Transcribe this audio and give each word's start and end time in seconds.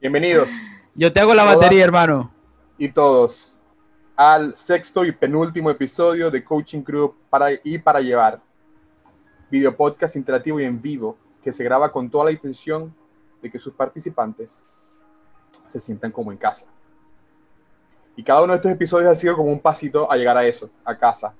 Bienvenidos. 0.00 0.50
Yo 0.94 1.12
te 1.12 1.20
hago 1.20 1.34
la 1.34 1.42
Todas. 1.42 1.56
batería, 1.56 1.84
hermano. 1.84 2.32
y 2.76 2.88
todos 2.90 3.54
al 4.14 4.56
sexto 4.56 5.04
y 5.04 5.12
penúltimo 5.12 5.70
episodio 5.70 6.30
de 6.30 6.42
Coaching 6.44 6.82
Crew 6.82 7.14
para 7.30 7.48
y 7.62 7.78
para 7.78 8.00
llevar. 8.00 8.40
Video 9.50 9.76
podcast 9.76 10.16
interactivo 10.16 10.60
y 10.60 10.64
en 10.64 10.80
vivo 10.82 11.16
que 11.42 11.52
se 11.52 11.62
graba 11.64 11.90
con 11.92 12.10
toda 12.10 12.24
la 12.24 12.32
intención 12.32 12.94
de 13.40 13.50
que 13.50 13.58
sus 13.60 13.72
participantes 13.74 14.66
se 15.68 15.80
sientan 15.80 16.10
como 16.10 16.32
en 16.32 16.38
casa. 16.38 16.66
Y 18.16 18.24
cada 18.24 18.42
uno 18.42 18.52
de 18.52 18.56
estos 18.56 18.72
episodios 18.72 19.10
ha 19.10 19.14
sido 19.14 19.36
como 19.36 19.50
un 19.52 19.60
pasito 19.60 20.10
a 20.10 20.16
llegar 20.16 20.36
a 20.36 20.44
eso, 20.44 20.68
a 20.84 20.96
casa. 20.98 21.32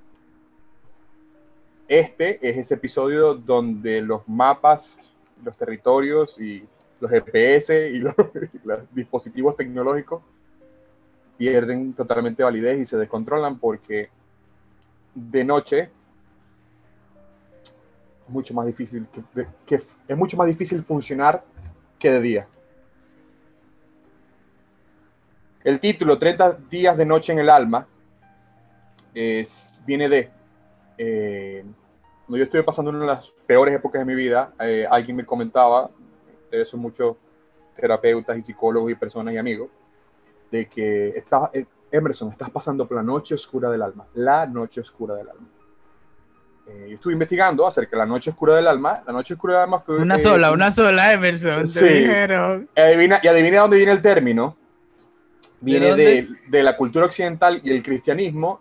Este 1.89 2.39
es 2.49 2.57
ese 2.59 2.75
episodio 2.75 3.35
donde 3.35 4.01
los 4.03 4.23
mapas, 4.29 4.97
los 5.43 5.57
territorios 5.57 6.41
y 6.41 6.65
los 7.01 7.11
GPS 7.11 7.91
y 7.91 7.99
los, 8.01 8.15
dispositivos 8.93 9.57
tecnológicos 9.57 10.23
pierden 11.37 11.93
totalmente 11.93 12.43
validez 12.43 12.80
y 12.80 12.87
se 12.87 12.97
descontrolan 12.97 13.59
porque 13.59 14.11
de 15.15 15.45
noche 15.45 15.91
es 17.62 18.29
mucho 18.29 18.55
más 18.55 18.66
difícil 18.66 19.07
que- 19.66 19.80
es 20.09 20.16
mucho 20.16 20.37
más 20.37 20.47
difícil 20.48 20.83
funcionar 20.83 21.45
que 21.98 22.11
de 22.11 22.21
día. 22.21 22.48
El 25.65 25.80
título 25.80 26.19
30 26.19 26.52
días 26.71 26.96
de 26.96 27.05
noche 27.05 27.33
en 27.33 27.41
el 27.41 27.51
alma 27.51 27.87
es, 29.15 29.74
viene 29.85 30.09
de 30.09 30.30
eh, 30.96 31.65
cuando 32.27 32.38
yo 32.38 32.45
estuve 32.45 32.62
pasando 32.62 32.91
una 32.91 33.01
de 33.01 33.07
las 33.07 33.30
peores 33.46 33.74
épocas 33.74 34.01
de 34.01 34.05
mi 34.05 34.15
vida, 34.15 34.52
eh, 34.60 34.87
alguien 34.91 35.16
me 35.16 35.24
comentaba, 35.24 35.91
de 36.51 36.62
eso 36.62 36.77
muchos 36.77 37.16
terapeutas 37.77 38.37
y 38.37 38.43
psicólogos 38.43 38.91
y 38.91 38.95
personas 38.95 39.34
y 39.34 39.38
amigos, 39.38 39.69
de 40.51 40.69
que 40.69 41.09
estás, 41.11 41.51
eh, 41.52 41.66
Emerson, 41.91 42.30
estás 42.32 42.51
pasando 42.51 42.87
por 42.87 42.96
la 42.96 43.02
noche 43.02 43.35
oscura 43.35 43.71
del 43.71 43.82
alma, 43.82 44.07
la 44.15 44.46
noche 44.46 44.80
oscura 44.80 45.15
del 45.15 45.29
alma. 45.29 45.49
Eh, 46.66 46.87
yo 46.91 46.95
estuve 46.96 47.15
investigando 47.15 47.66
acerca 47.66 47.93
de 47.93 47.99
la 47.99 48.07
noche 48.07 48.30
oscura 48.30 48.54
del 48.54 48.66
alma. 48.66 49.02
La 49.07 49.13
noche 49.13 49.32
oscura 49.35 49.54
del 49.54 49.63
alma 49.63 49.80
fue... 49.80 49.96
Una 49.96 50.16
eh, 50.16 50.21
sola, 50.21 50.52
una 50.52 50.71
sola, 50.71 51.13
Emerson. 51.13 51.66
Sí. 51.66 51.80
Te 51.80 51.95
dijeron. 51.95 52.69
Adivina, 52.76 53.21
y 53.23 53.29
adivina 53.29 53.60
dónde 53.60 53.79
viene 53.79 53.93
el 53.93 54.02
término. 54.02 54.54
Viene 55.60 55.88
dónde? 55.88 56.04
de, 56.04 56.29
de 56.46 56.63
la 56.63 56.76
cultura 56.76 57.07
occidental 57.07 57.60
y 57.65 57.71
el 57.71 57.82
cristianismo, 57.82 58.60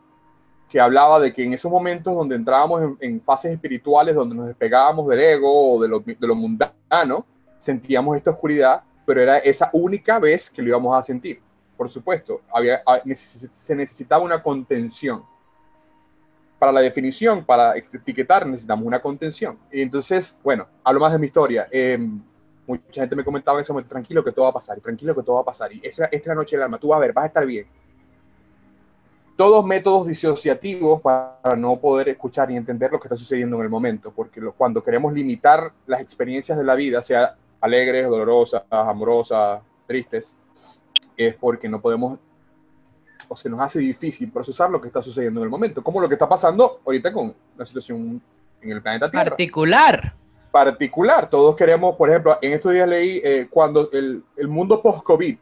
que 0.69 0.80
hablaba 0.80 1.19
de 1.19 1.33
que 1.33 1.43
en 1.43 1.53
esos 1.53 1.69
momentos 1.69 2.15
donde 2.15 2.35
entrábamos 2.35 2.81
en, 2.81 2.97
en 3.02 3.21
fases 3.21 3.52
espirituales, 3.52 4.15
donde 4.15 4.35
nos 4.35 4.47
despegábamos 4.47 5.08
del 5.09 5.19
ego 5.19 5.75
o 5.75 5.81
de 5.81 5.89
lo, 5.89 5.99
de 5.99 6.15
lo 6.19 6.35
mundano, 6.35 7.25
sentíamos 7.59 8.16
esta 8.17 8.31
oscuridad, 8.31 8.83
pero 9.05 9.22
era 9.22 9.38
esa 9.38 9.69
única 9.73 10.19
vez 10.19 10.50
que 10.50 10.61
lo 10.61 10.69
íbamos 10.69 10.97
a 10.97 11.02
sentir. 11.02 11.39
Por 11.75 11.89
supuesto, 11.89 12.41
había, 12.53 12.81
a- 12.86 13.02
neces- 13.03 13.47
se 13.49 13.75
necesitaba 13.75 14.23
una 14.23 14.41
contención. 14.41 15.23
Para 16.59 16.72
la 16.72 16.81
definición, 16.81 17.45
para 17.45 17.77
etiquetar, 17.77 18.47
necesitamos 18.47 18.86
una 18.86 18.99
contención. 18.99 19.59
Y 19.72 19.81
entonces, 19.81 20.36
bueno, 20.44 20.67
hablo 20.83 20.99
más 21.02 21.14
de 21.14 21.19
mi 21.19 21.27
historia. 21.27 21.67
Em, 21.72 22.19
mucha 22.66 23.02
gente 23.02 23.16
me 23.16 23.23
comentaba 23.23 23.59
en 23.59 23.61
ese 23.61 23.71
momento, 23.71 23.89
tranquilo 23.89 24.23
que 24.23 24.31
todo 24.31 24.45
va 24.45 24.49
a 24.49 24.53
pasar, 24.53 24.80
tranquilo 24.81 25.16
que 25.16 25.21
todo 25.23 25.36
va 25.36 25.42
a 25.42 25.45
pasar, 25.45 25.71
y 25.71 25.80
esta, 25.83 26.05
esta 26.05 26.33
noche 26.33 26.55
del 26.55 26.64
alma, 26.64 26.80
tú 26.80 26.89
vas 26.89 26.97
a 26.97 26.99
ver, 27.02 27.14
vas 27.14 27.23
a 27.25 27.27
estar 27.27 27.45
bien. 27.45 27.67
Todos 29.38 29.64
métodos 29.64 30.08
disociativos 30.08 30.99
para 30.99 31.55
no 31.55 31.80
poder 31.80 32.09
escuchar 32.09 32.49
y 32.49 32.55
entender 32.58 32.92
lo 32.92 32.99
que 32.99 33.08
está 33.08 33.16
sucediendo 33.16 33.55
en 33.58 33.61
el 33.64 33.69
momento, 33.69 34.11
porque 34.11 34.42
lo- 34.42 34.52
cuando 34.52 34.83
queremos 34.83 35.14
limitar 35.14 35.71
las 35.86 36.02
experiencias 36.02 36.58
de 36.58 36.64
la 36.64 36.73
vida, 36.73 37.03
sea 37.03 37.36
alegres, 37.61 38.08
dolorosas, 38.08 38.63
amorosas, 38.69 39.61
tristes, 39.86 40.39
es 41.16 41.36
porque 41.36 41.67
no 41.67 41.81
podemos 41.81 42.19
o 43.30 43.36
se 43.36 43.49
nos 43.49 43.59
hace 43.59 43.80
difícil 43.80 44.31
procesar 44.31 44.69
lo 44.69 44.80
que 44.80 44.88
está 44.88 45.02
sucediendo 45.02 45.41
en 45.41 45.45
el 45.45 45.49
momento, 45.49 45.83
como 45.83 45.99
lo 45.99 46.08
que 46.08 46.16
está 46.16 46.30
pasando 46.30 46.80
ahorita 46.86 47.11
con 47.11 47.36
la 47.58 47.65
situación 47.65 48.21
en 48.61 48.71
el 48.71 48.81
planeta 48.81 49.09
Tierra 49.11 49.30
Particular. 49.31 50.14
particular. 50.52 51.30
Todos 51.30 51.55
queremos, 51.55 51.95
por 51.95 52.09
ejemplo, 52.09 52.37
en 52.42 52.54
estos 52.54 52.73
días 52.73 52.87
leí 52.87 53.21
eh, 53.23 53.48
cuando 53.49 53.89
el, 53.92 54.23
el 54.36 54.48
mundo 54.48 54.81
post-COVID, 54.81 55.37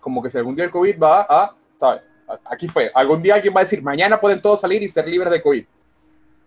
como 0.00 0.22
que 0.22 0.30
si 0.30 0.38
algún 0.38 0.54
día 0.54 0.64
el 0.64 0.70
COVID 0.70 0.98
va 1.00 1.26
a, 1.28 1.54
¿sabes? 1.78 2.02
Aquí 2.44 2.68
fue, 2.68 2.90
algún 2.94 3.20
día 3.20 3.34
alguien 3.34 3.54
va 3.54 3.60
a 3.60 3.64
decir, 3.64 3.82
mañana 3.82 4.20
pueden 4.20 4.40
todos 4.40 4.60
salir 4.60 4.82
y 4.82 4.88
ser 4.88 5.08
libres 5.08 5.32
de 5.32 5.42
COVID. 5.42 5.64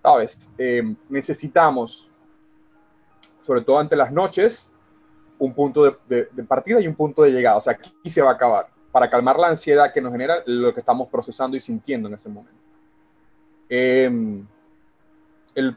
¿Sabes? 0.01 0.49
Eh, 0.57 0.95
necesitamos, 1.09 2.09
sobre 3.43 3.61
todo 3.61 3.79
ante 3.79 3.95
las 3.95 4.11
noches, 4.11 4.71
un 5.39 5.53
punto 5.53 5.83
de, 5.83 5.95
de- 6.07 6.29
de 6.31 6.43
partida 6.43 6.79
y 6.79 6.87
un 6.87 6.95
punto 6.95 7.23
de 7.23 7.31
llegada. 7.31 7.57
O 7.57 7.61
sea, 7.61 7.73
aquí 7.73 8.09
se 8.09 8.21
va 8.21 8.31
a 8.31 8.33
acabar, 8.33 8.67
para 8.91 9.09
calmar 9.09 9.37
la 9.37 9.47
ansiedad 9.49 9.91
que 9.93 10.01
nos 10.01 10.11
genera 10.11 10.37
lo 10.45 10.73
que 10.73 10.79
estamos 10.79 11.07
procesando 11.09 11.57
y 11.57 11.59
sintiendo 11.59 12.07
en 12.07 12.13
ese 12.15 12.29
momento. 12.29 12.59
Eh, 13.69 14.09
el 15.55 15.75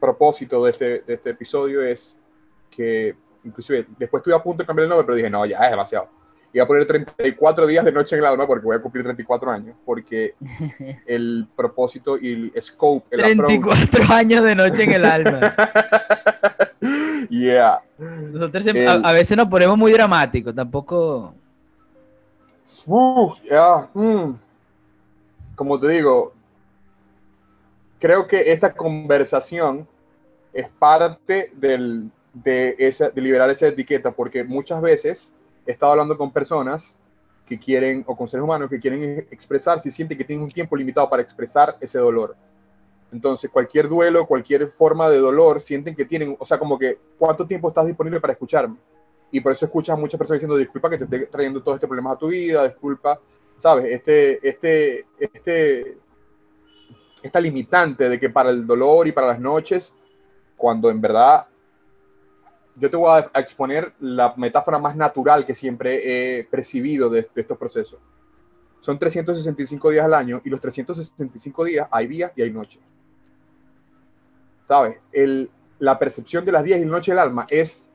propósito 0.00 0.64
de 0.64 0.70
este, 0.72 0.84
de 1.00 1.14
este 1.14 1.30
episodio 1.30 1.82
es 1.82 2.18
que, 2.70 3.14
inclusive, 3.44 3.86
después 3.98 4.20
estuve 4.20 4.34
a 4.34 4.42
punto 4.42 4.62
de 4.62 4.66
cambiar 4.66 4.84
el 4.84 4.88
nombre, 4.90 5.06
pero 5.06 5.16
dije, 5.16 5.30
no, 5.30 5.46
ya 5.46 5.58
es 5.58 5.70
demasiado. 5.70 6.08
Iba 6.52 6.64
a 6.64 6.68
poner 6.68 6.86
34 6.86 7.66
días 7.66 7.84
de 7.84 7.90
noche 7.92 8.14
en 8.14 8.20
el 8.20 8.26
alma 8.26 8.46
porque 8.46 8.64
voy 8.64 8.76
a 8.76 8.82
cumplir 8.82 9.02
34 9.04 9.50
años, 9.50 9.76
porque 9.84 10.34
el 11.06 11.48
propósito 11.56 12.16
y 12.16 12.52
el 12.54 12.62
scope, 12.62 13.06
el 13.16 13.20
approach- 13.24 13.46
34 13.46 14.14
años 14.14 14.44
de 14.44 14.54
noche 14.54 14.84
en 14.84 14.92
el 14.92 15.04
alma. 15.04 15.54
yeah. 17.30 17.82
Nosotros 17.98 18.66
El- 18.66 18.88
a, 18.88 18.92
a 18.92 19.12
veces 19.12 19.36
nos 19.36 19.46
ponemos 19.48 19.76
muy 19.76 19.92
dramáticos, 19.92 20.54
tampoco. 20.54 21.34
Uh, 22.86 23.34
yeah, 23.44 23.88
mm. 23.94 24.34
Como 25.54 25.78
te 25.78 25.88
digo, 25.88 26.32
creo 27.98 28.26
que 28.26 28.52
esta 28.52 28.72
conversación 28.72 29.86
es 30.52 30.68
parte 30.78 31.50
del, 31.54 32.10
de, 32.32 32.74
esa, 32.78 33.08
de 33.10 33.20
liberar 33.20 33.48
esa 33.50 33.68
etiqueta, 33.68 34.10
porque 34.10 34.44
muchas 34.44 34.80
veces 34.82 35.32
he 35.66 35.72
estado 35.72 35.92
hablando 35.92 36.16
con 36.16 36.32
personas 36.32 36.98
que 37.46 37.58
quieren, 37.58 38.04
o 38.06 38.16
con 38.16 38.26
seres 38.26 38.44
humanos 38.44 38.68
que 38.68 38.80
quieren 38.80 39.26
expresarse 39.30 39.88
y 39.88 39.92
sienten 39.92 40.18
que 40.18 40.24
tienen 40.24 40.44
un 40.44 40.50
tiempo 40.50 40.76
limitado 40.76 41.08
para 41.08 41.22
expresar 41.22 41.76
ese 41.80 41.98
dolor. 41.98 42.34
Entonces, 43.14 43.48
cualquier 43.48 43.88
duelo, 43.88 44.26
cualquier 44.26 44.66
forma 44.72 45.08
de 45.08 45.18
dolor, 45.18 45.62
sienten 45.62 45.94
que 45.94 46.04
tienen, 46.04 46.36
o 46.36 46.44
sea, 46.44 46.58
como 46.58 46.76
que, 46.76 46.98
¿cuánto 47.16 47.46
tiempo 47.46 47.68
estás 47.68 47.86
disponible 47.86 48.20
para 48.20 48.32
escucharme? 48.32 48.76
Y 49.30 49.40
por 49.40 49.52
eso 49.52 49.66
escuchas 49.66 49.96
a 49.96 50.00
muchas 50.00 50.18
personas 50.18 50.40
diciendo, 50.40 50.56
disculpa 50.56 50.90
que 50.90 50.98
te 50.98 51.04
esté 51.04 51.20
trayendo 51.26 51.62
todo 51.62 51.76
este 51.76 51.86
problema 51.86 52.10
a 52.10 52.18
tu 52.18 52.26
vida, 52.26 52.66
disculpa, 52.66 53.20
¿sabes? 53.56 53.84
Este, 53.84 54.48
este, 54.48 55.06
este, 55.16 55.96
esta 57.22 57.40
limitante 57.40 58.08
de 58.08 58.18
que 58.18 58.30
para 58.30 58.50
el 58.50 58.66
dolor 58.66 59.06
y 59.06 59.12
para 59.12 59.28
las 59.28 59.38
noches, 59.38 59.94
cuando 60.56 60.90
en 60.90 61.00
verdad 61.00 61.46
yo 62.74 62.90
te 62.90 62.96
voy 62.96 63.22
a, 63.32 63.38
exponer 63.38 63.92
la 64.00 64.34
metáfora 64.36 64.80
más 64.80 64.96
natural 64.96 65.46
que 65.46 65.54
siempre 65.54 66.40
he 66.40 66.42
percibido 66.42 67.08
de, 67.08 67.28
de 67.32 67.40
estos 67.42 67.56
procesos. 67.56 68.00
Son 68.80 68.98
365 68.98 69.90
días 69.90 70.04
al 70.04 70.14
año 70.14 70.42
y 70.44 70.50
los 70.50 70.60
365 70.60 71.64
días 71.64 71.86
hay 71.92 72.08
días 72.08 72.32
y 72.34 72.42
hay 72.42 72.50
noches. 72.50 72.82
¿Sabes? 74.66 74.98
El, 75.12 75.50
la 75.78 75.98
percepción 75.98 76.44
de 76.44 76.52
las 76.52 76.64
días 76.64 76.80
y 76.80 76.84
noches 76.84 77.12
del 77.12 77.18
alma 77.18 77.46
es 77.50 77.88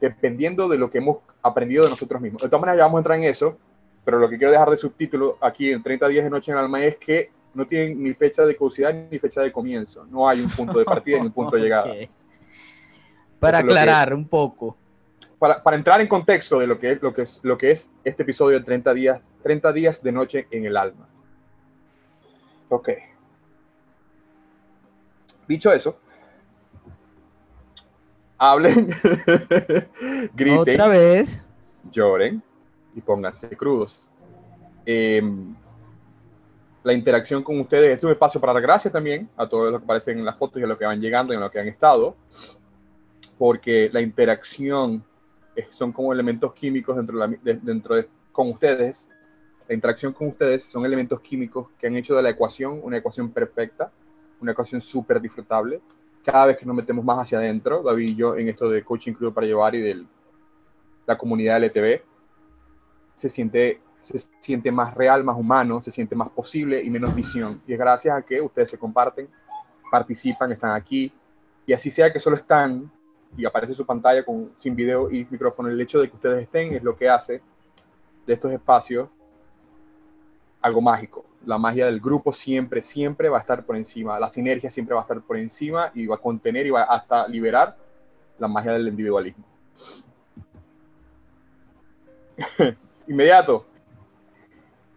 dependiendo 0.00 0.68
de 0.68 0.78
lo 0.78 0.90
que 0.90 0.98
hemos 0.98 1.18
aprendido 1.42 1.84
de 1.84 1.90
nosotros 1.90 2.20
mismos. 2.20 2.42
De 2.42 2.48
todas 2.48 2.60
maneras, 2.60 2.78
ya 2.78 2.84
vamos 2.84 2.98
a 2.98 3.00
entrar 3.00 3.18
en 3.18 3.24
eso, 3.24 3.58
pero 4.04 4.18
lo 4.18 4.28
que 4.28 4.38
quiero 4.38 4.52
dejar 4.52 4.70
de 4.70 4.76
subtítulo 4.76 5.36
aquí 5.40 5.70
en 5.72 5.82
30 5.82 6.08
días 6.08 6.24
de 6.24 6.30
noche 6.30 6.52
en 6.52 6.58
el 6.58 6.64
alma 6.64 6.84
es 6.84 6.96
que 6.98 7.30
no 7.54 7.66
tienen 7.66 8.02
ni 8.02 8.14
fecha 8.14 8.44
de 8.46 8.54
caducidad 8.56 8.94
ni 9.10 9.18
fecha 9.18 9.40
de 9.42 9.50
comienzo. 9.50 10.04
No 10.06 10.28
hay 10.28 10.40
un 10.40 10.48
punto 10.50 10.78
de 10.78 10.84
partida 10.84 11.18
ni 11.18 11.26
un 11.26 11.32
punto 11.32 11.56
de 11.56 11.62
llegada. 11.62 11.92
Para 13.40 13.58
que- 13.58 13.64
aclarar 13.64 14.14
un 14.14 14.26
poco. 14.28 14.76
Para, 15.38 15.62
para 15.62 15.76
entrar 15.76 16.00
en 16.00 16.08
contexto 16.08 16.58
de 16.58 16.66
lo 16.66 16.78
que, 16.80 16.92
es, 16.92 17.02
lo, 17.02 17.14
que 17.14 17.22
es, 17.22 17.38
lo 17.42 17.56
que 17.56 17.70
es 17.70 17.90
este 18.02 18.24
episodio 18.24 18.58
de 18.58 18.64
30 18.64 18.92
días, 18.94 19.20
30 19.44 19.72
días 19.72 20.02
de 20.02 20.10
noche 20.10 20.48
en 20.50 20.64
el 20.66 20.76
alma. 20.76 21.08
Ok. 22.68 22.88
Dicho 25.48 25.72
eso, 25.72 25.98
hablen, 28.36 28.88
griten, 30.34 30.58
Otra 30.58 30.88
vez. 30.88 31.44
lloren 31.90 32.42
y 32.94 33.00
pónganse 33.00 33.48
crudos. 33.56 34.08
Em, 34.86 35.54
la 36.82 36.92
interacción 36.92 37.42
con 37.42 37.58
ustedes, 37.60 37.90
esto 37.94 38.06
es 38.06 38.10
un 38.10 38.12
espacio 38.12 38.40
para 38.40 38.52
dar 38.52 38.62
gracias 38.62 38.92
también 38.92 39.28
a 39.36 39.48
todos 39.48 39.72
los 39.72 39.80
que 39.80 39.84
aparecen 39.84 40.18
en 40.18 40.24
las 40.24 40.36
fotos 40.36 40.60
y 40.60 40.64
a 40.64 40.68
los 40.68 40.78
que 40.78 40.84
van 40.86 41.00
llegando 41.00 41.32
y 41.32 41.36
a 41.36 41.40
los 41.40 41.50
que 41.50 41.60
han 41.60 41.68
estado, 41.68 42.16
porque 43.36 43.90
la 43.92 44.00
interacción 44.00 45.04
es- 45.54 45.66
son 45.70 45.92
como 45.92 46.12
elementos 46.12 46.52
químicos 46.54 46.96
dentro 46.96 47.18
de, 47.18 47.26
la- 47.28 47.36
de- 47.42 47.60
dentro 47.62 47.94
de 47.96 48.08
con 48.32 48.50
ustedes. 48.50 49.10
La 49.66 49.74
interacción 49.74 50.12
con 50.12 50.28
ustedes 50.28 50.62
son 50.64 50.84
elementos 50.86 51.20
químicos 51.20 51.68
que 51.78 51.88
han 51.88 51.96
hecho 51.96 52.14
de 52.16 52.22
la 52.22 52.30
ecuación 52.30 52.80
una 52.82 52.96
ecuación 52.96 53.30
perfecta, 53.30 53.90
una 54.40 54.52
ecuación 54.52 54.80
súper 54.80 55.20
disfrutable. 55.20 55.80
Cada 56.24 56.46
vez 56.46 56.58
que 56.58 56.66
nos 56.66 56.76
metemos 56.76 57.04
más 57.04 57.18
hacia 57.18 57.38
adentro, 57.38 57.82
David 57.82 58.08
y 58.08 58.14
yo, 58.14 58.36
en 58.36 58.48
esto 58.48 58.68
de 58.68 58.82
coaching 58.82 59.12
club 59.12 59.32
para 59.32 59.46
llevar 59.46 59.74
y 59.74 59.80
del 59.80 60.06
la 61.06 61.16
comunidad 61.16 61.64
LTV, 61.64 62.02
se 63.14 63.30
siente, 63.30 63.80
se 64.02 64.18
siente 64.40 64.70
más 64.70 64.94
real, 64.94 65.24
más 65.24 65.38
humano, 65.38 65.80
se 65.80 65.90
siente 65.90 66.14
más 66.14 66.28
posible 66.28 66.82
y 66.82 66.90
menos 66.90 67.14
visión. 67.14 67.62
Y 67.66 67.72
es 67.72 67.78
gracias 67.78 68.16
a 68.16 68.22
que 68.22 68.42
ustedes 68.42 68.70
se 68.70 68.78
comparten, 68.78 69.26
participan, 69.90 70.52
están 70.52 70.72
aquí, 70.72 71.10
y 71.64 71.72
así 71.72 71.90
sea 71.90 72.12
que 72.12 72.20
solo 72.20 72.36
están 72.36 72.90
y 73.36 73.46
aparece 73.46 73.72
su 73.72 73.86
pantalla 73.86 74.24
con, 74.24 74.52
sin 74.56 74.76
video 74.76 75.10
y 75.10 75.26
micrófono, 75.30 75.70
el 75.70 75.80
hecho 75.80 75.98
de 75.98 76.08
que 76.08 76.16
ustedes 76.16 76.42
estén 76.42 76.74
es 76.74 76.82
lo 76.82 76.94
que 76.94 77.08
hace 77.08 77.40
de 78.26 78.34
estos 78.34 78.52
espacios 78.52 79.08
algo 80.60 80.80
mágico. 80.80 81.24
La 81.44 81.58
magia 81.58 81.86
del 81.86 82.00
grupo 82.00 82.32
siempre, 82.32 82.82
siempre 82.82 83.28
va 83.28 83.38
a 83.38 83.40
estar 83.40 83.64
por 83.64 83.76
encima. 83.76 84.18
La 84.18 84.28
sinergia 84.28 84.70
siempre 84.70 84.94
va 84.94 85.00
a 85.00 85.04
estar 85.04 85.20
por 85.20 85.36
encima 85.36 85.90
y 85.94 86.06
va 86.06 86.16
a 86.16 86.18
contener 86.18 86.66
y 86.66 86.70
va 86.70 86.82
hasta 86.82 87.28
liberar 87.28 87.76
la 88.38 88.48
magia 88.48 88.72
del 88.72 88.88
individualismo. 88.88 89.44
Inmediato. 93.06 93.66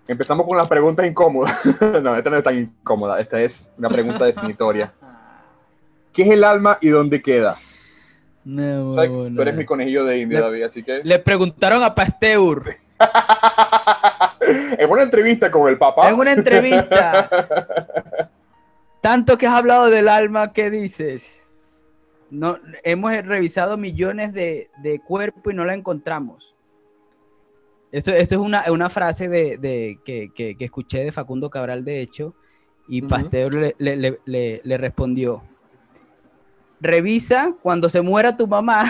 Empezamos 0.08 0.46
con 0.46 0.58
las 0.58 0.68
preguntas 0.68 1.06
incómodas. 1.06 1.66
no, 2.04 2.16
esta 2.16 2.30
no 2.30 2.38
es 2.38 2.44
tan 2.44 2.58
incómoda. 2.58 3.20
Esta 3.20 3.42
es 3.42 3.72
una 3.78 3.90
pregunta 3.90 4.26
definitoria. 4.26 4.94
¿Qué 6.14 6.24
es 6.24 6.30
el 6.30 6.44
alma 6.44 6.78
y 6.82 6.90
dónde 6.90 7.22
queda? 7.22 7.56
No. 8.44 8.96
Tú 8.96 9.42
eres 9.42 9.56
mi 9.56 9.66
conejillo 9.66 10.04
de 10.04 10.20
India, 10.20 10.42
David, 10.42 10.64
así 10.64 10.84
que... 10.84 11.02
Le 11.04 11.20
preguntaron 11.20 11.84
a 11.84 11.96
Pasteur 11.96 12.78
en 14.42 14.90
una 14.90 15.04
entrevista 15.04 15.52
con 15.52 15.68
el 15.70 15.78
papá. 15.78 16.10
en 16.10 16.16
una 16.16 16.32
entrevista. 16.34 17.30
Tanto 19.02 19.38
que 19.38 19.48
has 19.48 19.54
hablado 19.56 19.90
del 19.90 20.08
alma, 20.08 20.54
¿qué 20.54 20.70
dices? 20.70 21.48
No, 22.30 22.58
hemos 22.84 23.12
revisado 23.26 23.78
millones 23.78 24.34
de, 24.34 24.70
de 24.78 25.00
cuerpos 25.00 25.54
y 25.54 25.56
no 25.56 25.66
la 25.66 25.74
encontramos. 25.74 26.56
Esto, 27.92 28.12
esto 28.12 28.36
es 28.36 28.42
una, 28.42 28.64
una 28.72 28.90
frase 28.90 29.28
de, 29.28 29.58
de- 29.58 30.00
que, 30.06 30.32
que- 30.34 30.56
que 30.56 30.66
escuché 30.66 31.04
de 31.04 31.12
Facundo 31.12 31.50
Cabral, 31.50 31.84
de 31.84 32.00
hecho, 32.02 32.34
y. 32.88 33.02
Pasteur 33.02 33.54
le- 33.56 33.76
le- 34.26 34.62
le 34.64 34.78
respondió, 34.78 35.44
revisa 36.80 37.56
cuando 37.62 37.90
se 37.90 38.02
muera 38.02 38.38
tu 38.38 38.48
mamá, 38.48 38.86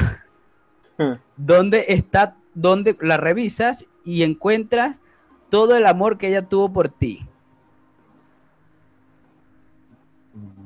dónde 1.37 1.85
está, 1.87 2.35
dónde 2.53 2.95
la 3.01 3.17
revisas 3.17 3.87
y 4.03 4.21
encuentras 4.23 5.01
todo 5.51 5.75
el 5.75 5.85
amor 5.85 6.17
que 6.17 6.29
ella 6.29 6.41
tuvo 6.41 6.73
por 6.73 6.89
ti. 6.89 7.27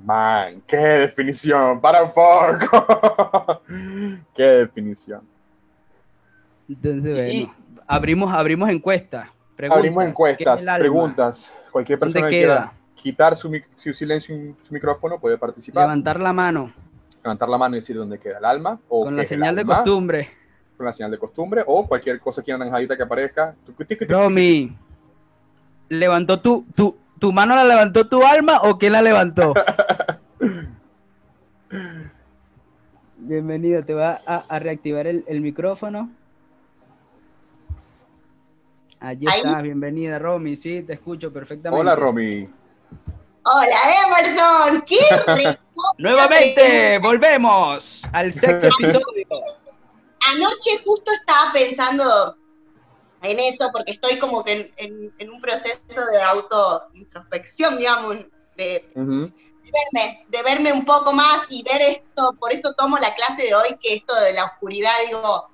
Man, 0.06 0.62
qué 0.68 0.78
definición, 0.78 1.82
para 1.82 2.04
un 2.04 2.14
poco. 2.14 3.62
qué 4.36 4.44
definición. 4.44 5.22
Entonces, 6.70 7.34
Y- 7.34 7.52
abrimos, 7.88 8.32
abrimos 8.34 8.70
encuesta. 8.70 9.32
Preguntas, 9.56 9.80
Abrimos 9.80 10.04
¿qué 10.04 10.06
es 10.06 10.12
encuestas, 10.12 10.64
preguntas. 10.80 11.54
Cualquier 11.72 12.00
¿Dónde 12.00 12.14
persona 12.14 12.30
que 12.30 12.38
quiera 12.38 12.74
quitar 12.96 13.36
su, 13.36 13.52
silencio 13.94 14.36
en 14.36 14.56
su 14.68 14.74
micrófono 14.74 15.20
puede 15.20 15.38
participar. 15.38 15.84
Levantar 15.84 16.20
la 16.20 16.32
mano 16.32 16.72
levantar 17.26 17.50
la 17.50 17.58
mano 17.58 17.76
y 17.76 17.80
decir 17.80 17.98
dónde 17.98 18.20
queda 18.20 18.38
el 18.38 18.46
alma. 18.46 18.80
O 18.88 19.04
con 19.04 19.16
la 19.16 19.26
señal 19.26 19.56
de 19.56 19.66
costumbre. 19.66 20.30
Con 20.78 20.86
la 20.86 20.94
señal 20.94 21.12
de 21.12 21.18
costumbre. 21.18 21.64
O 21.66 21.88
cualquier 21.88 22.20
cosa 22.20 22.42
aquí 22.42 22.52
naranjadita 22.52 22.98
que 22.98 23.04
aparezca. 23.04 23.56
Romy, 24.08 24.76
¿levantó 25.90 26.40
tu, 26.42 26.66
tu, 26.76 26.98
tu 27.20 27.32
mano 27.32 27.56
la 27.56 27.64
levantó 27.64 28.08
tu 28.08 28.24
alma 28.24 28.62
o 28.64 28.78
quién 28.78 28.94
la 28.94 29.02
levantó? 29.02 29.54
Bienvenido, 33.18 33.84
te 33.84 33.94
va 33.94 34.22
a, 34.26 34.36
a 34.48 34.60
reactivar 34.60 35.08
el, 35.08 35.24
el 35.28 35.42
micrófono. 35.42 36.12
Allí 39.00 39.26
Ahí. 39.30 39.38
estás, 39.44 39.62
bienvenida 39.62 40.20
Romy, 40.20 40.56
sí, 40.56 40.82
te 40.84 40.94
escucho 40.94 41.32
perfectamente. 41.32 41.80
Hola, 41.82 41.96
Romy. 41.96 42.48
Hola, 43.44 43.76
Emerson. 44.06 44.82
¡Qué 44.86 44.96
rico! 45.50 45.60
Nuevamente, 45.98 46.98
volvemos 47.00 48.08
al 48.12 48.34
sexto 48.34 48.68
episodio. 48.68 49.06
Anoche 50.32 50.82
justo 50.84 51.12
estaba 51.12 51.52
pensando 51.54 52.38
en 53.22 53.40
eso 53.40 53.70
porque 53.74 53.94
estoy 53.94 54.18
como 54.20 54.44
que 54.44 54.52
en, 54.54 54.74
en- 54.78 55.16
en 55.18 55.30
un 55.32 55.42
proceso 55.42 56.06
de 56.12 56.22
autointrospección, 56.22 57.78
digamos, 57.78 58.18
de, 58.58 58.92
verme, 59.72 60.26
de 60.30 60.44
verme 60.44 60.72
un 60.74 60.86
poco 60.86 61.12
más 61.12 61.40
y 61.50 61.64
ver 61.64 61.82
esto, 61.82 62.34
por 62.40 62.54
eso 62.54 62.74
tomo 62.76 62.98
la 62.98 63.14
clase 63.16 63.44
de 63.44 63.56
hoy, 63.56 63.78
que 63.82 63.96
esto 63.96 64.14
de 64.16 64.34
la 64.34 64.46
oscuridad, 64.46 64.92
digo, 65.08 65.50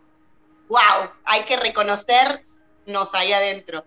wow, 0.69 1.09
hay 1.25 1.41
que 1.43 1.57
reconocernos 1.57 3.13
ahí 3.13 3.33
adentro. 3.33 3.85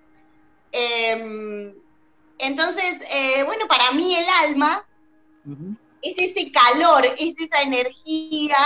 Em, 0.73 1.75
entonces, 2.39 2.99
eh, 3.13 3.43
bueno, 3.45 3.67
para 3.69 3.91
mí 3.93 4.15
el 4.17 4.27
alma 4.51 4.87
es 6.03 6.15
ese 6.19 6.51
calor, 6.51 7.05
es 7.19 7.35
esa 7.39 7.63
energía 7.63 8.57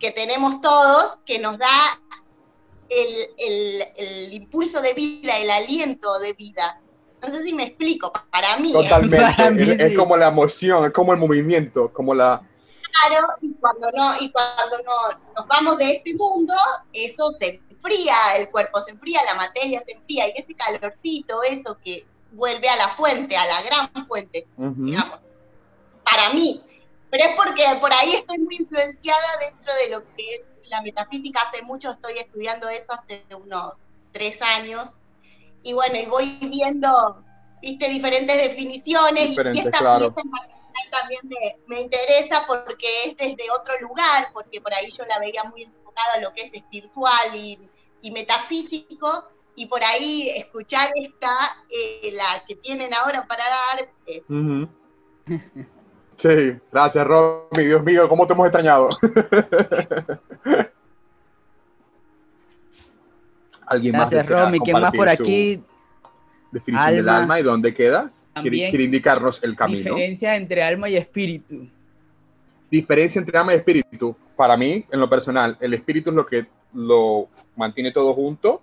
que 0.00 0.10
tenemos 0.10 0.60
todos 0.60 1.18
que 1.24 1.38
nos 1.38 1.58
da 1.58 2.00
el, 2.88 3.14
el- 3.38 3.82
el 3.96 4.32
impulso 4.32 4.80
de 4.82 4.94
vida, 4.94 5.36
el 5.38 5.50
aliento 5.50 6.18
de 6.18 6.32
vida. 6.32 6.80
No 7.22 7.28
sé 7.28 7.42
si 7.44 7.52
me 7.54 7.64
explico, 7.64 8.12
para 8.30 8.56
mí 8.56 8.70
es 8.70 8.74
Totalmente. 8.88 9.34
Para 9.36 9.50
mí 9.50 9.62
es, 9.62 9.80
es 9.80 9.88
sí. 9.90 9.94
como 9.94 10.16
la 10.16 10.28
emoción, 10.28 10.86
es 10.86 10.92
como 10.92 11.12
el 11.12 11.18
movimiento, 11.18 11.92
como 11.92 12.14
la... 12.14 12.40
claro 13.08 13.28
y 13.42 13.52
cuando 13.54 13.90
no, 13.92 14.14
y 14.20 14.32
cuando 14.32 14.78
no 14.78 15.20
nos 15.36 15.46
vamos 15.46 15.76
de 15.78 15.96
este 15.96 16.14
mundo, 16.14 16.54
eso 16.92 17.30
se 17.38 17.60
enfría, 17.70 18.14
el 18.38 18.50
cuerpo 18.50 18.80
se 18.80 18.92
enfría, 18.92 19.20
la 19.26 19.34
materia 19.34 19.82
se 19.86 19.92
enfría, 19.92 20.28
y 20.28 20.32
ese 20.36 20.54
calorcito, 20.54 21.42
eso 21.42 21.78
que 21.84 22.06
vuelve 22.32 22.68
a 22.68 22.76
la 22.76 22.88
fuente, 22.88 23.36
a 23.36 23.46
la 23.46 23.62
gran 23.62 24.06
fuente, 24.06 24.46
Ujú. 24.56 24.84
digamos, 24.86 25.18
para 26.04 26.30
mí. 26.30 26.62
Pero 27.10 27.24
es 27.24 27.36
porque 27.36 27.64
por 27.80 27.92
ahí 27.92 28.14
estoy 28.14 28.38
muy 28.38 28.56
influenciada 28.56 29.26
dentro 29.40 29.72
de 29.74 29.90
lo 29.90 30.00
que 30.14 30.30
es 30.30 30.40
la 30.68 30.80
metafísica. 30.82 31.40
Hace 31.42 31.62
mucho 31.62 31.90
estoy 31.90 32.14
estudiando 32.14 32.68
eso, 32.68 32.92
hace 32.92 33.24
unos 33.34 33.74
tres 34.12 34.40
años. 34.42 34.92
Y 35.62 35.72
bueno, 35.72 35.96
y 36.00 36.06
voy 36.06 36.38
viendo, 36.42 37.24
viste, 37.60 37.88
diferentes 37.88 38.36
definiciones. 38.36 39.30
Diferentes, 39.30 39.64
y 39.64 39.66
esta 39.66 39.78
claro. 39.78 40.14
también 40.92 41.20
me, 41.24 41.56
me 41.66 41.80
interesa 41.82 42.44
porque 42.46 42.86
es 43.06 43.16
desde 43.16 43.50
otro 43.50 43.78
lugar, 43.80 44.30
porque 44.32 44.60
por 44.60 44.72
ahí 44.74 44.90
yo 44.92 45.04
la 45.06 45.18
veía 45.18 45.44
muy 45.44 45.64
enfocada 45.64 46.14
a 46.14 46.20
lo 46.20 46.32
que 46.32 46.42
es 46.42 46.54
espiritual 46.54 47.34
y, 47.34 47.58
y 48.02 48.10
metafísico. 48.12 49.28
Y 49.56 49.66
por 49.66 49.82
ahí 49.84 50.30
escuchar 50.30 50.90
esta, 50.94 51.64
eh, 51.68 52.12
la 52.12 52.44
que 52.46 52.54
tienen 52.54 52.94
ahora 52.94 53.26
para 53.26 53.44
dar, 53.44 53.92
eh. 54.06 54.22
Sí, 56.20 56.56
gracias, 56.70 57.06
Romy. 57.06 57.64
Dios 57.64 57.82
mío, 57.82 58.06
¿cómo 58.06 58.26
te 58.26 58.34
hemos 58.34 58.46
extrañado? 58.46 58.90
¿Alguien 63.66 63.96
más 63.96 64.10
Gracias 64.10 64.28
desea 64.28 64.44
Romy, 64.44 64.60
¿quién 64.60 64.78
más 64.78 64.92
por 64.92 65.08
aquí? 65.08 65.62
Definición 66.52 66.90
del 66.90 67.08
Alma. 67.08 67.40
y 67.40 67.42
dónde 67.42 67.72
queda. 67.72 68.10
Quiere, 68.34 68.68
quiere 68.68 68.84
indicarnos 68.84 69.42
el 69.42 69.56
camino. 69.56 69.78
diferencia 69.78 70.36
entre 70.36 70.62
alma 70.62 70.90
y 70.90 70.96
espíritu. 70.96 71.66
Diferencia 72.70 73.18
entre 73.18 73.38
alma 73.38 73.54
y 73.54 73.56
espíritu. 73.56 74.14
Para 74.36 74.58
mí, 74.58 74.84
en 74.90 75.00
lo 75.00 75.08
personal, 75.08 75.56
el 75.58 75.72
espíritu 75.72 76.10
es 76.10 76.16
lo 76.16 76.26
que 76.26 76.46
lo 76.74 77.28
mantiene 77.56 77.92
todo 77.92 78.12
junto 78.12 78.60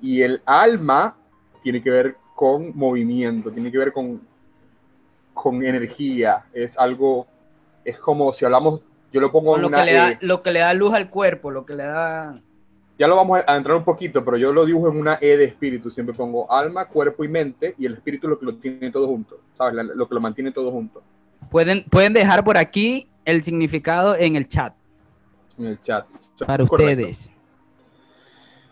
y 0.00 0.22
el 0.22 0.42
alma 0.44 1.16
tiene 1.62 1.80
que 1.80 1.90
ver 1.90 2.16
con 2.34 2.76
movimiento, 2.76 3.52
tiene 3.52 3.70
que 3.70 3.78
ver 3.78 3.92
con, 3.92 4.20
con 5.40 5.64
energía. 5.64 6.44
Es 6.52 6.76
algo, 6.78 7.26
es 7.84 7.98
como 7.98 8.32
si 8.32 8.44
hablamos, 8.44 8.80
yo 9.12 9.20
lo 9.20 9.30
pongo 9.30 9.56
en 9.56 9.62
lo 9.62 9.68
una 9.68 9.78
que, 9.78 9.84
le 9.84 9.92
da, 9.92 10.10
E. 10.10 10.18
lo 10.22 10.42
que 10.42 10.50
le 10.50 10.60
da 10.60 10.74
luz 10.74 10.92
al 10.94 11.08
cuerpo, 11.08 11.50
lo 11.50 11.64
que 11.64 11.74
le 11.74 11.84
da... 11.84 12.34
Ya 12.98 13.06
lo 13.06 13.14
vamos 13.14 13.40
a 13.46 13.56
entrar 13.56 13.76
un 13.76 13.84
poquito, 13.84 14.24
pero 14.24 14.36
yo 14.36 14.52
lo 14.52 14.66
dibujo 14.66 14.88
en 14.88 14.96
una 14.96 15.18
E 15.20 15.36
de 15.36 15.44
espíritu. 15.44 15.88
Siempre 15.88 16.16
pongo 16.16 16.50
alma, 16.52 16.86
cuerpo 16.86 17.22
y 17.22 17.28
mente, 17.28 17.76
y 17.78 17.86
el 17.86 17.94
espíritu 17.94 18.26
es 18.26 18.30
lo 18.30 18.38
que 18.40 18.46
lo 18.46 18.54
tiene 18.56 18.90
todo 18.90 19.06
junto, 19.06 19.38
¿sabes? 19.56 19.86
Lo 19.94 20.08
que 20.08 20.14
lo 20.16 20.20
mantiene 20.20 20.50
todo 20.50 20.72
junto 20.72 21.02
Pueden, 21.48 21.84
pueden 21.84 22.12
dejar 22.12 22.42
por 22.42 22.56
aquí 22.58 23.08
el 23.24 23.42
significado 23.44 24.16
en 24.16 24.34
el 24.34 24.48
chat 24.48 24.74
en 25.58 25.66
el 25.66 25.80
chat. 25.80 26.06
para 26.46 26.64
Correcto. 26.66 26.92
ustedes. 26.92 27.32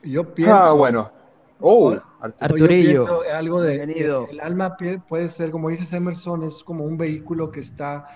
Yo 0.02 0.24
pienso, 0.34 0.54
Ah, 0.54 0.72
bueno. 0.72 1.10
Oh. 1.60 1.96
Arturo. 2.20 2.34
Arturillo, 2.40 3.22
algo 3.32 3.62
de, 3.62 3.76
bienvenido. 3.76 4.26
el 4.30 4.40
alma 4.40 4.76
puede 5.08 5.28
ser, 5.28 5.50
como 5.50 5.68
dices 5.70 5.92
Emerson, 5.92 6.42
es 6.44 6.62
como 6.64 6.84
un 6.84 6.98
vehículo 6.98 7.50
que 7.50 7.60
está, 7.60 8.08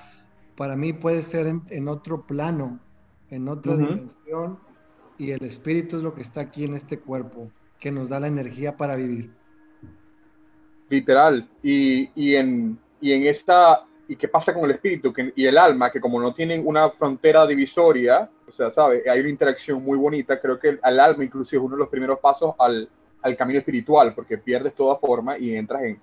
para 0.57 0.77
mí 0.77 0.93
puede 0.93 1.23
ser 1.23 1.47
en, 1.47 1.63
en 1.71 1.89
otro 1.89 2.27
plano, 2.27 2.81
en 3.31 3.49
otra 3.49 3.73
Ujú. 3.75 3.81
dimensión, 3.87 4.59
y 5.17 5.31
el 5.31 5.43
espíritu 5.45 5.97
es 5.99 6.03
lo 6.03 6.15
que 6.15 6.23
está 6.23 6.41
aquí 6.43 6.65
en 6.65 6.75
este 6.75 6.99
cuerpo, 6.99 7.51
que 7.79 7.91
nos 7.93 8.09
da 8.09 8.21
la 8.21 8.27
energía 8.27 8.77
para 8.77 8.97
vivir. 8.97 9.31
Literal. 10.89 11.49
Y, 11.63 12.11
y 12.15 12.35
en, 12.35 12.79
y 13.01 13.13
en 13.13 13.27
esta, 13.27 13.85
¿y 14.09 14.17
qué 14.17 14.29
pasa 14.29 14.53
con 14.53 14.65
el 14.65 14.73
espíritu 14.73 15.13
que- 15.13 15.33
y 15.37 15.47
el 15.47 15.57
alma? 15.57 15.91
Que 15.91 16.01
como 16.01 16.21
no 16.21 16.35
tienen 16.35 16.67
una 16.67 16.91
frontera 16.91 17.47
divisoria, 17.47 18.29
O 18.49 18.53
sea, 18.53 18.69
¿sabes? 18.73 19.07
Hay 19.07 19.21
una 19.21 19.29
interacción 19.29 19.81
muy 19.85 19.97
bonita. 19.97 20.41
Creo 20.41 20.59
que 20.59 20.77
al 20.83 20.99
alma 20.99 21.23
inclusive 21.23 21.61
es 21.61 21.65
uno 21.65 21.77
de 21.77 21.81
los 21.83 21.89
primeros 21.89 22.19
pasos 22.19 22.53
al, 22.59 22.89
al 23.23 23.37
camino 23.37 23.59
espiritual, 23.59 24.15
porque 24.15 24.39
pierdes 24.39 24.75
toda 24.75 24.97
forma 24.97 25.39
y 25.39 25.55
entras 25.55 25.83
en, 25.83 26.01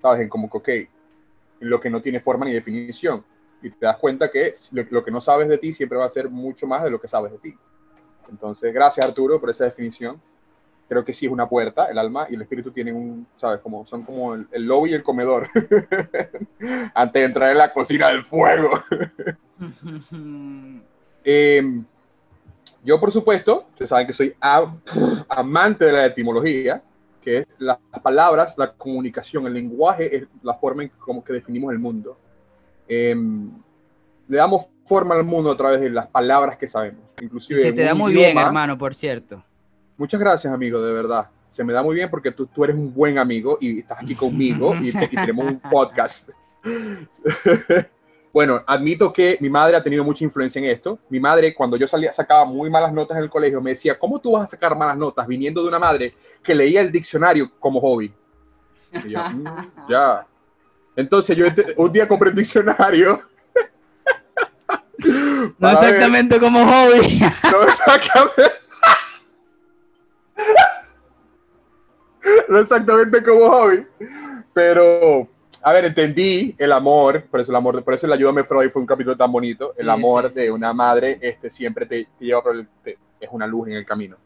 ¿sabes? 0.00 0.22
En 0.22 0.28
como 0.28 0.50
que, 0.50 0.58
ok, 0.58 0.68
en 0.68 1.70
lo 1.70 1.80
que 1.80 1.90
no 1.90 2.00
tiene 2.00 2.20
forma 2.20 2.46
ni 2.46 2.52
definición. 2.52 3.24
Y 3.62 3.70
te 3.70 3.86
das 3.86 3.98
cuenta 3.98 4.30
que 4.30 4.54
lo, 4.70 4.84
lo 4.90 5.04
que 5.04 5.10
no 5.10 5.20
sabes 5.20 5.48
de 5.48 5.58
ti 5.58 5.72
siempre 5.72 5.98
va 5.98 6.06
a 6.06 6.10
ser 6.10 6.30
mucho 6.30 6.66
más 6.66 6.82
de 6.82 6.90
lo 6.90 7.00
que 7.00 7.08
sabes 7.08 7.32
de 7.32 7.38
ti. 7.38 7.54
Entonces, 8.30 8.72
gracias 8.72 9.04
Arturo 9.04 9.40
por 9.40 9.50
esa 9.50 9.64
definición. 9.64 10.20
Creo 10.88 11.04
que 11.04 11.14
sí 11.14 11.26
es 11.26 11.32
una 11.32 11.48
puerta, 11.48 11.86
el 11.86 11.98
alma 11.98 12.26
y 12.28 12.34
el 12.34 12.42
espíritu 12.42 12.72
tienen 12.72 12.96
un, 12.96 13.26
¿sabes? 13.36 13.60
Como, 13.60 13.86
son 13.86 14.02
como 14.02 14.34
el, 14.34 14.48
el 14.50 14.64
lobby 14.64 14.90
y 14.90 14.94
el 14.94 15.02
comedor. 15.02 15.48
Antes 16.94 17.20
de 17.20 17.24
entrar 17.24 17.50
en 17.50 17.58
la 17.58 17.72
cocina 17.72 18.08
del 18.08 18.24
fuego. 18.24 18.70
Eh, 21.22 21.62
yo, 22.84 22.98
por 23.00 23.12
supuesto, 23.12 23.66
ustedes 23.70 23.88
saben 23.90 24.06
que 24.06 24.12
soy 24.12 24.34
amante 25.28 25.84
de 25.86 25.92
la 25.92 26.06
etimología, 26.06 26.82
que 27.22 27.38
es 27.38 27.46
las 27.58 27.78
palabras, 28.02 28.54
la 28.56 28.72
comunicación, 28.72 29.46
el 29.46 29.52
lenguaje 29.54 30.16
es 30.16 30.24
la 30.42 30.54
forma 30.54 30.82
en 30.84 30.88
como 30.98 31.22
que 31.22 31.32
definimos 31.34 31.72
el 31.72 31.78
mundo. 31.78 32.16
Eh, 32.88 33.14
le 34.28 34.36
damos 34.36 34.66
forma 34.86 35.14
al 35.14 35.24
mundo 35.24 35.50
a 35.52 35.56
través 35.56 35.80
de 35.80 35.90
las 35.90 36.06
palabras 36.08 36.56
que 36.56 36.66
sabemos. 36.66 37.02
Inclusive 37.20 37.60
Se 37.60 37.72
te 37.72 37.82
da 37.82 37.94
muy 37.94 38.12
bien, 38.12 38.30
idioma- 38.32 38.46
hermano, 38.46 38.78
por 38.78 38.94
cierto. 38.94 39.44
Muchas 39.96 40.18
gracias, 40.18 40.52
amigo, 40.52 40.80
de 40.82 40.92
verdad. 40.92 41.28
Se 41.48 41.62
me 41.62 41.72
da 41.72 41.82
muy 41.82 41.94
bien 41.94 42.08
porque 42.08 42.30
tú, 42.30 42.46
tú 42.46 42.64
eres 42.64 42.74
un 42.76 42.92
buen 42.94 43.18
amigo 43.18 43.58
y 43.60 43.80
estás 43.80 43.98
aquí 44.02 44.14
conmigo 44.14 44.74
y, 44.80 44.92
te- 44.92 45.04
y 45.04 45.16
tenemos 45.16 45.46
un 45.46 45.60
podcast. 45.60 46.30
bueno, 48.32 48.62
admito 48.66 49.12
que 49.12 49.36
mi 49.40 49.50
madre 49.50 49.76
ha 49.76 49.82
tenido 49.82 50.04
mucha 50.04 50.22
influencia 50.24 50.58
en 50.60 50.66
esto. 50.66 50.98
Mi 51.08 51.18
madre, 51.18 51.52
cuando 51.54 51.76
yo 51.76 51.88
salía, 51.88 52.12
sacaba 52.12 52.44
muy 52.44 52.70
malas 52.70 52.92
notas 52.92 53.16
en 53.16 53.24
el 53.24 53.30
colegio, 53.30 53.60
me 53.60 53.70
decía, 53.70 53.98
¿cómo 53.98 54.20
tú 54.20 54.32
vas 54.32 54.44
a 54.44 54.48
sacar 54.48 54.76
malas 54.76 54.96
notas 54.96 55.26
viniendo 55.26 55.62
de 55.62 55.68
una 55.68 55.78
madre 55.80 56.14
que 56.42 56.54
leía 56.54 56.80
el 56.80 56.92
diccionario 56.92 57.50
como 57.58 57.80
hobby? 57.80 58.12
Y 58.92 59.10
yo, 59.10 59.20
"Mm, 59.22 59.44
ya. 59.88 60.26
Entonces 60.96 61.36
yo 61.36 61.46
un 61.76 61.92
día 61.92 62.06
compré 62.08 62.30
un 62.30 62.36
diccionario. 62.36 63.22
No 65.58 65.68
ver- 65.68 65.72
exactamente 65.78 66.38
como 66.38 66.58
hobby. 66.66 67.20
no 67.50 67.62
exactamente. 67.62 68.42
no 72.48 72.58
exactamente 72.58 73.22
como 73.22 73.48
hobby. 73.50 73.86
Pero, 74.52 75.28
a 75.62 75.72
ver, 75.72 75.84
entendí 75.84 76.54
el 76.58 76.72
amor, 76.72 77.24
por 77.30 77.40
eso 77.40 77.52
el 77.52 77.56
amor, 77.56 77.82
por 77.84 77.94
eso 77.94 78.06
el 78.06 78.12
Ayúdame 78.12 78.44
Freud 78.44 78.70
fue 78.70 78.80
un 78.80 78.86
capítulo 78.86 79.16
tan 79.16 79.30
bonito. 79.30 79.72
El 79.76 79.86
Sí, 79.86 79.90
amor 79.90 80.32
sí, 80.32 80.38
de 80.40 80.44
sí, 80.46 80.50
una 80.50 80.72
madre 80.72 81.18
este, 81.20 81.50
siempre 81.50 81.86
te, 81.86 82.06
te 82.18 82.24
lleva 82.24 82.42
por 82.42 82.56
el, 82.56 82.66
te- 82.82 82.98
es 83.20 83.28
una 83.32 83.46
luz 83.46 83.68
en 83.68 83.74
el 83.74 83.84
camino. 83.84 84.16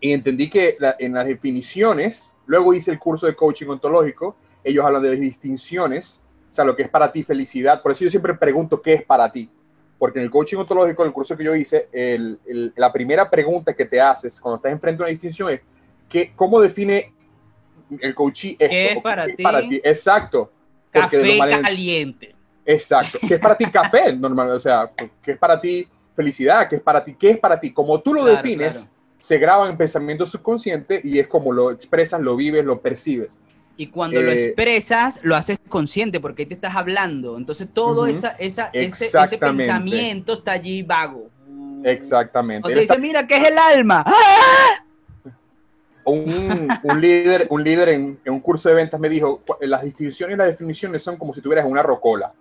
Y 0.00 0.12
entendí 0.12 0.48
que 0.48 0.76
la- 0.78 0.94
en 0.98 1.14
las 1.14 1.26
definiciones, 1.26 2.32
luego 2.46 2.74
hice 2.74 2.90
el 2.92 2.98
curso 2.98 3.26
de 3.26 3.34
coaching 3.34 3.66
ontológico, 3.68 4.36
ellos 4.62 4.84
hablan 4.84 5.02
de 5.02 5.16
distinciones, 5.16 6.22
o 6.50 6.54
sea, 6.54 6.64
lo 6.64 6.76
que 6.76 6.82
es 6.82 6.88
para 6.88 7.10
ti 7.10 7.22
felicidad. 7.24 7.82
Por 7.82 7.92
eso 7.92 8.04
yo 8.04 8.10
siempre 8.10 8.34
pregunto 8.34 8.80
qué 8.80 8.94
es 8.94 9.02
para 9.04 9.30
ti. 9.32 9.50
Porque 9.98 10.18
en 10.18 10.26
el 10.26 10.30
coaching 10.30 10.58
ontológico, 10.58 11.04
el 11.04 11.12
curso 11.12 11.36
que 11.36 11.44
yo 11.44 11.54
hice, 11.54 11.88
el- 11.92 12.38
el- 12.46 12.72
la 12.76 12.92
primera 12.92 13.28
pregunta 13.30 13.74
que 13.74 13.86
te 13.86 14.00
haces 14.00 14.40
cuando 14.40 14.56
estás 14.56 14.72
enfrente 14.72 15.02
a 15.02 15.06
una 15.06 15.10
distinción 15.10 15.50
es, 15.50 15.60
¿qué, 16.08 16.32
¿cómo 16.36 16.60
define 16.60 17.14
el 18.00 18.14
esto? 18.52 18.56
¿Qué 18.58 18.86
es 18.92 18.96
¿O 18.96 19.02
para 19.02 19.26
ti? 19.26 19.80
Exacto. 19.84 20.52
Porque 20.92 21.16
de 21.18 21.22
Café 21.38 21.56
lo 21.56 21.62
caliente. 21.62 22.34
Exacto. 22.64 23.18
¿Qué 23.26 23.34
es 23.34 23.40
para 23.40 23.56
ti 23.56 23.64
café? 23.72 24.12
Normal, 24.12 24.50
o 24.50 24.60
sea, 24.60 24.90
¿qué 25.22 25.32
es 25.32 25.38
para 25.38 25.60
ti 25.60 25.86
felicidad? 26.14 26.68
¿Qué 26.68 26.76
es 26.76 26.82
para 26.82 27.04
ti? 27.04 27.14
¿Qué 27.18 27.30
es 27.30 27.38
para 27.38 27.60
ti? 27.60 27.72
Como 27.72 28.00
tú 28.00 28.14
lo 28.14 28.22
Claro, 28.22 28.36
defines, 28.36 28.76
claro. 28.76 28.90
se 29.18 29.38
graba 29.38 29.68
en 29.68 29.76
pensamiento 29.76 30.26
subconsciente 30.26 31.00
y 31.04 31.18
es 31.18 31.26
como 31.28 31.52
lo 31.52 31.70
expresas, 31.70 32.20
lo 32.20 32.34
vives, 32.34 32.64
lo 32.64 32.80
percibes. 32.80 33.38
Y 33.76 33.88
cuando 33.88 34.22
lo 34.22 34.30
Eh, 34.32 34.42
expresas, 34.44 35.20
lo 35.22 35.36
haces 35.36 35.58
consciente 35.68 36.18
porque 36.18 36.42
ahí 36.42 36.46
te 36.46 36.54
estás 36.54 36.74
hablando. 36.74 37.36
Entonces 37.36 37.68
todo 37.72 38.02
Ujú. 38.02 38.06
esa, 38.12 38.28
esa, 38.30 38.70
ese, 38.72 39.10
ese 39.22 39.38
pensamiento 39.38 40.32
está 40.32 40.52
allí 40.52 40.82
vago. 40.82 41.28
Exactamente. 41.84 42.62
Cuando 42.62 42.80
está- 42.80 42.94
dice, 42.94 43.06
mira, 43.06 43.26
¿qué 43.26 43.36
es 43.36 43.48
el 43.50 43.58
alma? 43.58 44.02
¡Ah! 44.06 44.85
Un, 46.12 47.00
líder, 47.00 47.46
un 47.50 47.62
líder 47.64 47.88
en, 47.90 48.20
un 48.26 48.40
curso 48.40 48.68
de 48.68 48.74
ventas 48.76 48.98
me 49.00 49.08
dijo, 49.08 49.40
"Cu- 49.46 49.56
las 49.60 49.82
distinciones 49.82 50.34
y 50.34 50.38
las 50.38 50.46
definiciones 50.48 51.02
son 51.02 51.16
como 51.16 51.34
si 51.34 51.40
tuvieras 51.40 51.66
una 51.66 51.82
rocola. 51.82 52.32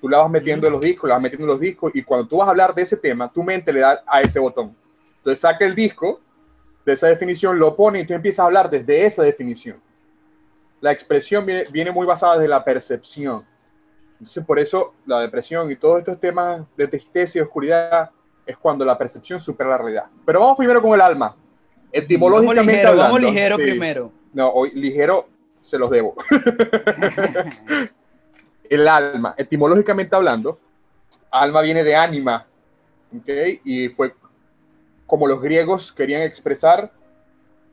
Tú 0.00 0.08
la 0.08 0.18
vas 0.18 0.30
metiendo 0.30 0.66
en 0.66 0.74
los 0.74 0.82
discos, 0.82 1.08
la 1.08 1.14
vas 1.14 1.22
metiendo 1.22 1.44
en 1.44 1.50
los 1.50 1.60
discos 1.60 1.90
y 1.94 2.02
cuando 2.02 2.26
tú 2.28 2.36
vas 2.36 2.46
a 2.46 2.50
hablar 2.50 2.74
de 2.74 2.82
ese 2.82 2.96
tema, 2.96 3.32
tu 3.32 3.42
mente 3.42 3.72
le 3.72 3.80
da 3.80 4.02
a 4.06 4.20
ese 4.20 4.38
botón. 4.38 4.76
Entonces 5.18 5.40
saca 5.40 5.64
el 5.64 5.74
disco 5.74 6.20
de 6.84 6.92
esa 6.92 7.06
definición, 7.08 7.58
lo 7.58 7.74
pone 7.74 8.00
y 8.00 8.06
tú 8.06 8.12
empiezas 8.12 8.40
a 8.40 8.44
hablar 8.44 8.68
desde 8.70 9.06
esa 9.06 9.22
definición. 9.22 9.80
La 10.80 10.92
expresión 10.92 11.46
viene, 11.46 11.64
viene 11.72 11.90
muy 11.90 12.06
basada 12.06 12.34
desde 12.34 12.48
la 12.48 12.62
percepción. 12.62 13.44
Entonces 14.12 14.44
por 14.44 14.58
eso 14.58 14.94
la 15.06 15.20
depresión 15.20 15.70
y 15.70 15.76
todos 15.76 15.98
estos 16.00 16.20
temas 16.20 16.62
de 16.76 16.86
tristeza 16.88 17.38
y 17.38 17.40
oscuridad 17.40 18.10
es 18.44 18.56
cuando 18.58 18.84
la 18.84 18.96
percepción 18.96 19.40
supera 19.40 19.70
la 19.70 19.78
realidad. 19.78 20.04
Pero 20.24 20.40
vamos 20.40 20.56
primero 20.56 20.80
con 20.82 20.92
el 20.92 21.00
alma. 21.00 21.34
Etimológicamente 21.92 22.56
vamos 22.56 22.66
ligero, 22.66 22.88
hablando. 22.90 23.14
vamos 23.14 23.20
ligero 23.22 23.56
sí. 23.56 23.62
primero. 23.62 24.12
No, 24.32 24.48
hoy 24.50 24.70
ligero 24.72 25.28
se 25.62 25.78
los 25.78 25.90
debo. 25.90 26.14
El 28.68 28.88
alma, 28.88 29.34
etimológicamente 29.38 30.16
hablando, 30.16 30.58
alma 31.30 31.60
viene 31.62 31.84
de 31.84 31.94
ánima, 31.94 32.46
¿ok? 33.16 33.28
Y 33.64 33.88
fue 33.88 34.14
como 35.06 35.28
los 35.28 35.40
griegos 35.40 35.92
querían 35.92 36.22
expresar 36.22 36.90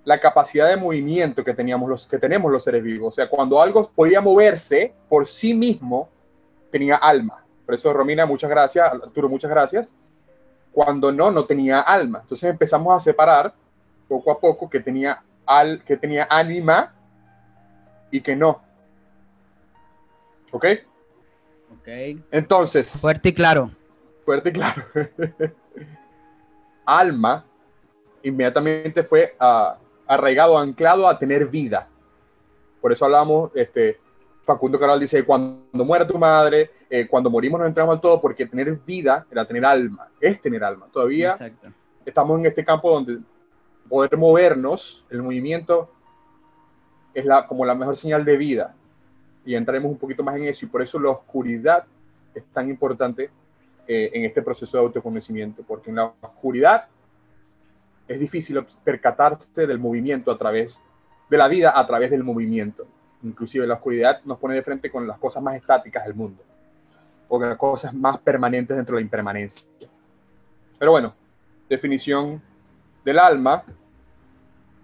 la 0.06 0.20
capacidad 0.20 0.70
de 0.70 0.78
movimiento 0.78 1.44
que 1.44 1.54
teníamos 1.54 1.90
los 1.90 2.08
que 2.08 2.20
tenemos 2.20 2.52
los 2.52 2.64
seres 2.64 2.84
vivos. 2.84 3.14
O 3.14 3.16
sea, 3.16 3.30
cuando 3.30 3.62
algo 3.62 3.90
podía 3.90 4.22
moverse 4.22 4.94
por 5.10 5.26
sí 5.26 5.54
mismo, 5.54 6.10
tenía 6.72 6.98
alma. 6.98 7.44
Por 7.66 7.76
eso, 7.76 7.94
Romina, 7.94 8.26
muchas 8.26 8.50
gracias. 8.50 8.92
Arturo, 8.92 9.30
muchas 9.30 9.50
gracias. 9.50 9.94
Cuando 10.72 11.12
no, 11.12 11.32
no 11.32 11.46
tenía 11.46 11.80
alma. 11.80 12.20
Entonces 12.22 12.50
empezamos 12.50 12.96
a 12.96 13.00
separar 13.00 13.54
poco 14.14 14.32
a 14.32 14.40
poco 14.40 14.70
que 14.70 14.80
tenía, 14.80 15.24
al, 15.44 15.84
que 15.84 15.98
tenía 15.98 16.28
ánima 16.30 16.94
y 18.12 18.22
que 18.22 18.36
no. 18.36 18.62
¿Ok? 20.52 20.66
ok. 21.80 21.88
Entonces, 22.30 22.92
Fuerte 23.02 23.30
y 23.30 23.34
claro. 23.34 23.72
fuerte 24.24 24.50
y 24.50 24.54
claro. 24.54 24.84
Alma 26.86 27.44
inmediatamente 28.22 29.04
fue 29.04 29.36
ah, 29.40 29.78
arraigado, 30.06 30.60
anclado 30.60 31.08
a 31.08 31.18
tener 31.18 31.48
vida. 31.48 31.88
Por 32.80 32.92
eso 32.92 33.06
hablamos, 33.06 33.50
este, 33.56 34.00
Facundo 34.46 34.80
Cabral 34.80 35.00
dice, 35.00 35.26
cuando 35.26 35.84
muera 35.84 36.06
tu 36.06 36.20
madre, 36.20 36.70
eh, 36.88 37.08
cuando 37.08 37.32
morimos 37.32 37.60
nos 37.60 37.68
entramos 37.68 37.96
al 37.96 38.02
todo, 38.02 38.22
porque 38.22 38.46
tener 38.46 38.72
vida 38.86 39.26
era 39.32 39.44
tener 39.44 39.66
alma, 39.66 40.10
es 40.22 40.40
tener 40.40 40.64
alma. 40.64 40.88
Todavía 40.94 41.32
Exacto. 41.32 41.70
estamos 42.06 42.40
en 42.40 42.46
este 42.46 42.64
campo 42.64 42.92
donde 42.92 43.20
poder 43.90 44.18
movernos, 44.18 45.06
el 45.10 45.22
movimiento 45.22 45.92
es 47.14 47.26
la, 47.26 47.48
como 47.48 47.66
la 47.66 47.76
mejor 47.76 47.96
señal 47.96 48.26
de 48.26 48.38
vida. 48.38 48.76
Y 49.46 49.56
entraremos 49.56 49.92
un 49.92 49.98
poquito 49.98 50.24
más 50.24 50.36
en 50.36 50.46
eso. 50.46 50.66
Y 50.66 50.70
por 50.70 50.82
eso 50.82 51.00
la 51.00 51.10
oscuridad 51.10 51.86
es 52.34 52.44
tan 52.54 52.70
importante 52.70 53.30
eh, 53.88 54.12
en 54.14 54.26
este 54.26 54.42
proceso 54.42 54.78
de 54.78 54.84
autoconocimiento, 54.84 55.64
porque 55.64 55.90
en 55.90 55.98
la 55.98 56.14
oscuridad 56.22 56.88
es 58.08 58.20
difícil 58.20 58.66
percatarse 58.84 59.68
del 59.68 59.80
movimiento 59.80 60.32
a 60.32 60.38
través 60.38 60.82
de 61.30 61.38
la 61.38 61.48
vida, 61.48 61.78
a 61.78 61.86
través 61.86 62.12
del 62.12 62.24
movimiento. 62.24 62.88
Inclusive 63.24 63.66
la 63.68 63.76
oscuridad 63.76 64.22
nos 64.24 64.38
pone 64.38 64.56
de 64.56 64.62
frente 64.62 64.90
con 64.90 65.08
las 65.08 65.18
cosas 65.18 65.42
más 65.42 65.56
estáticas 65.56 66.06
del 66.06 66.16
mundo, 66.16 66.44
o 67.28 67.40
las 67.40 67.58
cosas 67.58 67.94
más 67.94 68.18
permanentes 68.20 68.76
dentro 68.76 68.96
de 68.96 69.02
la 69.02 69.06
impermanencia. 69.06 69.66
Pero 70.78 70.92
bueno, 70.92 71.14
definición 71.70 72.42
del 73.04 73.20
alma. 73.20 73.64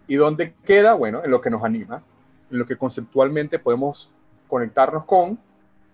¿Y 0.07 0.15
dónde 0.15 0.53
queda? 0.65 0.93
Bueno, 0.93 1.23
en 1.23 1.31
lo 1.31 1.39
que 1.39 1.49
nos 1.49 1.63
anima, 1.63 2.01
en 2.51 2.59
lo 2.59 2.65
que 2.65 2.77
conceptualmente 2.77 3.59
podemos 3.59 4.11
conectarnos 4.47 5.05
con 5.05 5.37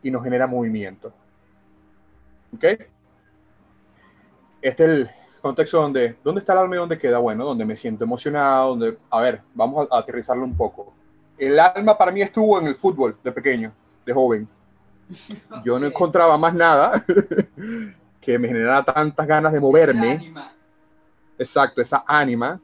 y 0.02 0.12
nos 0.12 0.24
genera 0.24 0.48
movimiento. 0.48 1.12
¿Ok? 2.56 2.64
Este 4.62 4.84
es 4.84 4.90
el 4.90 5.10
contexto 5.42 5.82
donde, 5.82 6.16
¿dónde 6.24 6.40
está 6.40 6.54
el 6.54 6.60
alma 6.60 6.76
y 6.76 6.80
dónde 6.80 6.98
queda? 6.98 7.18
Bueno, 7.18 7.44
donde 7.44 7.66
me 7.66 7.76
siento 7.76 8.04
emocionado, 8.04 8.70
donde, 8.70 8.98
a 9.10 9.22
ver, 9.22 9.42
vamos 9.54 9.88
a, 9.92 9.96
a 9.96 10.00
aterrizarlo 10.00 10.44
un 10.44 10.56
poco. 10.56 10.94
El 11.38 11.60
alma 11.60 11.98
para 11.98 12.12
mí 12.12 12.22
estuvo 12.22 12.60
en 12.60 12.68
el 12.68 12.76
fútbol 12.76 13.18
de 13.24 13.32
pequeño, 13.32 13.74
de 14.06 14.14
joven. 14.14 14.48
Yo 15.64 15.80
no 15.80 15.86
encontraba 15.86 16.38
más 16.38 16.54
nada 16.54 17.04
que 18.22 18.40
me 18.40 18.48
generara 18.48 18.84
tantas 18.84 19.28
ganas 19.28 19.54
de 19.54 19.60
moverme. 19.60 20.34
Exacto, 21.38 21.82
esa 21.82 22.04
ánima 22.08 22.60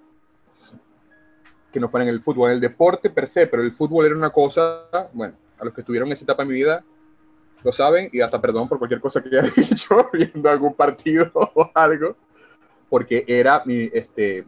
que 1.71 1.79
no 1.79 1.89
fuera 1.89 2.03
en 2.03 2.09
el 2.09 2.21
fútbol, 2.21 2.49
en 2.49 2.55
el 2.55 2.61
deporte 2.61 3.09
per 3.09 3.27
se, 3.27 3.47
pero 3.47 3.63
el 3.63 3.71
fútbol 3.71 4.05
era 4.05 4.15
una 4.15 4.29
cosa, 4.29 4.87
bueno, 5.13 5.35
a 5.57 5.65
los 5.65 5.73
que 5.73 5.81
estuvieron 5.81 6.09
en 6.09 6.13
esa 6.13 6.25
etapa 6.25 6.43
de 6.43 6.49
mi 6.49 6.55
vida 6.55 6.83
lo 7.63 7.71
saben 7.71 8.09
y 8.11 8.21
hasta 8.21 8.41
perdón 8.41 8.67
por 8.67 8.77
cualquier 8.79 8.99
cosa 8.99 9.21
que 9.21 9.29
haya 9.39 9.49
dicho 9.55 10.09
viendo 10.11 10.49
algún 10.49 10.73
partido 10.73 11.31
o 11.33 11.71
algo, 11.73 12.15
porque 12.89 13.23
era 13.27 13.61
mi, 13.65 13.89
este, 13.93 14.45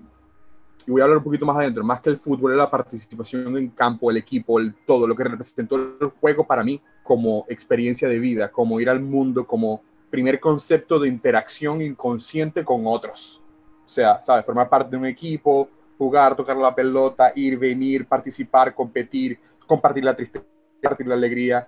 y 0.86 0.92
voy 0.92 1.02
a 1.02 1.06
hablar 1.06 1.20
un 1.20 1.24
poquito 1.24 1.46
más 1.46 1.58
adentro, 1.58 1.84
más 1.84 2.02
que 2.02 2.10
el 2.10 2.18
fútbol, 2.18 2.52
era 2.52 2.64
la 2.64 2.72
participación 2.72 3.58
en 3.58 3.70
campo, 3.70 4.12
el 4.12 4.18
equipo, 4.18 4.60
el 4.60 4.74
todo, 4.86 5.08
lo 5.08 5.16
que 5.16 5.24
representó 5.24 5.76
el 5.76 6.10
juego 6.20 6.46
para 6.46 6.64
mí 6.64 6.82
como 7.04 7.46
experiencia 7.48 8.08
de 8.10 8.20
vida, 8.20 8.52
como 8.52 8.80
ir 8.80 8.90
al 8.90 9.00
mundo, 9.00 9.46
como 9.46 9.82
primer 10.10 10.40
concepto 10.40 11.00
de 11.00 11.08
interacción 11.08 11.82
inconsciente 11.82 12.64
con 12.64 12.82
otros. 12.86 13.43
O 13.86 13.90
sea, 13.90 14.22
¿sabes? 14.22 14.46
Formar 14.46 14.70
parte 14.70 14.90
de 14.92 14.98
un 14.98 15.06
equipo, 15.06 15.70
jugar, 15.98 16.36
tocar 16.36 16.58
la 16.58 16.74
pelota, 16.74 17.32
ir, 17.36 17.58
venir, 17.58 18.06
participar, 18.06 18.74
competir, 18.74 19.40
compartir 19.66 20.04
la 20.04 20.16
tristeza, 20.16 20.46
compartir 20.82 21.08
la 21.08 21.16
alegría, 21.16 21.68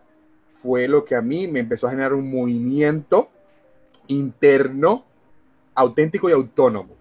fue 0.53 0.88
lo 0.88 1.03
que 1.03 1.15
a 1.15 1.22
mí 1.22 1.48
me 1.48 1.60
empezó 1.60 1.88
a 1.88 1.91
generar 1.91 2.13
un 2.13 2.29
movimiento 2.29 3.29
interno, 4.07 5.03
auténtico 5.74 6.29
y 6.29 6.34
autónomo. 6.34 6.95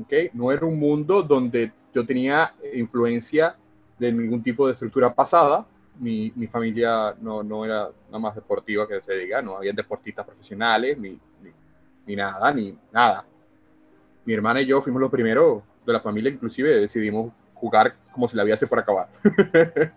¿okay? 0.00 0.30
No 0.32 0.52
era 0.52 0.64
un 0.64 0.78
mundo 0.78 1.22
donde 1.22 1.72
yo 1.94 2.06
tenía 2.06 2.54
influencia 2.74 3.56
de 3.98 4.12
ningún 4.12 4.42
tipo 4.42 4.66
de 4.66 4.72
estructura 4.72 5.12
pasada. 5.14 5.66
Mi, 5.98 6.32
mi 6.34 6.46
familia 6.46 7.14
no, 7.20 7.42
no, 7.42 7.64
era 7.64 7.90
nada 8.06 8.18
más 8.18 8.34
deportiva 8.34 8.88
que 8.88 9.02
se 9.02 9.14
diga, 9.14 9.42
no 9.42 9.56
había 9.56 9.72
deportistas 9.72 10.24
profesionales, 10.24 10.96
ni, 10.96 11.10
ni, 11.10 11.50
ni 12.06 12.16
nada, 12.16 12.52
ni 12.52 12.74
nada. 12.90 13.26
Mi 14.24 14.34
hermana 14.34 14.60
y 14.60 14.66
yo 14.66 14.82
fuimos 14.82 15.00
los 15.00 15.10
primeros 15.10 15.62
de 15.84 15.92
la 15.92 16.00
familia, 16.00 16.30
inclusive 16.30 16.80
decidimos 16.80 17.32
jugar 17.54 17.96
como 18.12 18.28
si 18.28 18.36
la 18.36 18.44
vida 18.44 18.56
se 18.56 18.66
fuera 18.66 18.80
a 18.80 18.84
acabar. 18.84 19.08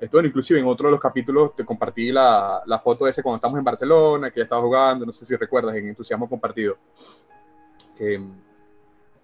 Esto, 0.00 0.24
inclusive 0.24 0.58
en 0.58 0.66
otro 0.66 0.88
de 0.88 0.92
los 0.92 1.00
capítulos 1.00 1.54
te 1.54 1.64
compartí 1.64 2.10
la, 2.10 2.62
la 2.64 2.78
foto 2.78 3.04
de 3.04 3.10
ese 3.10 3.22
cuando 3.22 3.36
estamos 3.36 3.58
en 3.58 3.64
Barcelona, 3.64 4.30
que 4.30 4.40
ya 4.40 4.44
estaba 4.44 4.62
jugando, 4.62 5.04
no 5.04 5.12
sé 5.12 5.26
si 5.26 5.36
recuerdas, 5.36 5.76
en 5.76 5.88
Entusiasmo 5.88 6.28
Compartido. 6.28 6.78
Eh, 7.98 8.18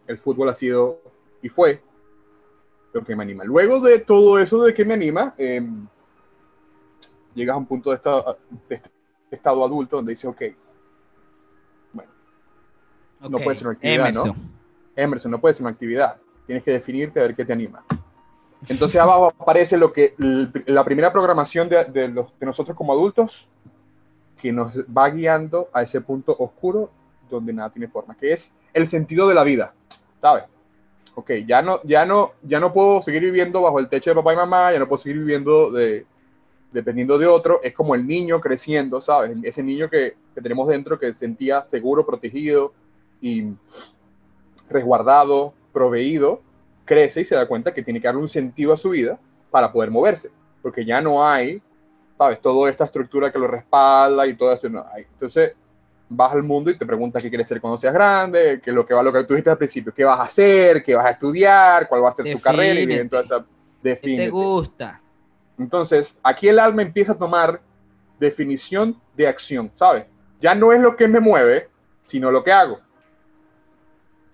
el 0.07 0.19
fútbol 0.19 0.51
ha 0.51 0.55
sido 0.55 1.01
y 1.41 1.49
fue 1.49 1.83
lo 2.93 3.03
que 3.03 3.17
me 3.17 3.23
anima. 3.23 3.43
Luego 3.45 3.81
de 3.81 4.01
todo 4.01 4.39
eso 4.39 4.63
de 4.63 4.75
que 4.75 4.85
me 4.85 4.95
anima, 4.95 5.35
eh, 5.39 5.67
llegas 7.35 7.55
a 7.55 7.59
un 7.59 7.67
punto 7.67 7.91
de 7.91 7.99
de 8.69 8.83
estado 9.31 9.65
adulto 9.65 9.97
donde 9.97 10.13
dices, 10.13 10.27
ok, 10.27 10.43
bueno, 10.43 10.66
No 13.21 13.39
puede 13.39 13.57
ser 13.57 13.67
una 13.69 13.75
actividad, 13.75 14.07
Emerson. 14.07 14.29
¿no? 14.29 14.57
Emerson, 14.97 15.31
no 15.31 15.41
puede 15.41 15.55
ser 15.55 15.63
una 15.63 15.71
actividad. 15.71 16.17
Tienes 16.47 16.65
que 16.65 16.73
definirte 16.73 17.21
a 17.21 17.25
ver 17.25 17.35
qué 17.35 17.45
te 17.45 17.53
anima. 17.53 17.85
Entonces 18.69 19.01
abajo 19.01 19.33
aparece 19.39 19.77
lo 19.77 19.93
que 19.93 20.15
la 20.67 20.85
primera 20.85 21.13
programación 21.13 21.69
de, 21.69 21.85
de 21.85 22.09
los, 22.09 22.39
de 22.39 22.47
nosotros 22.47 22.77
como 22.77 22.93
adultos 22.93 23.49
que 24.41 24.53
nos 24.53 24.73
va 24.75 25.09
guiando 25.11 25.69
a 25.73 25.83
ese 25.83 26.01
punto 26.01 26.37
oscuro 26.39 26.91
donde 27.29 27.53
nada 27.53 27.71
tiene 27.71 27.89
forma, 27.89 28.15
que 28.17 28.33
es 28.33 28.53
el 28.73 28.87
sentido 28.89 29.29
de 29.29 29.35
la 29.35 29.43
vida, 29.43 29.75
¿sabes? 30.21 30.45
Ok, 31.15 31.33
ya 31.47 31.63
no, 31.63 31.81
ya 31.83 32.05
no, 32.05 32.33
ya 32.43 32.61
no 32.61 32.73
puedo 32.73 33.01
seguir 33.03 33.23
viviendo 33.23 33.63
bajo 33.63 33.79
el 33.79 33.89
techo 33.89 34.11
de 34.11 34.17
papá 34.17 34.35
y 34.35 34.37
mamá, 34.37 34.73
ya 34.73 34.79
no 34.79 34.87
puedo 34.87 35.03
seguir 35.03 35.19
viviendo 35.19 35.71
de, 35.71 36.05
dependiendo 36.73 37.19
de 37.19 37.27
otro, 37.27 37.61
es 37.63 37.73
como 37.73 37.95
el 37.95 38.07
niño 38.07 38.41
creciendo, 38.41 39.01
¿sabes? 39.01 39.37
Ese 39.43 39.63
niño 39.63 39.89
que, 39.89 40.15
que 40.35 40.41
tenemos 40.43 40.69
dentro 40.69 40.99
que 40.99 41.13
se 41.13 41.21
sentía 41.21 41.63
seguro, 41.63 42.07
protegido 42.07 42.75
y 43.21 43.53
resguardado, 44.69 45.55
proveído, 45.73 46.43
crece 46.85 47.23
y 47.23 47.25
se 47.25 47.35
da 47.35 47.47
cuenta 47.47 47.75
que 47.75 47.83
tiene 47.83 48.01
que 48.01 48.09
darle 48.09 48.21
un 48.21 48.29
sentido 48.29 48.73
a 48.73 48.77
su 48.77 48.91
vida 48.91 49.19
para 49.51 49.73
poder 49.73 49.91
moverse, 49.91 50.31
porque 50.63 50.85
ya 50.85 51.01
no 51.01 51.27
hay, 51.27 51.63
¿sabes? 52.19 52.41
Toda 52.41 52.71
esta 52.71 52.85
estructura 52.85 53.31
que 53.31 53.39
lo 53.39 53.47
respalda 53.47 54.27
y 54.27 54.35
todo 54.35 54.53
eso 54.53 54.69
no 54.69 54.85
hay. 54.93 55.05
Entonces, 55.13 55.55
vas 56.09 56.33
al 56.33 56.43
mundo 56.43 56.71
y 56.71 56.79
te 56.79 56.87
preguntas 56.87 57.23
qué 57.23 57.29
quieres 57.29 57.49
ser 57.49 57.61
cuando 57.61 57.79
seas 57.79 57.95
grande, 57.95 58.61
qué 58.63 58.71
es 58.71 58.77
lo 58.77 58.87
que 58.87 58.95
va 58.95 59.03
lo 59.03 59.13
que 59.13 59.25
tú 59.25 59.35
dijiste 59.35 59.51
al 59.51 59.59
principio, 59.59 59.93
qué 59.93 60.05
vas 60.05 60.19
a 60.19 60.25
hacer, 60.25 60.83
qué 60.83 60.95
vas 60.95 61.07
a 61.07 61.11
estudiar, 61.11 61.89
cuál 61.89 62.05
va 62.05 62.11
a 62.11 62.13
ser 62.13 62.33
tu 62.33 62.41
carrera 62.41 62.81
y 62.81 62.87
bien, 62.87 63.09
toda 63.09 63.23
esa 63.23 63.45
¿Qué 63.83 63.97
te 63.97 64.31
gusta? 64.31 65.01
Entonces, 65.59 66.17
aquí 66.23 66.49
el 66.49 66.59
alma 66.59 66.83
empieza 66.83 67.13
a 67.13 67.19
tomar 67.19 67.61
definición 68.19 69.01
de 69.17 69.29
acción, 69.29 69.71
¿sabes? 69.77 70.07
Ya 70.41 70.55
no 70.55 70.73
es 70.73 70.81
lo 70.81 70.97
que 70.97 71.09
me 71.09 71.21
mueve, 71.21 71.69
sino 72.05 72.31
lo 72.31 72.43
que 72.43 72.53
hago. 72.53 72.81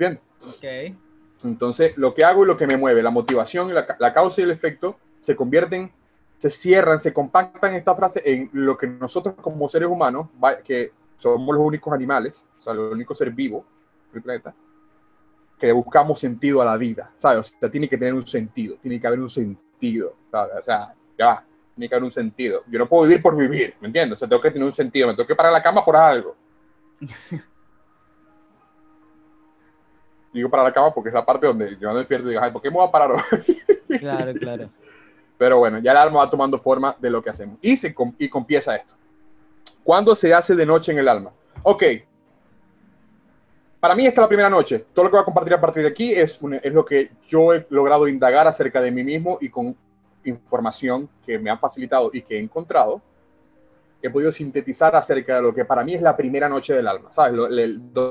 ¿Entiendes? 0.03 0.23
Ok. 0.49 0.97
Entonces, 1.45 1.97
lo 1.97 2.15
que 2.15 2.25
hago 2.25 2.45
y 2.45 2.47
lo 2.47 2.57
que 2.57 2.67
me 2.67 2.77
mueve, 2.77 3.03
la 3.03 3.11
motivación, 3.11 3.73
la, 3.75 3.97
la 3.99 4.13
causa 4.13 4.41
y 4.41 4.45
el 4.45 4.51
efecto, 4.51 4.97
se 5.21 5.35
convierten, 5.35 5.93
se 6.39 6.51
cierran, 6.51 6.99
se 6.99 7.13
compactan 7.13 7.75
esta 7.75 7.95
frase 7.95 8.23
en 8.25 8.51
lo 8.53 8.77
que 8.77 8.87
nosotros 8.87 9.35
como 9.41 9.69
seres 9.69 9.89
humanos, 9.89 10.29
que 10.65 10.93
somos 11.17 11.55
los 11.55 11.65
únicos 11.65 11.93
animales, 11.93 12.49
o 12.59 12.63
sea, 12.63 12.75
los 12.75 12.93
únicos 12.93 13.17
seres 13.17 13.35
vivos 13.35 13.65
del 14.13 14.23
planeta, 14.23 14.55
que 15.59 15.69
le 15.69 15.73
buscamos 15.73 16.19
sentido 16.19 16.61
a 16.61 16.65
la 16.65 16.77
vida, 16.77 17.13
¿sabes? 17.17 17.53
O 17.55 17.59
sea, 17.59 17.71
tiene 17.71 17.89
que 17.89 17.97
tener 17.97 18.15
un 18.15 18.27
sentido, 18.27 18.77
tiene 18.83 19.01
que 19.01 19.07
haber 19.07 19.21
un 19.21 19.31
sentido, 19.31 20.17
¿sabes? 20.31 20.57
O 20.59 20.63
sea, 20.63 20.95
ya 21.17 21.27
va, 21.27 21.45
tiene 21.77 21.89
que 21.89 21.95
haber 21.95 22.05
un 22.05 22.11
sentido. 22.11 22.65
Yo 22.69 22.79
no 22.79 22.89
puedo 22.89 23.05
vivir 23.05 23.23
por 23.23 23.37
vivir, 23.37 23.77
¿me 23.81 23.87
entiendes? 23.87 24.17
O 24.17 24.19
sea, 24.19 24.29
tengo 24.29 24.43
que 24.43 24.51
tener 24.51 24.67
un 24.67 24.73
sentido, 24.73 25.07
me 25.07 25.15
tengo 25.15 25.27
que 25.27 25.37
parar 25.37 25.53
la 25.53 25.63
cama 25.63 25.85
por 25.85 25.97
algo. 25.97 26.37
Digo 30.33 30.49
para 30.49 30.63
la 30.63 30.73
cama 30.73 30.93
porque 30.95 31.09
es 31.11 31.15
la 31.15 31.25
parte 31.25 31.47
donde 31.47 31.77
yo 31.79 31.93
me 31.93 31.99
despierto 31.99 32.27
y 32.27 32.31
digo, 32.31 32.43
ay, 32.43 32.51
¿por 32.51 32.63
qué 32.63 32.71
me 32.71 32.77
voy 32.77 32.87
a 32.87 32.91
parar 32.91 33.11
hoy? 33.13 33.63
Claro, 33.99 34.33
claro. 34.35 34.71
Pero 35.37 35.59
bueno, 35.59 35.79
ya 35.79 35.91
el 35.91 35.99
alma 35.99 36.21
va 36.21 36.31
tomando 36.31 36.59
forma 36.59 36.97
de 36.99 37.11
lo 37.11 37.23
que 37.23 37.29
hacemos. 37.29 37.59
Y, 37.61 37.77
se, 37.77 37.95
y 38.19 38.31
empieza 38.35 38.75
esto. 38.77 38.95
¿Cuándo 39.85 40.15
se 40.15 40.33
hace 40.33 40.55
de 40.57 40.65
noche 40.65 40.93
en 40.93 40.99
el 40.99 41.09
alma? 41.09 41.31
Ok. 41.63 41.83
Para 43.81 43.95
mí 43.95 44.07
esta 44.07 44.21
es 44.21 44.25
la 44.25 44.29
primera 44.29 44.49
noche. 44.49 44.87
Todo 44.95 45.05
lo 45.05 45.11
que 45.11 45.17
voy 45.17 45.23
a 45.23 45.25
compartir 45.25 45.53
a 45.55 45.61
partir 45.61 45.83
de 45.83 45.89
aquí 45.89 46.13
es, 46.13 46.41
un- 46.41 46.55
es 46.55 46.73
lo 46.73 46.85
que 46.85 47.11
yo 47.27 47.53
he 47.53 47.67
logrado 47.71 48.07
indagar 48.09 48.47
acerca 48.47 48.81
de 48.81 48.91
mí 48.93 49.03
mismo 49.03 49.39
y 49.41 49.49
con 49.49 49.77
información 50.25 51.09
que 51.27 51.39
me 51.39 51.51
han 51.51 51.59
facilitado 51.59 52.11
y 52.13 52.23
que 52.23 52.37
he 52.37 52.39
encontrado. 52.39 53.03
He 54.01 54.09
podido 54.09 54.31
sintetizar 54.33 54.95
acerca 54.95 55.37
de 55.37 55.43
lo 55.43 55.55
que 55.55 55.65
para 55.65 55.83
mí 55.85 55.95
es 55.95 56.03
la 56.03 56.17
primera 56.17 56.49
noche 56.49 56.73
del 56.75 56.87
alma, 56.87 57.13
¿sabes? 57.13 57.35
Lo- 57.35 57.49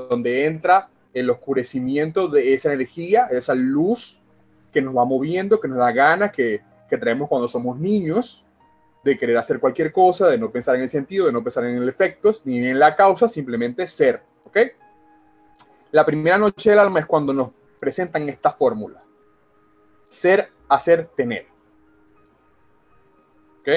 donde 0.08 0.44
entra 0.44 0.88
el 1.14 1.30
oscurecimiento 1.30 2.28
de 2.28 2.54
esa 2.54 2.72
energía, 2.72 3.28
esa 3.30 3.54
luz 3.54 4.20
que 4.72 4.80
nos 4.80 4.96
va 4.96 5.04
moviendo, 5.04 5.60
que 5.60 5.68
nos 5.68 5.78
da 5.78 5.92
ganas, 5.92 6.32
que, 6.32 6.62
que 6.88 6.98
traemos 6.98 7.28
cuando 7.28 7.48
somos 7.48 7.78
niños, 7.78 8.44
de 9.04 9.18
querer 9.18 9.36
hacer 9.36 9.60
cualquier 9.60 9.92
cosa, 9.92 10.28
de 10.28 10.38
no 10.38 10.50
pensar 10.50 10.76
en 10.76 10.82
el 10.82 10.88
sentido, 10.88 11.26
de 11.26 11.32
no 11.32 11.42
pensar 11.42 11.64
en 11.64 11.76
el 11.76 11.88
efecto, 11.88 12.32
ni 12.44 12.66
en 12.66 12.78
la 12.78 12.94
causa, 12.94 13.28
simplemente 13.28 13.86
ser, 13.86 14.22
¿ok? 14.44 14.58
La 15.92 16.06
primera 16.06 16.38
noche 16.38 16.70
del 16.70 16.78
alma 16.78 17.00
es 17.00 17.06
cuando 17.06 17.34
nos 17.34 17.50
presentan 17.78 18.26
esta 18.28 18.50
fórmula. 18.50 19.02
Ser, 20.08 20.50
hacer, 20.68 21.10
tener. 21.14 21.46
¿Ok? 23.60 23.68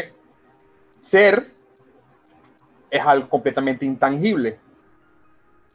Ser 1.02 1.52
es 2.89 3.02
algo 3.02 3.28
completamente 3.28 3.86
intangible. 3.86 4.60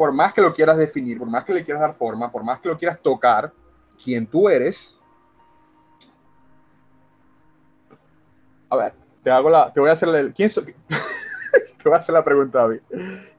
Por 0.01 0.15
más 0.15 0.33
que 0.33 0.41
lo 0.41 0.55
quieras 0.55 0.79
definir, 0.79 1.19
por 1.19 1.29
más 1.29 1.45
que 1.45 1.53
le 1.53 1.63
quieras 1.63 1.83
dar 1.83 1.95
forma, 1.95 2.33
por 2.33 2.43
más 2.43 2.59
que 2.59 2.71
lo 2.71 2.79
quieras 2.79 2.99
tocar, 3.03 3.53
quien 4.03 4.27
tú 4.27 4.49
eres. 4.49 4.99
A 8.71 8.77
ver, 8.77 8.95
te 9.23 9.31
hago 9.31 9.51
la, 9.51 9.71
te 9.71 9.79
voy 9.79 9.91
a 9.91 9.93
hacer 9.93 10.09
la, 10.09 10.33
¿quién 10.33 10.49
soy? 10.49 10.75
te 10.89 11.85
voy 11.85 11.93
a 11.93 11.97
hacer 11.97 12.15
la 12.15 12.25
pregunta, 12.25 12.61
David. 12.61 12.81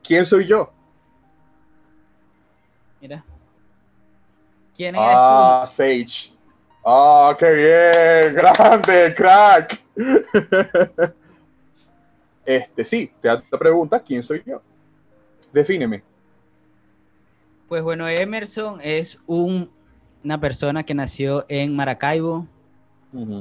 ¿Quién 0.04 0.24
soy 0.24 0.46
yo? 0.46 0.72
Mira. 3.02 3.26
¿Quién 4.76 4.94
eres 4.94 5.08
Ah, 5.10 5.66
Sage. 5.68 6.32
Ah, 6.86 7.36
qué 7.40 7.50
bien, 7.50 8.36
grande, 8.36 9.16
crack. 9.16 9.82
Este, 12.46 12.86
sí, 12.86 13.12
te 13.20 13.30
hago 13.30 13.42
la 13.52 13.58
pregunta, 13.58 14.00
¿quién 14.00 14.22
soy 14.22 14.44
yo? 14.46 14.62
Defíneme. 15.52 16.11
Pues 17.72 17.84
bueno, 17.84 18.06
Emerson 18.10 18.82
es 18.84 19.18
un- 19.28 19.70
una 20.26 20.42
persona 20.42 20.84
que 20.84 20.94
nació 20.94 21.46
en 21.48 21.74
Maracaibo, 21.74 22.46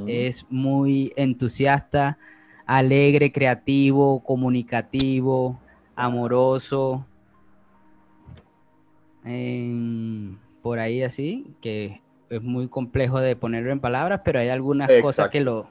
es 0.07 0.47
muy 0.49 1.13
entusiasta, 1.17 2.17
alegre, 2.65 3.33
creativo, 3.33 4.21
comunicativo, 4.23 5.59
amoroso. 5.97 7.05
por 10.63 10.79
ahí 10.79 11.03
así, 11.03 11.53
que 11.61 12.01
es 12.29 12.41
muy 12.41 12.69
complejo 12.69 13.19
de 13.19 13.35
ponerlo 13.35 13.73
en 13.73 13.81
palabras, 13.81 14.21
pero 14.25 14.39
hay 14.39 14.49
algunas 14.51 14.89
cosas 15.03 15.29
que 15.31 15.41
lo 15.41 15.67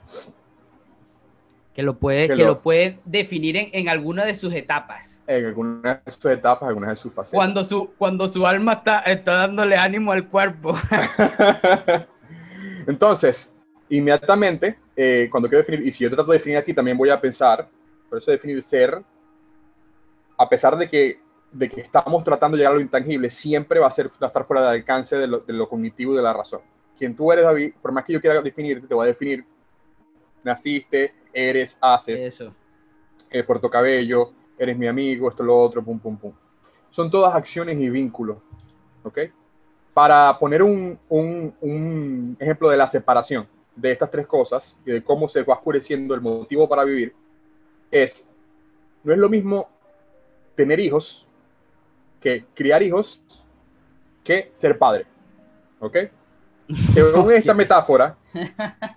que 1.74 1.82
lo 1.82 1.98
puede, 1.98 2.28
Que 2.28 2.34
que 2.34 2.42
lo- 2.42 2.48
lo 2.48 2.60
puede 2.62 2.98
definir 3.04 3.56
en, 3.56 3.68
en 3.72 3.88
alguna 3.88 4.24
de 4.24 4.34
sus 4.34 4.52
etapas. 4.54 5.22
En 5.26 5.46
algunas 5.46 6.04
de 6.04 6.10
sus 6.10 6.24
etapas, 6.26 6.68
algunas 6.68 6.90
de 6.90 6.96
sus 6.96 7.12
facetas. 7.12 7.36
Cuando 7.36 7.62
su, 7.64 7.92
cuando 7.96 8.26
su 8.28 8.46
alma 8.46 8.72
está, 8.74 9.00
está 9.00 9.34
dándole 9.34 9.76
ánimo 9.76 10.10
al 10.12 10.28
cuerpo. 10.28 10.74
Entonces, 12.86 13.50
inmediatamente, 13.88 14.78
eh, 14.96 15.28
cuando 15.30 15.48
quiero 15.48 15.62
definir, 15.64 15.86
y 15.86 15.92
si 15.92 16.04
yo 16.04 16.10
trato 16.10 16.30
de 16.32 16.38
definir 16.38 16.58
aquí, 16.58 16.74
también 16.74 16.96
voy 16.96 17.10
a 17.10 17.20
pensar, 17.20 17.68
por 18.08 18.18
eso 18.18 18.30
definir 18.30 18.62
ser, 18.62 19.02
a 20.36 20.48
pesar 20.48 20.76
de 20.76 20.88
que 20.88 21.20
de 21.52 21.68
que 21.68 21.80
estamos 21.80 22.22
tratando 22.22 22.56
de 22.56 22.60
llegar 22.60 22.74
a 22.74 22.76
lo 22.76 22.80
intangible, 22.80 23.28
siempre 23.28 23.80
va 23.80 23.88
a, 23.88 23.90
ser, 23.90 24.06
va 24.06 24.12
a 24.20 24.26
estar 24.28 24.44
fuera 24.44 24.62
del 24.62 24.80
alcance 24.80 25.16
de 25.16 25.26
lo, 25.26 25.40
de 25.40 25.52
lo 25.52 25.68
cognitivo 25.68 26.12
y 26.12 26.16
de 26.16 26.22
la 26.22 26.32
razón. 26.32 26.60
Quien 26.96 27.16
tú 27.16 27.32
eres, 27.32 27.44
David, 27.44 27.72
por 27.82 27.90
más 27.90 28.04
que 28.04 28.12
yo 28.12 28.20
quiera 28.20 28.40
definirte, 28.40 28.86
te 28.86 28.94
voy 28.94 29.02
a 29.02 29.08
definir. 29.08 29.44
Naciste, 30.42 31.14
eres, 31.32 31.76
haces, 31.80 32.20
Eso. 32.20 32.54
eh, 33.30 33.42
por 33.42 33.60
tu 33.60 33.68
cabello, 33.70 34.32
eres 34.58 34.76
mi 34.76 34.86
amigo, 34.86 35.28
esto, 35.28 35.42
lo 35.42 35.58
otro, 35.58 35.82
pum, 35.84 35.98
pum, 35.98 36.16
pum. 36.16 36.32
Son 36.90 37.10
todas 37.10 37.34
acciones 37.34 37.78
y 37.78 37.88
vínculos, 37.90 38.38
¿ok? 39.04 39.18
Para 39.94 40.36
poner 40.38 40.62
un, 40.62 40.98
un- 41.08 41.54
un 41.60 42.36
ejemplo 42.40 42.68
de 42.68 42.76
la 42.76 42.86
separación 42.86 43.46
de 43.76 43.92
estas 43.92 44.10
tres 44.10 44.26
cosas 44.26 44.78
y 44.84 44.90
de 44.92 45.02
cómo 45.04 45.28
se 45.28 45.42
va 45.42 45.54
oscureciendo 45.54 46.14
el 46.14 46.20
motivo 46.20 46.68
para 46.68 46.84
vivir, 46.84 47.14
es, 47.90 48.28
no 49.04 49.12
es 49.12 49.18
lo 49.18 49.28
mismo 49.28 49.68
tener 50.54 50.80
hijos 50.80 51.26
que 52.20 52.44
criar 52.54 52.82
hijos 52.82 53.22
que 54.22 54.50
ser 54.52 54.78
padre, 54.78 55.06
¿ok? 55.80 55.96
Según 56.92 57.32
esta 57.32 57.54
metáfora, 57.54 58.16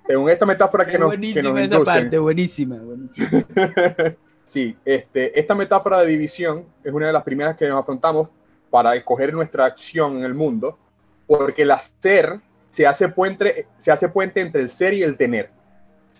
según 0.05 0.29
esta 0.29 0.45
metáfora 0.45 0.85
que 0.85 0.93
Es 0.93 0.99
nos, 0.99 1.11
que 1.11 1.17
buenísima 1.17 1.49
nos 1.49 1.59
esa 1.59 1.75
inducen, 1.75 2.03
parte, 2.03 2.17
buenísima, 2.17 2.75
buenísima. 2.77 3.29
Sí, 4.45 4.75
este, 4.83 5.39
esta 5.39 5.55
metáfora 5.55 5.99
de 6.01 6.07
división 6.07 6.65
es 6.83 6.91
una 6.93 7.07
de 7.07 7.13
las 7.13 7.23
primeras 7.23 7.55
que 7.55 7.65
nos 7.67 7.79
afrontamos 7.79 8.27
para 8.69 8.93
escoger 8.93 9.33
nuestra 9.33 9.63
acción 9.65 10.17
en 10.17 10.25
el 10.25 10.33
mundo, 10.33 10.77
porque 11.25 11.61
el 11.61 11.71
hacer 11.71 12.41
se 12.69 12.85
hace 12.85 13.07
puente, 13.07 13.67
se 13.79 13.89
hace 13.91 14.09
puente 14.09 14.41
entre 14.41 14.61
el 14.61 14.69
ser 14.69 14.93
y 14.95 15.01
el 15.01 15.15
tener. 15.15 15.49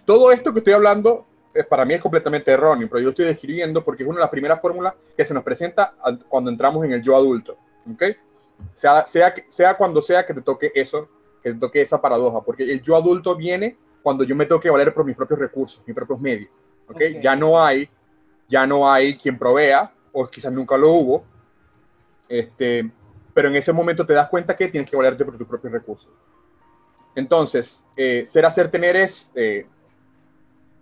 Todo 0.05 0.31
esto 0.31 0.53
que 0.53 0.59
estoy 0.59 0.73
hablando 0.73 1.25
eh, 1.53 1.63
para 1.65 1.83
mí 1.83 1.95
es 1.95 2.01
completamente 2.01 2.49
erróneo, 2.49 2.87
pero 2.89 2.99
yo 2.99 3.05
lo 3.05 3.09
estoy 3.09 3.25
describiendo 3.25 3.83
porque 3.83 4.03
es 4.03 4.09
una 4.09 4.19
de 4.19 4.21
las 4.23 4.29
primeras 4.31 4.61
fórmulas 4.61 4.93
que 5.17 5.25
se 5.25 5.33
nos 5.33 5.43
presenta 5.43 5.93
cuando 6.29 6.49
entramos 6.49 6.85
en 6.85 6.93
el 6.93 7.01
yo 7.03 7.17
adulto. 7.17 7.57
¿ok? 7.91 8.03
Sea, 8.73 9.05
sea, 9.05 9.33
que- 9.33 9.45
sea 9.49 9.75
cuando 9.75 10.01
sea 10.01 10.25
que 10.25 10.33
te 10.33 10.41
toque 10.41 10.71
eso, 10.73 11.09
que 11.43 11.53
toque 11.53 11.81
esa 11.81 12.01
paradoja, 12.01 12.41
porque 12.41 12.63
el 12.63 12.81
yo 12.81 12.95
adulto 12.95 13.35
viene 13.35 13.77
cuando 14.01 14.23
yo 14.23 14.35
me 14.35 14.45
tengo 14.45 14.61
que 14.61 14.69
valer 14.69 14.93
por 14.93 15.05
mis 15.05 15.15
propios 15.15 15.39
recursos, 15.39 15.81
mis 15.85 15.95
propios 15.95 16.19
medios. 16.19 16.49
¿ok? 16.87 16.95
Ok. 16.95 17.01
Ya 17.21 17.35
no 17.35 17.61
hay 17.61 17.89
ya 18.47 18.67
no 18.67 18.91
hay 18.91 19.17
quien 19.17 19.37
provea, 19.37 19.91
o 20.11 20.27
quizás 20.27 20.51
nunca 20.51 20.77
lo 20.77 20.91
hubo, 20.91 21.23
este, 22.29 22.87
pero 23.33 23.49
en 23.49 23.55
ese 23.55 23.73
momento 23.73 24.05
te 24.05 24.13
das 24.13 24.29
cuenta 24.29 24.55
que 24.55 24.67
tienes 24.67 24.89
que 24.89 24.95
valerte 24.95 25.25
por 25.25 25.37
tus 25.37 25.47
propios 25.47 25.73
recursos. 25.73 26.11
Entonces, 27.15 27.83
eh, 27.95 28.23
ser, 28.27 28.45
hacer, 28.45 28.69
tener 28.69 28.95
es 28.95 29.31
eh, 29.35 29.65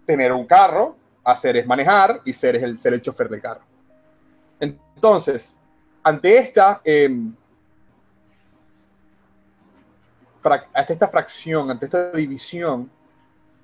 tener 0.05 0.33
un 0.33 0.45
carro, 0.45 0.97
hacer 1.23 1.57
es 1.57 1.65
manejar 1.65 2.21
y 2.25 2.33
ser 2.33 2.57
es 2.57 2.63
el, 2.63 2.77
ser 2.77 2.93
el 2.93 3.01
chofer 3.01 3.29
del 3.29 3.41
carro. 3.41 3.61
Entonces, 4.59 5.57
ante 6.03 6.37
esta, 6.37 6.81
em, 6.83 7.33
ante 10.73 10.93
esta 10.93 11.07
fracción, 11.07 11.69
ante 11.69 11.85
esta 11.85 12.11
división, 12.11 12.89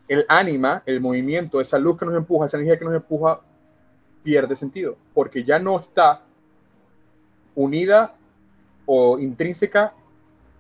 el 0.08 0.26
ánima, 0.30 0.84
el 0.86 1.02
movimiento, 1.02 1.60
esa 1.60 1.78
luz 1.78 1.98
que 1.98 2.06
nos 2.06 2.16
empuja, 2.16 2.46
esa 2.46 2.58
energía 2.58 2.80
que 2.80 2.86
nos 2.86 2.96
empuja, 2.96 3.42
pierde 4.24 4.56
sentido, 4.56 4.98
porque 5.14 5.44
ya 5.44 5.60
no 5.60 5.80
está 5.80 6.22
unida 7.56 8.14
o 8.86 9.20
intrínseca 9.20 9.94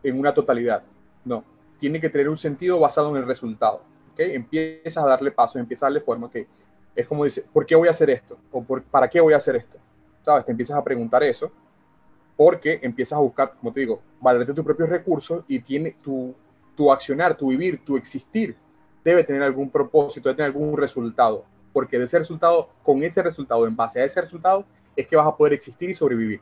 en 0.04 0.20
una 0.20 0.34
totalidad. 0.34 0.84
No, 1.24 1.44
tiene 1.80 2.00
que 2.00 2.10
tener 2.10 2.30
un 2.30 2.38
sentido 2.38 2.80
basado 2.80 3.10
en 3.12 3.18
el 3.18 3.28
resultado. 3.28 3.82
¿ok? 4.14 4.20
Empiezas 4.20 5.04
a 5.04 5.08
darle 5.08 5.32
paso, 5.32 5.60
empiezas 5.60 5.84
a 5.84 5.86
darle 5.88 6.02
forma. 6.02 6.30
que 6.30 6.48
Es 6.96 7.06
como 7.06 7.24
dice, 7.26 7.46
¿por 7.54 7.66
qué 7.66 7.76
voy 7.76 7.88
a 7.88 7.92
hacer 7.92 8.10
esto? 8.10 8.38
¿O 8.52 8.64
por, 8.64 8.84
para 8.84 9.10
qué 9.10 9.20
voy 9.20 9.34
a 9.34 9.38
hacer 9.38 9.56
esto? 9.58 9.78
¿Sabes? 10.24 10.46
Te 10.46 10.52
empiezas 10.52 10.78
a 10.78 10.84
preguntar 10.84 11.24
eso 11.24 11.52
porque 12.38 12.80
empiezas 12.84 13.18
a 13.18 13.22
buscar, 13.22 13.54
como 13.60 13.74
te 13.74 13.82
digo, 13.82 14.02
valerte 14.22 14.54
tus 14.54 14.64
propios 14.64 14.90
recursos 14.90 15.44
y 15.48 15.60
tiene 15.60 15.98
tu, 16.02 16.34
tu 16.76 16.92
accionar, 16.92 17.36
tu 17.36 17.50
vivir, 17.50 17.84
tu 17.84 17.98
existir 17.98 18.56
debe 19.04 19.24
tener 19.24 19.42
algún 19.42 19.70
propósito, 19.70 20.30
debe 20.30 20.38
tener 20.38 20.52
algún 20.52 20.78
resultado, 20.78 21.46
porque 21.74 21.98
de 21.98 22.06
ese 22.06 22.20
resultado, 22.20 22.70
con 22.84 23.02
ese 23.04 23.24
resultado, 23.24 23.66
en 23.66 23.76
base 23.76 24.00
a 24.00 24.06
ese 24.06 24.22
resultado, 24.22 24.66
es 24.96 25.08
que 25.08 25.16
vas 25.16 25.28
a 25.28 25.36
poder 25.36 25.54
existir 25.54 25.90
y 25.90 25.94
sobrevivir. 25.94 26.42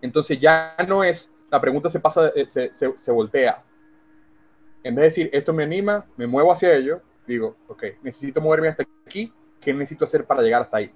Entonces 0.00 0.38
ya 0.38 0.74
no 0.88 1.02
es, 1.04 1.30
la 1.50 1.60
pregunta 1.60 1.90
se 1.90 2.00
pasa, 2.00 2.28
eh, 2.34 2.46
se, 2.48 2.72
se, 2.72 2.96
se 2.96 3.10
voltea. 3.12 3.62
En 4.82 4.94
vez 4.94 5.02
de 5.02 5.06
decir, 5.06 5.30
esto 5.32 5.52
me 5.52 5.62
anima, 5.64 6.06
me 6.16 6.26
muevo 6.26 6.52
hacia 6.52 6.74
ello, 6.74 7.00
digo, 7.26 7.56
ok, 7.68 7.84
necesito 8.02 8.40
moverme 8.40 8.68
hasta 8.68 8.84
aquí, 9.06 9.32
¿qué 9.60 9.72
necesito 9.72 10.04
hacer 10.04 10.24
para 10.26 10.42
llegar 10.42 10.62
hasta 10.62 10.76
ahí? 10.78 10.92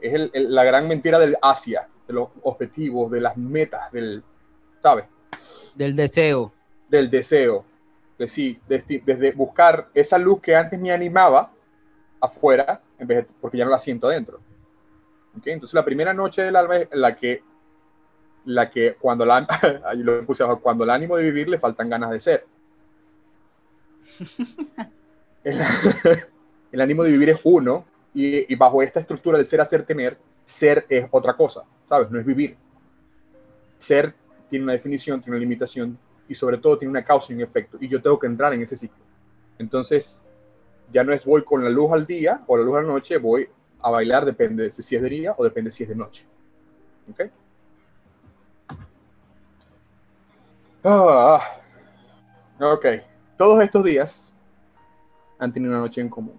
Es 0.00 0.14
el- 0.14 0.30
el- 0.34 0.54
la 0.54 0.64
gran 0.64 0.86
mentira 0.86 1.18
del 1.18 1.36
hacia, 1.42 1.88
de 2.06 2.14
los 2.14 2.28
objetivos, 2.42 3.10
de 3.10 3.20
las 3.20 3.36
metas, 3.36 3.90
del, 3.92 4.22
¿sabes? 4.82 5.06
Del 5.74 5.96
deseo. 5.96 6.52
del 6.88 7.10
deseo, 7.10 7.64
de 8.18 8.28
sí, 8.28 8.60
desde, 8.68 9.02
desde 9.04 9.32
buscar 9.32 9.88
esa 9.94 10.18
luz 10.18 10.40
que 10.40 10.54
antes 10.56 10.78
me 10.78 10.92
animaba 10.92 11.52
afuera, 12.20 12.82
en 12.98 13.06
vez 13.06 13.18
de- 13.18 13.34
porque 13.40 13.58
ya 13.58 13.64
no 13.64 13.70
la 13.70 13.78
siento 13.78 14.06
adentro. 14.08 14.40
¿Ok? 15.36 15.46
Entonces 15.48 15.74
la 15.74 15.84
primera 15.84 16.14
noche 16.14 16.42
del 16.42 16.56
alma 16.56 16.76
es 16.78 16.88
la 16.92 17.16
que, 17.16 17.42
la 18.44 18.70
que 18.70 18.94
cuando 18.96 19.24
la, 19.26 19.46
ahí 19.86 20.02
lo 20.02 20.24
puse 20.26 20.42
abajo, 20.44 20.60
cuando 20.60 20.84
el 20.84 20.90
ánimo 20.90 21.16
de 21.16 21.24
vivir 21.24 21.48
le 21.48 21.58
faltan 21.58 21.88
ganas 21.88 22.10
de 22.10 22.20
ser. 22.20 22.46
El, 25.44 25.60
el 26.72 26.80
ánimo 26.80 27.02
de 27.04 27.10
vivir 27.12 27.30
es 27.30 27.40
uno 27.44 27.84
y, 28.14 28.50
y 28.52 28.56
bajo 28.56 28.82
esta 28.82 29.00
estructura 29.00 29.36
del 29.38 29.46
ser, 29.46 29.60
hacer, 29.60 29.82
tener, 29.84 30.16
ser 30.44 30.86
es 30.88 31.06
otra 31.10 31.36
cosa, 31.36 31.64
¿sabes? 31.86 32.10
No 32.10 32.18
es 32.18 32.26
vivir. 32.26 32.56
Ser 33.78 34.14
tiene 34.48 34.64
una 34.64 34.74
definición, 34.74 35.20
tiene 35.20 35.36
una 35.36 35.40
limitación 35.40 35.98
y 36.28 36.34
sobre 36.34 36.58
todo 36.58 36.78
tiene 36.78 36.90
una 36.90 37.04
causa 37.04 37.32
y 37.32 37.36
un 37.36 37.42
efecto 37.42 37.76
y 37.80 37.88
yo 37.88 38.00
tengo 38.00 38.18
que 38.18 38.26
entrar 38.26 38.52
en 38.52 38.62
ese 38.62 38.76
ciclo. 38.76 39.02
Entonces, 39.58 40.22
ya 40.92 41.04
no 41.04 41.12
es 41.12 41.24
voy 41.24 41.42
con 41.42 41.62
la 41.62 41.70
luz 41.70 41.92
al 41.92 42.06
día 42.06 42.42
o 42.46 42.56
la 42.56 42.62
luz 42.62 42.76
a 42.76 42.82
la 42.82 42.88
noche, 42.88 43.18
voy 43.18 43.48
a 43.80 43.90
bailar, 43.90 44.24
depende 44.24 44.64
de 44.64 44.70
si 44.70 44.96
es 44.96 45.02
de 45.02 45.08
día 45.08 45.34
o 45.36 45.44
depende 45.44 45.70
si 45.70 45.82
es 45.82 45.88
de 45.88 45.96
noche. 45.96 46.26
¿Ok? 47.10 47.20
Ah, 50.84 51.40
ok. 52.60 52.86
Todos 53.36 53.62
estos 53.62 53.84
días 53.84 54.32
han 55.38 55.52
tenido 55.52 55.72
una 55.72 55.80
noche 55.80 56.00
en 56.00 56.08
común. 56.08 56.38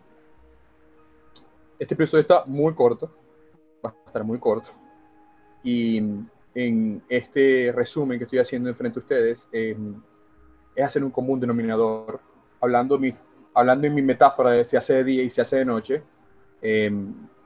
Este 1.77 1.93
episodio 1.93 2.21
está 2.21 2.45
muy 2.45 2.73
corto, 2.73 3.11
va 3.85 3.95
a 4.05 4.07
estar 4.07 4.23
muy 4.23 4.39
corto. 4.39 4.71
Y 5.63 5.97
en 6.53 7.01
este 7.09 7.71
resumen 7.75 8.17
que 8.17 8.25
estoy 8.25 8.39
haciendo 8.39 8.69
enfrente 8.69 8.99
a 8.99 9.01
ustedes 9.01 9.47
eh, 9.51 9.75
es 10.75 10.85
hacer 10.85 11.03
un 11.03 11.11
común 11.11 11.39
denominador, 11.39 12.19
hablando, 12.61 12.97
mi, 12.99 13.13
hablando 13.53 13.87
en 13.87 13.93
mi 13.95 14.01
metáfora 14.01 14.51
de 14.51 14.65
se 14.65 14.77
hace 14.77 14.93
de 14.93 15.03
día 15.03 15.23
y 15.23 15.29
se 15.29 15.41
hace 15.41 15.57
de 15.57 15.65
noche. 15.65 16.03
eh, 16.61 16.91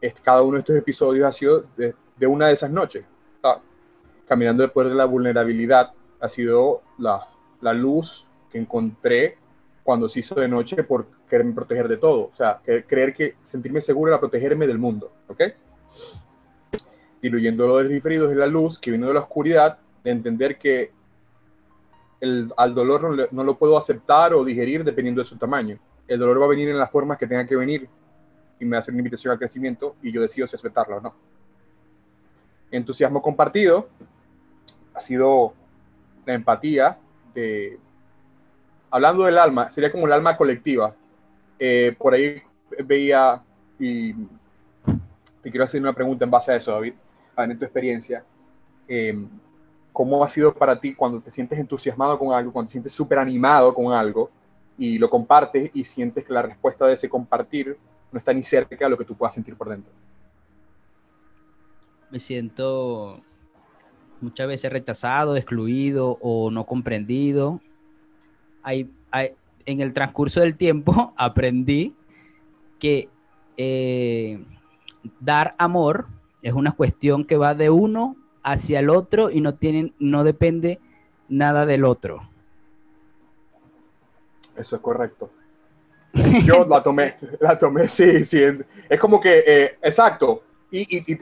es- 0.02 0.14
cada 0.22 0.42
uno 0.44 0.54
de 0.54 0.60
estos 0.60 0.76
episodios 0.76 1.26
ha 1.28 1.32
sido 1.32 1.66
de, 1.76 1.94
de 2.18 2.28
una 2.28 2.48
de 2.48 2.54
esas 2.54 2.72
noches. 2.72 3.04
Caminando 4.28 4.62
después 4.64 4.88
de 4.88 4.94
la 4.96 5.06
vulnerabilidad 5.06 5.92
ha 6.20 6.30
sido 6.30 6.84
la, 7.00 7.28
la 7.62 7.74
luz 7.74 8.28
que 8.52 8.60
encontré 8.60 9.38
cuando 9.84 10.08
se 10.08 10.20
hizo 10.20 10.36
de 10.36 10.48
noche 10.48 10.84
por 10.84 11.08
quererme 11.28 11.54
proteger 11.54 11.88
de 11.88 11.98
todo. 11.98 12.30
O 12.32 12.36
sea, 12.36 12.62
creer 12.64 13.14
que 13.14 13.36
sentirme 13.44 13.82
seguro 13.82 14.12
era 14.12 14.20
protegerme 14.20 14.68
del 14.68 14.78
mundo. 14.78 15.12
¿Ok? 15.28 15.42
Diluyendo 17.22 17.68
lo 17.68 17.78
del 17.78 17.90
diferido 17.90 18.30
es 18.30 18.38
la 18.38 18.48
luz 18.48 18.80
que 18.80 18.92
viene 18.92 19.08
de 19.08 19.14
la 19.14 19.22
oscuridad, 19.22 19.78
de 20.04 20.12
entender 20.12 20.58
que 20.58 20.92
el, 22.22 22.52
al 22.58 22.74
dolor 22.74 23.16
no, 23.16 23.26
no 23.32 23.44
lo 23.44 23.58
puedo 23.58 23.78
aceptar 23.78 24.34
o 24.34 24.44
digerir 24.44 24.84
dependiendo 24.84 25.22
de 25.22 25.26
su 25.26 25.38
tamaño. 25.38 25.80
El 26.08 26.20
dolor 26.20 26.42
va 26.42 26.46
a 26.46 26.50
venir 26.50 26.70
en 26.70 26.78
las 26.78 26.92
formas 26.92 27.18
que 27.18 27.28
tenga 27.28 27.46
que 27.46 27.56
venir 27.56 27.88
y 28.60 28.66
me 28.66 28.78
hace 28.78 28.92
una 28.92 29.00
invitación 29.00 29.32
al 29.32 29.40
crecimiento 29.40 29.96
y 30.02 30.12
yo 30.12 30.22
decido 30.22 30.48
si 30.48 30.56
aceptarla 30.56 30.98
o 30.98 31.02
no. 31.02 31.14
Entusiasmo 32.72 33.22
compartido 33.22 33.90
ha 34.94 35.00
sido 35.00 35.54
la 36.26 36.34
empatía 36.34 36.98
de... 37.34 37.80
Hablando 38.92 39.24
del 39.24 39.38
alma, 39.38 39.72
sería 39.72 39.92
como 39.92 40.08
el 40.08 40.14
alma 40.14 40.36
colectiva. 40.36 40.96
Eh, 41.60 41.96
por 41.98 42.14
ahí 42.14 42.42
veía 42.86 43.42
y 43.78 44.14
te 45.42 45.50
quiero 45.50 45.64
hacer 45.64 45.80
una 45.82 45.94
pregunta 45.94 46.26
en 46.26 46.32
base 46.32 46.52
a 46.52 46.56
eso, 46.56 46.72
David, 46.72 46.94
en 47.46 47.58
tu 47.58 47.66
experiencia. 47.66 48.24
eh, 48.88 49.18
¿Cómo 49.92 50.24
ha 50.24 50.28
sido 50.28 50.54
para 50.54 50.80
ti 50.80 50.94
cuando 50.96 51.20
te 51.20 51.30
sientes 51.32 51.58
entusiasmado 51.60 52.18
con 52.18 52.32
algo, 52.34 52.54
cuando 52.54 52.68
te 52.70 52.74
sientes 52.74 52.94
súper 52.94 53.20
animado 53.20 53.74
con 53.74 53.92
algo 53.92 54.30
y 54.78 54.98
lo 54.98 55.10
compartes 55.10 55.72
y 55.74 55.84
sientes 55.84 56.24
que 56.24 56.32
la 56.32 56.42
respuesta 56.42 56.86
de 56.88 56.94
ese 56.94 57.10
compartir 57.10 57.76
no 58.12 58.18
está 58.20 58.32
ni 58.32 58.44
cerca 58.44 58.78
de 58.86 58.90
lo 58.90 58.98
que 58.98 59.04
tú 59.04 59.16
puedas 59.16 59.34
sentir 59.34 59.56
por 59.56 59.68
dentro? 59.70 59.92
Me 62.12 62.20
siento 62.20 63.20
muchas 64.22 64.48
veces 64.48 64.72
rechazado, 64.72 65.36
excluido 65.36 66.18
o 66.22 66.50
no 66.52 66.66
comprendido. 66.66 67.62
Hay, 68.64 68.90
hay- 69.12 69.34
en 69.66 69.82
el 69.82 69.94
transcurso 69.94 70.40
del 70.40 70.56
tiempo 70.56 71.14
aprendí 71.18 71.94
que 72.80 73.10
eh, 73.58 74.44
dar 75.20 75.56
amor 75.58 76.08
Es 76.42 76.54
una 76.54 76.72
cuestión 76.72 77.26
que 77.26 77.38
va 77.38 77.56
de 77.56 77.70
uno 77.70 78.16
hacia 78.44 78.80
el 78.80 78.90
otro 78.90 79.30
y 79.30 79.42
no, 79.42 79.56
tienen, 79.56 79.94
no 80.00 80.24
depende 80.24 80.80
nada 81.28 81.66
del 81.66 81.86
otro. 81.86 82.30
Eso 84.56 84.76
es 84.76 84.82
correcto. 84.82 85.30
Yo 86.46 86.66
la 86.66 86.82
tomé, 86.82 87.16
la 87.40 87.58
tomé, 87.58 87.88
sí, 87.88 88.24
sí. 88.24 88.42
Es 88.90 89.00
como 89.00 89.20
que, 89.20 89.44
eh, 89.46 89.78
exacto. 89.82 90.44
Y, 90.72 90.98
y, 90.98 91.14
y, 91.14 91.20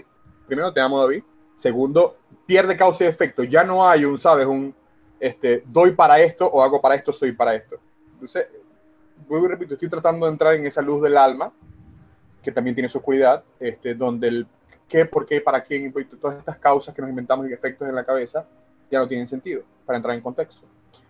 primero 0.47 0.73
te 0.73 0.79
amo, 0.79 0.99
David. 0.99 1.23
Segundo, 1.55 2.17
pierde 2.45 2.77
causa 2.77 3.03
y 3.03 3.07
efecto. 3.07 3.43
Ya 3.43 3.63
no 3.63 3.87
hay 3.87 4.05
un, 4.05 4.17
¿sabes? 4.17 4.45
Un, 4.45 4.73
este, 5.19 5.63
doy 5.65 5.91
para 5.91 6.19
esto 6.19 6.47
o 6.47 6.61
hago 6.61 6.79
para 6.79 6.95
esto, 6.95 7.11
soy 7.11 7.31
para 7.31 7.55
esto. 7.55 7.77
Entonces, 8.13 8.47
vuelvo 9.27 9.47
repito, 9.47 9.73
estoy 9.73 9.89
tratando 9.89 10.25
de 10.25 10.31
entrar 10.31 10.53
en 10.55 10.65
esa 10.65 10.81
luz 10.81 11.01
del 11.01 11.17
alma, 11.17 11.51
que 12.41 12.51
también 12.51 12.75
tiene 12.75 12.89
su 12.89 12.99
oscuridad, 12.99 13.43
este, 13.59 13.93
donde 13.93 14.27
el 14.27 14.47
qué, 14.87 15.05
por 15.05 15.25
qué, 15.25 15.41
para 15.41 15.63
quién, 15.63 15.93
todas 16.19 16.37
estas 16.37 16.57
causas 16.57 16.93
que 16.93 17.01
nos 17.01 17.09
inventamos 17.09 17.49
y 17.49 17.53
efectos 17.53 17.87
en 17.87 17.95
la 17.95 18.03
cabeza 18.03 18.45
ya 18.89 18.99
no 18.99 19.07
tienen 19.07 19.27
sentido 19.27 19.63
para 19.85 19.97
entrar 19.97 20.15
en 20.15 20.21
contexto 20.21 20.65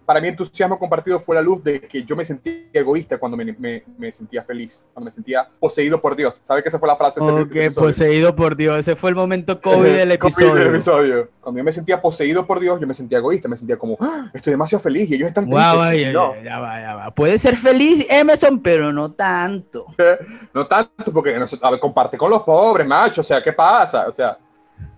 para 0.07 0.21
mí 0.21 0.29
entusiasmo 0.29 0.79
compartido 0.79 1.19
fue 1.19 1.35
la 1.35 1.41
luz 1.41 1.61
de 1.65 1.81
que 1.81 2.01
yo 2.01 2.15
me 2.15 2.23
sentía 2.23 2.53
egoísta 2.71 3.17
cuando 3.17 3.35
me, 3.35 3.43
me, 3.43 3.83
me 3.97 4.09
sentía 4.09 4.41
feliz, 4.41 4.87
cuando 4.93 5.07
me 5.07 5.11
sentía 5.11 5.49
poseído 5.59 6.01
por 6.01 6.15
Dios. 6.15 6.39
¿Sabes 6.43 6.63
que 6.63 6.69
esa 6.69 6.79
fue 6.79 6.87
la 6.87 6.95
frase? 6.95 7.19
Ok, 7.19 7.75
poseído 7.75 8.33
por 8.33 8.55
Dios. 8.55 8.79
Ese 8.79 8.95
fue 8.95 9.09
el 9.09 9.17
momento 9.17 9.59
COVID 9.61 9.83
del 9.83 10.13
episodio. 10.13 10.51
COVID 10.51 10.59
del 10.61 10.75
episodio. 10.75 11.29
Cuando 11.41 11.57
yo 11.57 11.65
me 11.65 11.73
sentía 11.73 12.01
poseído 12.01 12.47
por 12.47 12.61
Dios, 12.61 12.79
yo 12.79 12.87
me 12.87 12.93
sentía 12.93 13.17
egoísta, 13.17 13.49
me 13.49 13.57
sentía 13.57 13.77
como, 13.77 13.97
¡Ah! 13.99 14.31
estoy 14.33 14.51
demasiado 14.51 14.81
feliz 14.81 15.11
y 15.11 15.15
ellos 15.15 15.27
están 15.27 15.45
wow, 15.45 15.89
tristes. 15.89 16.13
no. 16.13 16.41
ya, 16.41 16.59
va, 16.61 16.79
ya 16.79 16.95
va. 16.95 17.11
Puede 17.13 17.37
ser 17.37 17.57
feliz 17.57 18.07
Emerson, 18.09 18.61
pero 18.61 18.93
no 18.93 19.11
tanto. 19.11 19.87
no 20.53 20.65
tanto, 20.67 21.11
porque 21.11 21.35
a 21.35 21.69
ver, 21.69 21.79
comparte 21.81 22.17
con 22.17 22.31
los 22.31 22.43
pobres, 22.43 22.87
macho. 22.87 23.19
O 23.19 23.25
sea, 23.25 23.43
¿qué 23.43 23.51
pasa? 23.51 24.07
O 24.07 24.13
sea, 24.13 24.37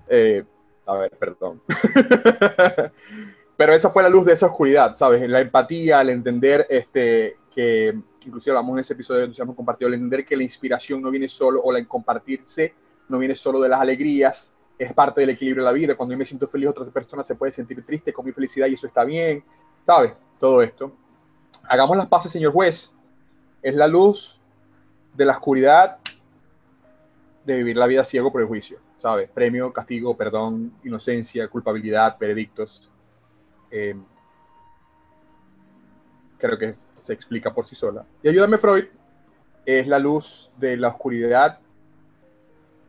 eh, 0.07 0.43
a 0.85 0.93
ver, 0.93 1.11
perdón. 1.17 1.63
Pero 3.59 3.73
esa 3.73 3.89
fue 3.89 4.01
la 4.01 4.07
luz 4.07 4.25
de 4.25 4.31
esa 4.31 4.45
oscuridad, 4.45 4.93
¿sabes? 4.93 5.29
La 5.29 5.41
empatía, 5.41 5.99
el 5.99 6.11
entender 6.11 6.65
este, 6.69 7.39
que, 7.53 7.93
inclusive 8.25 8.55
hablamos 8.55 8.77
en 8.77 8.79
ese 8.79 8.93
episodio 8.93 9.19
de 9.19 9.25
Entusiasmo 9.25 9.53
Compartido, 9.53 9.89
el 9.89 9.95
entender 9.95 10.23
que 10.23 10.37
la 10.37 10.43
inspiración 10.43 11.01
no 11.01 11.11
viene 11.11 11.27
solo, 11.27 11.61
o 11.61 11.69
la 11.69 11.79
en 11.79 11.83
compartirse, 11.83 12.73
no 13.09 13.19
viene 13.19 13.35
solo 13.35 13.59
de 13.59 13.67
las 13.67 13.81
alegrías, 13.81 14.49
es 14.77 14.93
parte 14.93 15.19
del 15.19 15.31
equilibrio 15.31 15.65
de 15.65 15.71
la 15.71 15.73
vida. 15.73 15.97
Cuando 15.97 16.13
yo 16.13 16.17
me 16.17 16.23
siento 16.23 16.47
feliz, 16.47 16.69
otra 16.69 16.85
persona 16.85 17.21
se 17.21 17.35
puede 17.35 17.51
sentir 17.51 17.85
triste 17.85 18.13
con 18.13 18.25
mi 18.25 18.31
felicidad 18.31 18.67
y 18.67 18.75
eso 18.75 18.87
está 18.87 19.03
bien, 19.03 19.43
¿sabes? 19.85 20.13
Todo 20.39 20.61
esto. 20.61 20.93
Hagamos 21.63 21.97
las 21.97 22.07
paces, 22.07 22.31
señor 22.31 22.53
juez. 22.53 22.93
Es 23.61 23.75
la 23.75 23.87
luz 23.87 24.39
de 25.13 25.25
la 25.25 25.33
oscuridad 25.33 25.97
de 27.43 27.57
vivir 27.57 27.75
la 27.75 27.87
vida 27.87 28.05
ciego 28.05 28.31
por 28.31 28.39
el 28.39 28.47
juicio, 28.47 28.79
¿sabes? 28.99 29.29
Premio, 29.29 29.73
castigo, 29.73 30.15
perdón, 30.15 30.71
inocencia, 30.85 31.45
culpabilidad, 31.49 32.17
veredictos 32.17 32.89
eh, 33.71 33.95
creo 36.37 36.57
que 36.57 36.75
se 36.99 37.13
explica 37.13 37.53
por 37.53 37.65
sí 37.65 37.75
sola. 37.75 38.05
Y 38.23 38.29
Ayúdame 38.29 38.57
Freud 38.57 38.85
es 39.65 39.87
la 39.87 39.99
luz 39.99 40.51
de 40.57 40.77
la 40.77 40.89
oscuridad 40.89 41.59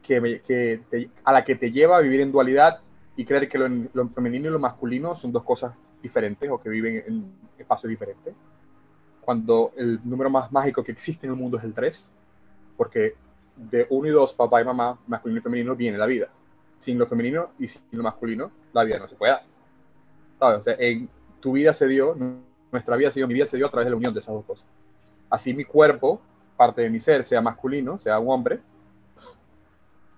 que, 0.03 0.83
a 1.25 1.33
la 1.33 1.45
que 1.45 1.55
te 1.55 1.71
lleva 1.71 1.97
a 1.97 2.01
vivir 2.01 2.21
en 2.21 2.33
dualidad 2.33 2.81
y 3.17 3.25
creer 3.25 3.49
que 3.49 3.59
lo, 3.59 4.09
femenino 4.09 4.49
y 4.49 4.53
lo 4.53 4.59
masculino 4.59 5.15
son 5.15 5.31
dos 5.31 5.45
cosas 5.45 5.75
diferentes 6.03 6.51
o 6.51 6.61
que 6.61 6.69
viven 6.69 7.03
en 7.07 7.33
espacios 7.59 7.91
diferentes. 7.91 8.35
Cuando 9.21 9.73
el 9.77 10.01
número 10.03 10.31
más 10.31 10.51
mágico 10.51 10.83
que 10.83 10.93
existe 10.93 11.27
en 11.27 11.33
el 11.33 11.39
mundo 11.39 11.59
es 11.59 11.65
el 11.65 11.75
3, 11.75 12.11
porque 12.77 13.15
de 13.57 13.87
uno 13.91 14.09
y 14.09 14.11
dos, 14.11 14.35
papá 14.35 14.63
y 14.63 14.65
mamá, 14.65 14.99
masculino 15.07 15.41
y 15.41 15.43
femenino, 15.43 15.77
viene 15.77 15.99
la 15.99 16.07
vida. 16.07 16.29
Sin 16.79 16.99
lo 16.99 17.07
femenino 17.07 17.51
y 17.59 17.69
sin 17.69 17.83
lo 17.93 18.03
masculino, 18.03 18.51
la 18.73 18.85
vida 18.85 18.99
no 18.99 19.07
se 19.07 19.17
puede 19.17 19.33
dar. 19.33 19.50
O 20.41 20.63
sea, 20.63 20.77
en 20.79 21.09
tu 21.41 21.53
vida 21.53 21.73
se 21.73 21.87
dio, 21.87 22.17
nuestra 22.73 22.97
vida 22.97 23.11
se 23.11 23.21
dio, 23.21 23.27
mi 23.27 23.35
vida 23.35 23.47
se 23.47 23.57
dio 23.57 23.67
a 23.67 23.71
través 23.71 23.87
de 23.87 23.91
la 23.91 23.97
unión 23.97 24.15
de 24.15 24.21
esas 24.21 24.35
dos 24.35 24.45
cosas. 24.45 24.67
Así 25.29 25.55
mi 25.55 25.65
cuerpo, 25.65 26.21
parte 26.57 26.83
de 26.83 26.91
mi 26.91 27.01
ser, 27.01 27.25
sea 27.25 27.41
masculino, 27.41 27.99
sea 27.99 28.19
un 28.19 28.31
hombre, 28.31 28.61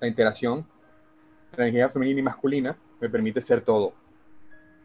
la 0.00 0.08
interacción, 0.08 0.66
la 1.56 1.64
energía 1.64 1.88
femenina 1.88 2.20
y 2.20 2.22
masculina 2.22 2.76
me 3.00 3.08
permite 3.08 3.40
ser 3.40 3.60
todo, 3.60 3.92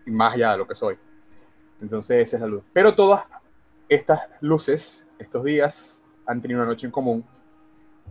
y 0.05 0.11
más 0.11 0.33
allá 0.33 0.51
de 0.53 0.57
lo 0.59 0.67
que 0.67 0.75
soy. 0.75 0.97
Entonces 1.81 2.27
esa 2.27 2.37
es 2.37 2.41
la 2.41 2.47
luz. 2.47 2.63
Pero 2.73 2.95
todas 2.95 3.25
estas 3.87 4.21
luces, 4.41 5.05
estos 5.19 5.43
días, 5.43 6.01
han 6.25 6.41
tenido 6.41 6.59
una 6.59 6.69
noche 6.69 6.85
en 6.85 6.91
común 6.91 7.25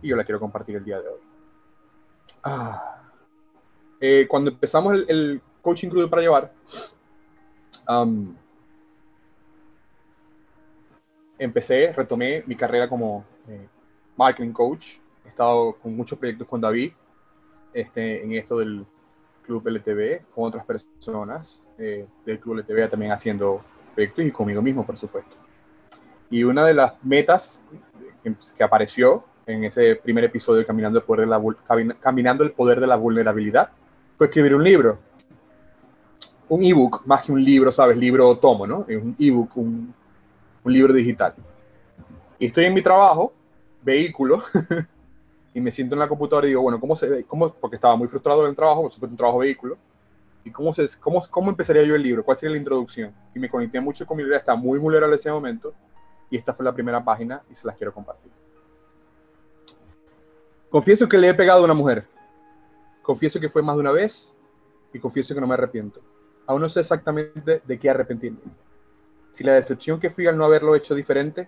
y 0.01 0.09
yo 0.09 0.15
la 0.15 0.23
quiero 0.23 0.39
compartir 0.39 0.75
el 0.75 0.83
día 0.83 0.99
de 0.99 1.07
hoy. 1.07 1.19
Ah. 2.43 3.03
Eh, 3.99 4.27
cuando 4.29 4.51
empezamos 4.51 4.93
el, 4.93 5.05
el 5.07 5.41
coaching 5.61 5.89
crudo 5.89 6.09
para 6.09 6.21
llevar, 6.21 6.53
empecé, 11.37 11.93
retomé 11.93 12.43
mi 12.45 12.55
carrera 12.55 12.89
como 12.89 13.25
eh, 13.47 13.67
marketing 14.15 14.51
coach. 14.51 14.97
He 15.25 15.29
estado 15.29 15.73
con 15.73 15.95
muchos 15.95 16.17
proyectos 16.17 16.47
con 16.47 16.61
David 16.61 16.91
este, 17.73 18.23
en 18.23 18.33
esto 18.33 18.57
del 18.57 18.85
Club 19.43 19.67
LTV, 19.67 20.25
con 20.33 20.45
otras 20.45 20.65
personas 20.65 21.63
eh, 21.77 22.05
del 22.25 22.39
Club 22.39 22.57
LTV 22.59 22.89
también 22.89 23.11
haciendo 23.11 23.61
proyectos 23.93 24.25
y 24.25 24.31
conmigo 24.31 24.61
mismo, 24.61 24.85
por 24.85 24.97
supuesto. 24.97 25.35
Y 26.29 26.43
una 26.43 26.65
de 26.65 26.73
las 26.73 26.93
metas 27.03 27.61
que, 28.23 28.63
apareció 28.63 29.23
en 29.45 29.63
ese 29.63 29.95
primer 29.95 30.25
episodio 30.25 30.65
Caminando 30.67 30.99
el, 30.99 31.05
poder 31.05 31.21
de 31.21 31.27
la, 31.27 31.95
Caminando 32.01 32.43
el 32.43 32.51
Poder 32.51 32.81
de 32.81 32.87
la 32.87 32.97
Vulnerabilidad 32.97 33.69
fue 34.17 34.27
escribir 34.27 34.53
un 34.53 34.63
libro 34.63 34.99
un 36.49 36.63
ebook 36.63 37.05
más 37.05 37.25
que 37.25 37.31
un 37.31 37.43
libro, 37.43 37.71
¿sabes? 37.71 37.97
Libro 37.97 38.27
o 38.27 38.37
tomo, 38.37 38.65
¿no? 38.65 38.85
Es 38.87 39.01
un 39.01 39.15
ebook, 39.19 39.57
un, 39.57 39.93
un 40.63 40.73
libro 40.73 40.93
digital. 40.93 41.33
Y 42.39 42.47
estoy 42.47 42.65
en 42.65 42.73
mi 42.73 42.81
trabajo, 42.81 43.33
vehículo, 43.81 44.41
y 45.53 45.61
me 45.61 45.71
siento 45.71 45.95
en 45.95 45.99
la 45.99 46.07
computadora 46.07 46.47
y 46.47 46.51
digo, 46.51 46.61
bueno, 46.61 46.79
¿cómo 46.79 46.95
se? 46.95 47.23
¿Cómo? 47.25 47.51
Porque 47.53 47.75
estaba 47.75 47.95
muy 47.95 48.07
frustrado 48.07 48.43
en 48.43 48.49
el 48.49 48.55
trabajo, 48.55 48.83
por 48.83 48.91
supuesto, 48.91 49.13
un 49.13 49.17
trabajo 49.17 49.39
vehículo. 49.39 49.77
¿Y 50.43 50.51
cómo, 50.51 50.73
se, 50.73 50.87
cómo, 50.99 51.21
cómo 51.29 51.49
empezaría 51.49 51.83
yo 51.83 51.95
el 51.95 52.03
libro? 52.03 52.23
¿Cuál 52.23 52.37
sería 52.37 52.51
la 52.51 52.57
introducción? 52.57 53.13
Y 53.35 53.39
me 53.39 53.49
conecté 53.49 53.81
mucho 53.81 54.05
con 54.05 54.15
mi 54.15 54.23
idea, 54.23 54.37
estaba 54.37 54.57
muy 54.57 54.79
vulnerable 54.79 55.15
en 55.15 55.19
ese 55.19 55.31
momento, 55.31 55.73
y 56.29 56.37
esta 56.37 56.53
fue 56.53 56.63
la 56.63 56.73
primera 56.73 57.03
página 57.03 57.41
y 57.51 57.55
se 57.55 57.67
las 57.67 57.75
quiero 57.75 57.93
compartir. 57.93 58.31
Confieso 60.69 61.07
que 61.07 61.17
le 61.17 61.29
he 61.29 61.33
pegado 61.33 61.61
a 61.61 61.65
una 61.65 61.73
mujer. 61.73 62.05
Confieso 63.01 63.39
que 63.39 63.49
fue 63.49 63.61
más 63.61 63.75
de 63.75 63.81
una 63.81 63.91
vez 63.91 64.33
y 64.93 64.99
confieso 64.99 65.33
que 65.33 65.41
no 65.41 65.47
me 65.47 65.53
arrepiento 65.53 66.01
aún 66.47 66.61
no 66.61 66.69
sé 66.69 66.79
exactamente 66.79 67.61
de 67.63 67.79
qué 67.79 67.89
arrepentirme. 67.89 68.39
Si 69.31 69.43
la 69.43 69.53
decepción 69.53 69.99
que 69.99 70.09
fui 70.09 70.25
al 70.25 70.37
no 70.37 70.45
haberlo 70.45 70.75
hecho 70.75 70.95
diferente 70.95 71.47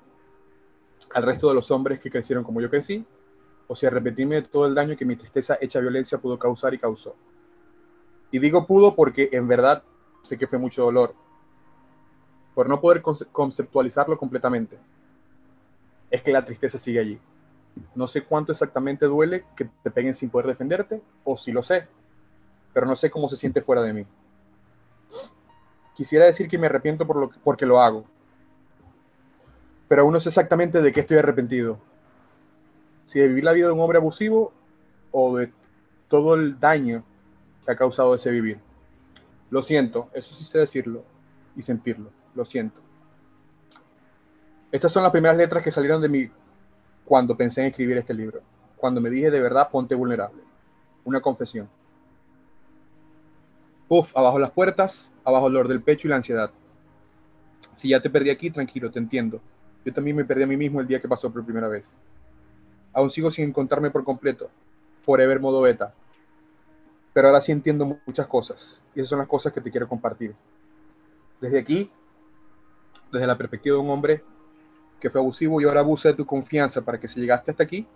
al 1.13 1.23
resto 1.23 1.47
de 1.47 1.55
los 1.55 1.71
hombres 1.71 1.99
que 1.99 2.12
crecieron 2.12 2.43
como 2.43 2.62
yo 2.62 2.69
crecí, 2.69 3.05
o 3.67 3.75
si 3.75 3.85
arrepentirme 3.85 4.35
de 4.35 4.41
todo 4.43 4.67
el 4.67 4.75
daño 4.75 4.95
que 4.95 5.05
mi 5.05 5.15
tristeza 5.15 5.57
hecha 5.62 5.79
violencia 5.79 6.17
pudo 6.17 6.38
causar 6.38 6.73
y 6.73 6.79
causó. 6.79 7.15
Y 8.31 8.39
digo 8.39 8.67
pudo 8.67 8.95
porque 8.95 9.29
en 9.31 9.47
verdad 9.47 9.83
sé 10.23 10.38
que 10.38 10.47
fue 10.47 10.59
mucho 10.59 10.83
dolor, 10.83 11.15
por 12.53 12.67
no 12.67 12.81
poder 12.81 13.01
conceptualizarlo 13.01 14.17
completamente. 14.17 14.77
Es 16.12 16.21
que 16.21 16.31
la 16.31 16.43
tristeza 16.43 16.77
sigue 16.77 16.99
allí. 16.99 17.19
No 17.95 18.07
sé 18.07 18.23
cuánto 18.23 18.51
exactamente 18.51 19.05
duele 19.05 19.45
que 19.55 19.69
te 19.83 19.91
peguen 19.91 20.13
sin 20.13 20.29
poder 20.29 20.47
defenderte, 20.47 21.01
o 21.23 21.38
si 21.38 21.51
lo 21.51 21.63
sé, 21.63 21.88
pero 22.73 22.85
no 22.85 22.95
sé 22.95 23.09
cómo 23.09 23.29
se 23.29 23.38
siente 23.38 23.62
fuera 23.62 23.81
de 23.81 23.93
mí. 23.93 24.05
Quisiera 25.99 26.23
decir 26.23 26.47
que 26.47 26.57
me 26.57 26.67
arrepiento 26.67 27.05
por 27.05 27.17
lo, 27.17 27.29
porque 27.43 27.65
lo 27.65 27.81
hago, 27.81 28.05
pero 29.89 30.03
aún 30.03 30.13
no 30.13 30.21
sé 30.21 30.29
exactamente 30.29 30.81
de 30.81 30.93
qué 30.93 31.01
estoy 31.01 31.17
arrepentido. 31.17 31.77
Si 33.07 33.19
de 33.19 33.27
vivir 33.27 33.43
la 33.43 33.51
vida 33.51 33.67
de 33.67 33.73
un 33.73 33.81
hombre 33.81 33.97
abusivo 33.97 34.53
o 35.12 35.35
de 35.35 35.51
todo 36.07 36.35
el 36.35 36.57
daño 36.57 37.03
que 37.65 37.73
ha 37.73 37.75
causado 37.75 38.15
ese 38.15 38.31
vivir. 38.31 38.62
Lo 39.49 39.62
siento, 39.62 40.09
eso 40.13 40.33
sí 40.33 40.45
sé 40.45 40.59
decirlo 40.59 41.03
y 41.57 41.63
sentirlo, 41.63 42.12
lo 42.33 42.45
siento. 42.45 42.79
Estas 44.71 44.93
son 44.93 45.03
las 45.03 45.12
primeras 45.12 45.35
letras 45.35 45.62
que 45.62 45.69
salieron 45.69 46.01
de 46.01 46.07
mí 46.07 46.31
cuando 47.03 47.35
pensé 47.35 47.59
en 47.59 47.67
escribir 47.67 47.97
este 47.97 48.13
libro, 48.13 48.39
cuando 48.77 49.01
me 49.01 49.09
dije 49.09 49.29
de 49.29 49.41
verdad 49.41 49.69
ponte 49.69 49.95
vulnerable, 49.95 50.43
una 51.03 51.19
confesión. 51.19 51.67
Uf, 53.89 54.15
abajo 54.15 54.39
las 54.39 54.51
puertas, 54.51 55.12
abajo 55.29 55.47
el 55.47 55.53
dolor 55.53 55.67
del 55.67 55.81
pecho 55.81 56.07
y 56.07 56.09
la 56.09 56.17
ansiedad. 56.17 56.51
Si 57.73 57.89
ya 57.89 58.01
te 58.01 58.09
perdí 58.09 58.29
aquí, 58.29 58.51
tranquilo, 58.51 58.91
te 58.91 58.99
entiendo. 58.99 59.41
Yo 59.85 59.93
también 59.93 60.15
me 60.15 60.25
perdí 60.25 60.43
a 60.43 60.47
mí 60.47 60.57
mismo 60.57 60.81
el 60.81 60.87
día 60.87 61.01
que 61.01 61.07
pasó 61.07 61.31
por 61.31 61.45
primera 61.45 61.67
vez. 61.67 61.97
Aún 62.93 63.09
sigo 63.09 63.31
sin 63.31 63.45
encontrarme 63.45 63.91
por 63.91 64.03
completo. 64.03 64.49
Forever 65.03 65.39
modo 65.39 65.61
beta. 65.61 65.93
Pero 67.13 67.27
ahora 67.27 67.41
sí 67.41 67.51
entiendo 67.51 67.97
muchas 68.05 68.27
cosas. 68.27 68.81
Y 68.93 68.99
esas 68.99 69.09
son 69.09 69.19
las 69.19 69.27
cosas 69.27 69.53
que 69.53 69.61
te 69.61 69.71
quiero 69.71 69.87
compartir. 69.87 70.35
Desde 71.39 71.59
aquí, 71.59 71.89
desde 73.11 73.25
la 73.25 73.37
perspectiva 73.37 73.77
de 73.77 73.81
un 73.81 73.89
hombre 73.89 74.23
que 74.99 75.09
fue 75.09 75.21
abusivo 75.21 75.61
y 75.61 75.63
ahora 75.63 75.79
abusa 75.79 76.09
de 76.09 76.15
tu 76.15 76.25
confianza 76.25 76.81
para 76.81 76.99
que 76.99 77.07
si 77.07 77.21
llegaste 77.21 77.51
hasta 77.51 77.63
aquí, 77.63 77.87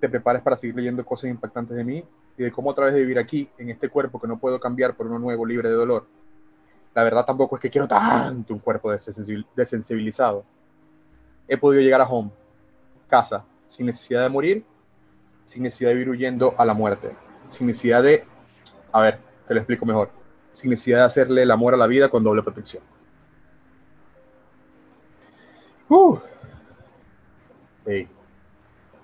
te 0.00 0.08
prepares 0.08 0.42
para 0.42 0.56
seguir 0.56 0.76
leyendo 0.76 1.04
cosas 1.04 1.30
impactantes 1.30 1.76
de 1.76 1.82
mí 1.82 2.04
y 2.36 2.42
de 2.42 2.52
cómo 2.52 2.70
a 2.70 2.74
través 2.74 2.94
de 2.94 3.00
vivir 3.00 3.18
aquí, 3.18 3.48
en 3.58 3.70
este 3.70 3.88
cuerpo 3.88 4.20
que 4.20 4.28
no 4.28 4.38
puedo 4.38 4.60
cambiar 4.60 4.94
por 4.94 5.06
uno 5.06 5.18
nuevo, 5.18 5.44
libre 5.46 5.68
de 5.68 5.74
dolor, 5.74 6.06
la 6.94 7.02
verdad 7.02 7.24
tampoco 7.24 7.56
es 7.56 7.62
que 7.62 7.70
quiero 7.70 7.88
tanto 7.88 8.54
un 8.54 8.60
cuerpo 8.60 8.92
desensibil- 8.92 9.46
desensibilizado. 9.54 10.44
He 11.48 11.56
podido 11.56 11.82
llegar 11.82 12.00
a 12.00 12.08
home, 12.08 12.30
casa, 13.08 13.44
sin 13.68 13.86
necesidad 13.86 14.22
de 14.22 14.28
morir, 14.28 14.64
sin 15.44 15.64
necesidad 15.64 15.90
de 15.90 15.96
vivir 15.96 16.10
huyendo 16.10 16.54
a 16.56 16.64
la 16.64 16.72
muerte, 16.72 17.14
sin 17.48 17.66
necesidad 17.66 18.02
de, 18.02 18.24
a 18.92 19.02
ver, 19.02 19.18
te 19.46 19.54
lo 19.54 19.60
explico 19.60 19.84
mejor, 19.84 20.10
sin 20.52 20.70
necesidad 20.70 20.98
de 20.98 21.04
hacerle 21.04 21.42
el 21.42 21.50
amor 21.50 21.74
a 21.74 21.76
la 21.76 21.86
vida 21.86 22.08
con 22.08 22.22
doble 22.22 22.42
protección. 22.42 22.82
Uh. 25.88 26.18
Ey, 27.84 28.08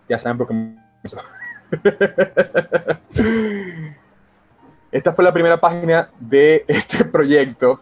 ya 0.09 0.19
saben 0.19 0.39
por 0.39 0.49
qué 0.49 0.55
me. 0.55 0.81
Esta 4.93 5.13
fue 5.13 5.23
la 5.23 5.33
primera 5.33 5.61
página 5.61 6.11
de 6.19 6.65
este 6.69 7.05
proyecto, 7.05 7.81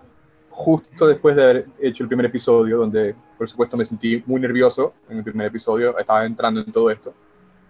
justo 0.51 1.07
después 1.07 1.35
de 1.37 1.42
haber 1.42 1.66
hecho 1.81 2.03
el 2.03 2.09
primer 2.09 2.27
episodio, 2.27 2.77
donde 2.77 3.14
por 3.38 3.49
supuesto 3.49 3.77
me 3.77 3.85
sentí 3.85 4.23
muy 4.27 4.40
nervioso 4.40 4.94
en 5.09 5.18
el 5.18 5.25
primer 5.25 5.47
episodio, 5.47 5.97
estaba 5.97 6.27
entrando 6.27 6.61
en 6.61 6.71
todo 6.73 6.90
esto, 6.90 7.14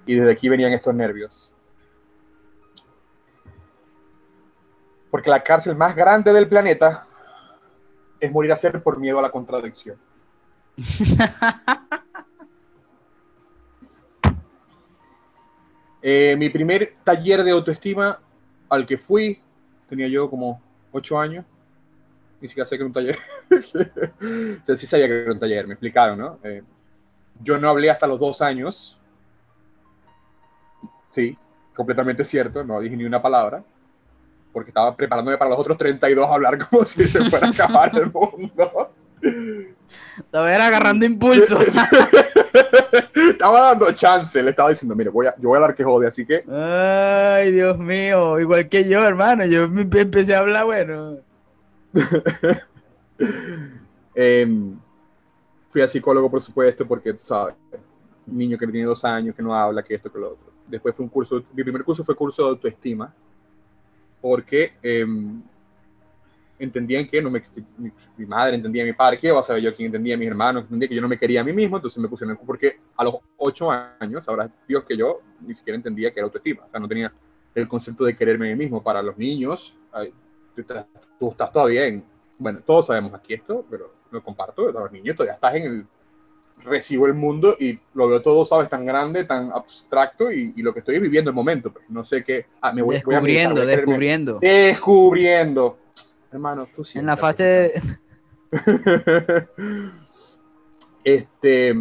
y 0.07 0.14
desde 0.14 0.33
aquí 0.33 0.48
venían 0.48 0.72
estos 0.72 0.94
nervios. 0.94 1.53
Porque 5.11 5.31
la 5.31 5.42
cárcel 5.42 5.77
más 5.77 5.94
grande 5.94 6.33
del 6.33 6.48
planeta 6.48 7.07
es 8.18 8.33
morir 8.33 8.53
a 8.53 8.57
ser 8.57 8.83
por 8.83 8.98
miedo 8.98 9.18
a 9.18 9.22
la 9.22 9.31
contradicción. 9.31 9.96
Eh, 16.01 16.37
mi 16.38 16.48
primer 16.48 16.94
taller 17.03 17.42
de 17.42 17.51
autoestima 17.51 18.20
al 18.68 18.87
que 18.87 18.98
fui, 18.98 19.40
tenía 19.88 20.09
yo 20.09 20.28
como 20.28 20.61
ocho 20.92 21.18
años, 21.18 21.44
ni 22.40 22.48
siquiera 22.48 22.66
sé 22.66 22.76
que 22.76 22.83
era 22.83 22.87
un 22.87 22.92
taller. 22.92 23.18
o 23.50 24.66
sea, 24.66 24.76
sí 24.76 24.87
sabía 24.87 25.07
que 25.07 25.22
era 25.22 25.33
un 25.33 25.40
taller, 25.40 25.66
me 25.66 25.74
explicaron, 25.74 26.18
¿no? 26.18 26.38
Eh, 26.42 26.62
yo 27.42 27.59
no 27.59 27.68
hablé 27.68 27.90
hasta 27.90 28.07
los 28.07 28.18
dos 28.18 28.42
años. 28.42 28.98
Sí, 31.11 31.37
completamente 31.74 32.24
cierto, 32.24 32.64
no 32.64 32.81
dije 32.81 32.96
ni 32.96 33.04
una 33.04 33.22
palabra, 33.22 33.62
porque 34.52 34.70
estaba 34.70 34.94
preparándome 34.94 35.38
para 35.38 35.50
los 35.50 35.59
otros 35.59 35.78
32 35.78 36.26
a 36.26 36.35
hablar 36.35 36.59
como 36.68 36.85
si 36.85 37.07
se 37.07 37.28
fuera 37.31 37.46
a 37.46 37.50
acabar 37.50 37.96
el 37.96 38.12
mundo. 38.12 38.92
Estaba 40.18 40.54
era 40.54 40.66
agarrando 40.66 41.07
impulso. 41.07 41.59
estaba 43.30 43.60
dando 43.68 43.90
chance, 43.92 44.42
le 44.42 44.50
estaba 44.50 44.70
diciendo, 44.70 44.94
mire, 44.94 45.10
voy 45.10 45.26
a, 45.26 45.34
yo 45.36 45.48
voy 45.48 45.56
a 45.56 45.58
hablar 45.62 45.74
que 45.76 45.84
jode, 45.84 46.06
así 46.08 46.24
que 46.26 46.44
Ay, 46.50 47.52
Dios 47.52 47.78
mío, 47.78 48.38
igual 48.40 48.68
que 48.68 48.88
yo, 48.88 49.04
hermano. 49.04 49.44
Yo 49.46 49.66
empe- 49.68 50.00
empecé 50.00 50.34
a 50.34 50.38
hablar, 50.40 50.64
bueno. 50.66 51.18
Em, 54.14 54.76
fui 55.68 55.80
al 55.82 55.88
psicólogo, 55.88 56.30
por 56.30 56.40
supuesto, 56.40 56.86
porque 56.86 57.12
tú 57.12 57.24
sabes, 57.24 57.54
niño 58.26 58.58
que 58.58 58.66
tiene 58.66 58.86
dos 58.86 59.04
años, 59.04 59.34
que 59.34 59.42
no 59.42 59.54
habla, 59.54 59.82
que 59.82 59.94
esto, 59.94 60.10
que 60.10 60.18
lo 60.18 60.32
otro. 60.32 60.48
Después 60.66 60.94
fue 60.94 61.04
un 61.04 61.08
curso, 61.08 61.42
mi 61.54 61.62
primer 61.62 61.84
curso 61.84 62.02
fue 62.04 62.14
curso 62.16 62.42
de 62.44 62.48
autoestima, 62.50 63.12
porque 64.20 64.72
em, 64.82 65.40
entendían 66.58 67.06
que 67.06 67.22
no 67.22 67.30
me, 67.30 67.42
mi, 67.76 67.90
mi 68.16 68.26
madre 68.26 68.56
entendía 68.56 68.82
a 68.82 68.86
mi 68.86 68.92
padre, 68.92 69.18
que 69.18 69.28
iba 69.28 69.38
a 69.38 69.42
saber 69.42 69.62
yo 69.62 69.74
quién 69.74 69.86
entendía 69.86 70.14
a 70.14 70.18
mis 70.18 70.28
hermanos, 70.28 70.64
entendía 70.64 70.88
que 70.88 70.94
yo 70.94 71.00
no 71.00 71.08
me 71.08 71.18
quería 71.18 71.40
a 71.40 71.44
mí 71.44 71.52
mismo, 71.52 71.76
entonces 71.76 72.02
me 72.02 72.08
pusieron 72.08 72.38
porque 72.44 72.78
a 72.96 73.04
los 73.04 73.16
ocho 73.36 73.70
años, 73.70 74.24
sabrás 74.24 74.50
Dios 74.66 74.84
que 74.84 74.96
yo 74.96 75.20
ni 75.40 75.54
siquiera 75.54 75.76
entendía 75.76 76.12
que 76.12 76.20
era 76.20 76.24
autoestima, 76.24 76.64
o 76.66 76.70
sea, 76.70 76.80
no 76.80 76.88
tenía 76.88 77.12
el 77.54 77.68
concepto 77.68 78.04
de 78.04 78.16
quererme 78.16 78.48
a 78.48 78.54
mí 78.54 78.64
mismo. 78.64 78.82
Para 78.82 79.02
los 79.02 79.16
niños, 79.16 79.74
ay, 79.92 80.12
tú, 80.54 80.60
estás, 80.60 80.86
tú 81.18 81.30
estás 81.30 81.52
todavía 81.52 81.86
en, 81.86 82.04
bueno, 82.38 82.60
todos 82.64 82.86
sabemos 82.86 83.14
aquí 83.14 83.34
esto, 83.34 83.64
pero 83.70 83.92
lo 84.10 84.22
comparto, 84.22 84.72
para 84.72 84.84
los 84.84 84.92
niños 84.92 85.16
todavía 85.16 85.34
estás 85.34 85.54
en 85.54 85.62
el, 85.64 85.86
recibo 86.64 87.06
el 87.06 87.14
mundo 87.14 87.56
y 87.58 87.78
lo 87.94 88.08
veo 88.08 88.22
todo, 88.22 88.44
sabes, 88.44 88.68
tan 88.68 88.84
grande, 88.84 89.24
tan 89.24 89.52
abstracto 89.52 90.30
y, 90.30 90.52
y 90.56 90.62
lo 90.62 90.72
que 90.72 90.80
estoy 90.80 90.96
es 90.96 91.00
viviendo 91.00 91.30
el 91.30 91.34
momento, 91.34 91.72
pues 91.72 91.84
no 91.88 92.04
sé 92.04 92.24
qué, 92.24 92.46
ah, 92.60 92.72
me 92.72 92.82
voy, 92.82 93.00
voy 93.04 93.14
a 93.14 93.20
meditar, 93.20 93.54
Descubriendo, 93.54 93.62
voy 93.62 93.72
a 93.72 93.76
descubriendo. 93.76 94.38
descubriendo. 94.40 95.78
Hermano, 96.30 96.68
tú 96.74 96.82
En 96.94 97.06
la 97.06 97.16
fase 97.16 97.44
de... 97.44 97.82
este, 101.04 101.74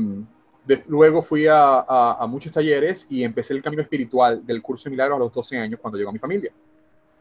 de- 0.65 0.83
luego 0.87 1.21
fui 1.21 1.47
a, 1.47 1.79
a- 1.79 2.17
a 2.19 2.27
muchos 2.27 2.51
talleres 2.51 3.05
y 3.09 3.23
empecé 3.23 3.53
el 3.53 3.61
camino 3.61 3.81
espiritual 3.81 4.45
del 4.45 4.61
curso 4.61 4.85
de 4.85 4.91
milagros 4.91 5.15
a 5.17 5.19
los 5.19 5.33
12 5.33 5.57
años 5.57 5.79
cuando 5.81 5.97
llegó 5.97 6.11
mi 6.11 6.19
familia. 6.19 6.51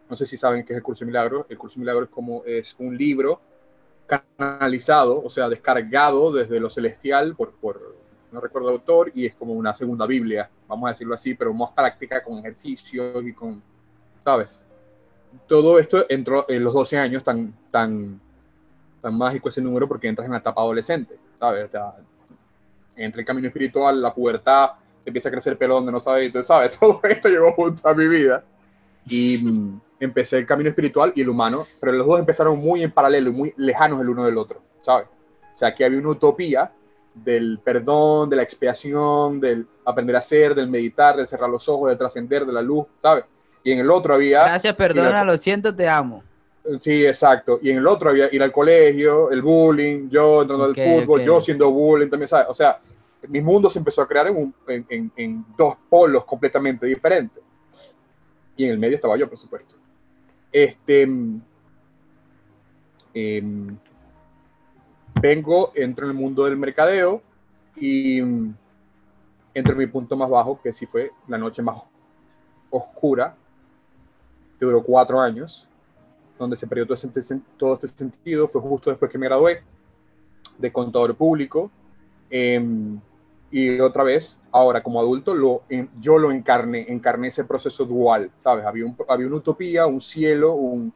No 0.08 0.16
sé 0.16 0.26
si 0.26 0.36
saben 0.36 0.64
qué 0.64 0.72
es 0.72 0.76
el 0.76 0.82
curso 0.82 1.04
de 1.04 1.06
milagros. 1.06 1.46
El 1.48 1.58
curso 1.58 1.74
de 1.74 1.80
milagros 1.80 2.08
es 2.08 2.14
como 2.14 2.44
es 2.44 2.76
un 2.78 2.96
libro 2.96 3.40
canalizado, 4.06 5.20
o 5.22 5.28
sea, 5.30 5.48
descargado 5.48 6.32
desde 6.32 6.60
lo 6.60 6.70
celestial 6.70 7.34
por, 7.34 7.52
por 7.54 7.96
no 8.30 8.40
recuerdo 8.40 8.68
el 8.68 8.74
autor 8.74 9.10
y 9.14 9.26
es 9.26 9.34
como 9.34 9.52
una 9.54 9.74
segunda 9.74 10.06
Biblia, 10.06 10.48
vamos 10.68 10.88
a 10.88 10.92
decirlo 10.92 11.14
así, 11.14 11.34
pero 11.34 11.52
más 11.54 11.70
práctica 11.72 12.22
con 12.22 12.38
ejercicios 12.38 13.24
y 13.24 13.32
con, 13.32 13.62
¿sabes? 14.24 14.65
Todo 15.46 15.78
esto 15.78 16.06
entró 16.08 16.44
en 16.48 16.64
los 16.64 16.74
12 16.74 16.98
años 16.98 17.22
tan, 17.22 17.54
tan, 17.70 18.20
tan 19.00 19.16
mágico 19.16 19.48
ese 19.48 19.60
número 19.60 19.86
porque 19.86 20.08
entras 20.08 20.26
en 20.26 20.32
la 20.32 20.38
etapa 20.38 20.60
adolescente, 20.60 21.16
¿sabes? 21.38 21.70
O 21.74 21.94
entre 22.96 23.20
el 23.20 23.26
camino 23.26 23.46
espiritual, 23.46 24.00
la 24.00 24.12
pubertad, 24.12 24.70
empieza 25.04 25.28
a 25.28 25.32
crecer 25.32 25.52
el 25.52 25.58
pelo 25.58 25.74
donde 25.74 25.92
no 25.92 26.00
sabes, 26.00 26.32
sabes, 26.46 26.76
todo 26.80 27.00
esto 27.04 27.28
llegó 27.28 27.52
junto 27.52 27.88
a 27.88 27.94
mi 27.94 28.08
vida. 28.08 28.42
Y 29.08 29.38
mm, 29.38 29.80
empecé 30.00 30.38
el 30.38 30.46
camino 30.46 30.68
espiritual 30.68 31.12
y 31.14 31.22
el 31.22 31.28
humano, 31.28 31.66
pero 31.80 31.92
los 31.92 32.06
dos 32.06 32.18
empezaron 32.18 32.58
muy 32.58 32.82
en 32.82 32.90
paralelo 32.90 33.30
y 33.30 33.32
muy 33.32 33.54
lejanos 33.56 34.00
el 34.00 34.08
uno 34.08 34.24
del 34.24 34.36
otro, 34.36 34.60
¿sabes? 34.82 35.06
O 35.54 35.58
sea, 35.58 35.74
que 35.74 35.84
había 35.84 35.98
una 35.98 36.10
utopía 36.10 36.72
del 37.14 37.60
perdón, 37.64 38.28
de 38.28 38.36
la 38.36 38.42
expiación, 38.42 39.40
del 39.40 39.66
aprender 39.84 40.16
a 40.16 40.18
hacer, 40.18 40.54
del 40.54 40.68
meditar, 40.68 41.16
del 41.16 41.26
cerrar 41.26 41.48
los 41.48 41.68
ojos, 41.68 41.88
del 41.88 41.96
trascender, 41.96 42.44
de 42.44 42.52
la 42.52 42.62
luz, 42.62 42.86
¿sabes? 43.00 43.24
Y 43.66 43.72
en 43.72 43.80
el 43.80 43.90
otro 43.90 44.14
había... 44.14 44.44
Gracias, 44.44 44.76
perdona, 44.76 45.24
lo 45.24 45.36
siento, 45.36 45.74
te 45.74 45.88
amo. 45.88 46.22
Sí, 46.78 47.04
exacto. 47.04 47.58
Y 47.60 47.70
en 47.70 47.78
el 47.78 47.86
otro 47.88 48.10
había 48.10 48.32
ir 48.32 48.40
al 48.40 48.52
colegio, 48.52 49.28
el 49.32 49.42
bullying, 49.42 50.08
yo 50.08 50.42
entrando 50.42 50.66
al 50.66 50.74
fútbol, 50.76 51.22
yo 51.22 51.40
siendo 51.40 51.68
bullying 51.72 52.08
también, 52.08 52.28
¿sabes? 52.28 52.46
O 52.48 52.54
sea, 52.54 52.78
mi 53.26 53.40
mundo 53.40 53.68
se 53.68 53.80
empezó 53.80 54.02
a 54.02 54.06
crear 54.06 54.28
en, 54.28 54.36
un- 54.36 54.54
en- 54.68 54.86
en- 54.88 55.12
en 55.16 55.44
dos 55.58 55.74
polos 55.90 56.24
completamente 56.24 56.86
diferentes. 56.86 57.42
Y 58.56 58.66
en 58.66 58.70
el 58.70 58.78
medio 58.78 58.94
estaba 58.94 59.16
yo, 59.16 59.28
por 59.28 59.36
supuesto. 59.36 59.74
Este. 60.52 61.04
mm, 61.08 61.40
em, 63.14 63.76
vengo, 65.20 65.72
entro 65.74 66.04
en 66.06 66.12
el 66.12 66.16
mundo 66.16 66.44
del 66.44 66.56
mercadeo 66.56 67.20
y 67.74 68.22
mm, 68.22 68.54
entro 69.54 69.72
en 69.72 69.78
mi 69.78 69.86
punto 69.88 70.16
más 70.16 70.30
bajo, 70.30 70.60
que 70.62 70.72
sí 70.72 70.86
fue 70.86 71.10
la 71.26 71.36
noche 71.36 71.62
más 71.62 71.82
oscura, 72.70 73.34
duró 74.64 74.82
cuatro 74.82 75.20
años 75.20 75.66
donde 76.38 76.56
se 76.56 76.66
perdió 76.66 76.86
todo, 76.86 76.94
ese, 76.94 77.40
todo 77.56 77.74
este 77.74 77.88
sentido 77.88 78.46
fue 78.48 78.60
justo 78.60 78.90
después 78.90 79.10
que 79.10 79.18
me 79.18 79.26
gradué 79.26 79.62
de 80.58 80.72
contador 80.72 81.14
público. 81.14 81.70
em, 82.30 82.98
y 83.50 83.78
otra 83.78 84.02
vez, 84.02 84.38
ahora 84.50 84.82
como 84.82 84.98
adulto, 84.98 85.34
yo 86.00 86.18
lo 86.18 86.32
encarné, 86.32 86.86
encarné 86.88 87.28
ese 87.28 87.44
proceso 87.44 87.84
dual, 87.84 88.30
¿sabes? 88.40 88.66
Había, 88.66 88.84
había 89.08 89.26
una 89.28 89.36
utopía, 89.36 89.86
un 89.86 90.00
cielo, 90.00 90.54
un, 90.54 90.92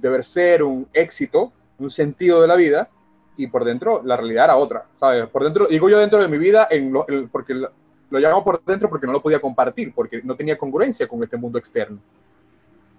deber 0.00 0.22
ser, 0.24 0.62
un 0.62 0.86
éxito, 0.92 1.52
un 1.78 1.90
sentido 1.90 2.40
de 2.40 2.46
la 2.48 2.54
vida, 2.54 2.88
y 3.36 3.48
por 3.48 3.64
dentro 3.64 4.00
la 4.04 4.16
realidad 4.16 4.44
era 4.44 4.56
otra, 4.56 4.86
¿sabes? 4.98 5.26
Por 5.26 5.42
dentro, 5.42 5.66
digo 5.66 5.88
yo 5.90 5.98
dentro 5.98 6.20
de 6.22 6.28
mi 6.28 6.38
vida, 6.38 6.68
lo- 6.70 7.04
en- 7.08 7.28
porque 7.28 7.54
lo 7.54 8.18
llamo 8.20 8.44
por 8.44 8.62
dentro 8.64 8.88
porque 8.88 9.06
no 9.06 9.12
lo 9.12 9.20
podía 9.20 9.40
compartir, 9.40 9.92
porque 9.92 10.22
no 10.22 10.36
tenía 10.36 10.56
congruencia 10.56 11.08
con 11.08 11.22
este 11.24 11.36
mundo 11.36 11.58
externo. 11.58 11.98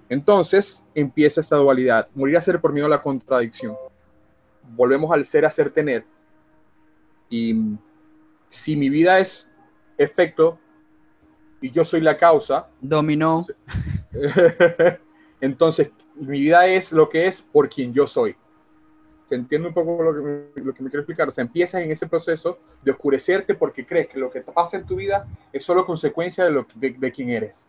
Entonces 0.09 0.83
empieza 0.93 1.41
esta 1.41 1.57
dualidad, 1.57 2.07
morir 2.13 2.37
a 2.37 2.41
ser 2.41 2.61
por 2.61 2.71
miedo 2.71 2.85
a 2.85 2.89
la 2.89 3.01
contradicción. 3.01 3.75
Volvemos 4.75 5.11
al 5.11 5.25
ser, 5.25 5.45
hacer, 5.45 5.71
tener. 5.71 6.05
Y 7.29 7.55
si 8.49 8.75
mi 8.75 8.89
vida 8.89 9.19
es 9.19 9.49
efecto 9.97 10.59
y 11.61 11.71
yo 11.71 11.83
soy 11.83 12.01
la 12.01 12.17
causa, 12.17 12.67
Dominó. 12.81 13.45
entonces 15.41 15.91
mi 16.15 16.39
vida 16.39 16.67
es 16.67 16.91
lo 16.91 17.09
que 17.09 17.27
es 17.27 17.41
por 17.41 17.69
quien 17.69 17.93
yo 17.93 18.05
soy. 18.05 18.35
¿Se 19.27 19.33
entiende 19.33 19.67
un 19.67 19.73
poco 19.73 20.03
lo 20.03 20.13
que, 20.13 20.21
me, 20.21 20.63
lo 20.63 20.73
que 20.73 20.83
me 20.83 20.89
quiero 20.89 21.01
explicar? 21.01 21.27
O 21.27 21.31
sea, 21.31 21.43
empiezas 21.43 21.81
en 21.81 21.91
ese 21.91 22.07
proceso 22.07 22.59
de 22.83 22.91
oscurecerte 22.91 23.55
porque 23.55 23.85
crees 23.85 24.07
que 24.07 24.19
lo 24.19 24.29
que 24.29 24.41
te 24.41 24.51
pasa 24.51 24.77
en 24.77 24.85
tu 24.85 24.95
vida 24.95 25.27
es 25.51 25.65
solo 25.65 25.83
consecuencia 25.83 26.45
de, 26.45 26.51
lo, 26.51 26.67
de, 26.75 26.91
de 26.91 27.11
quién 27.11 27.31
eres. 27.31 27.67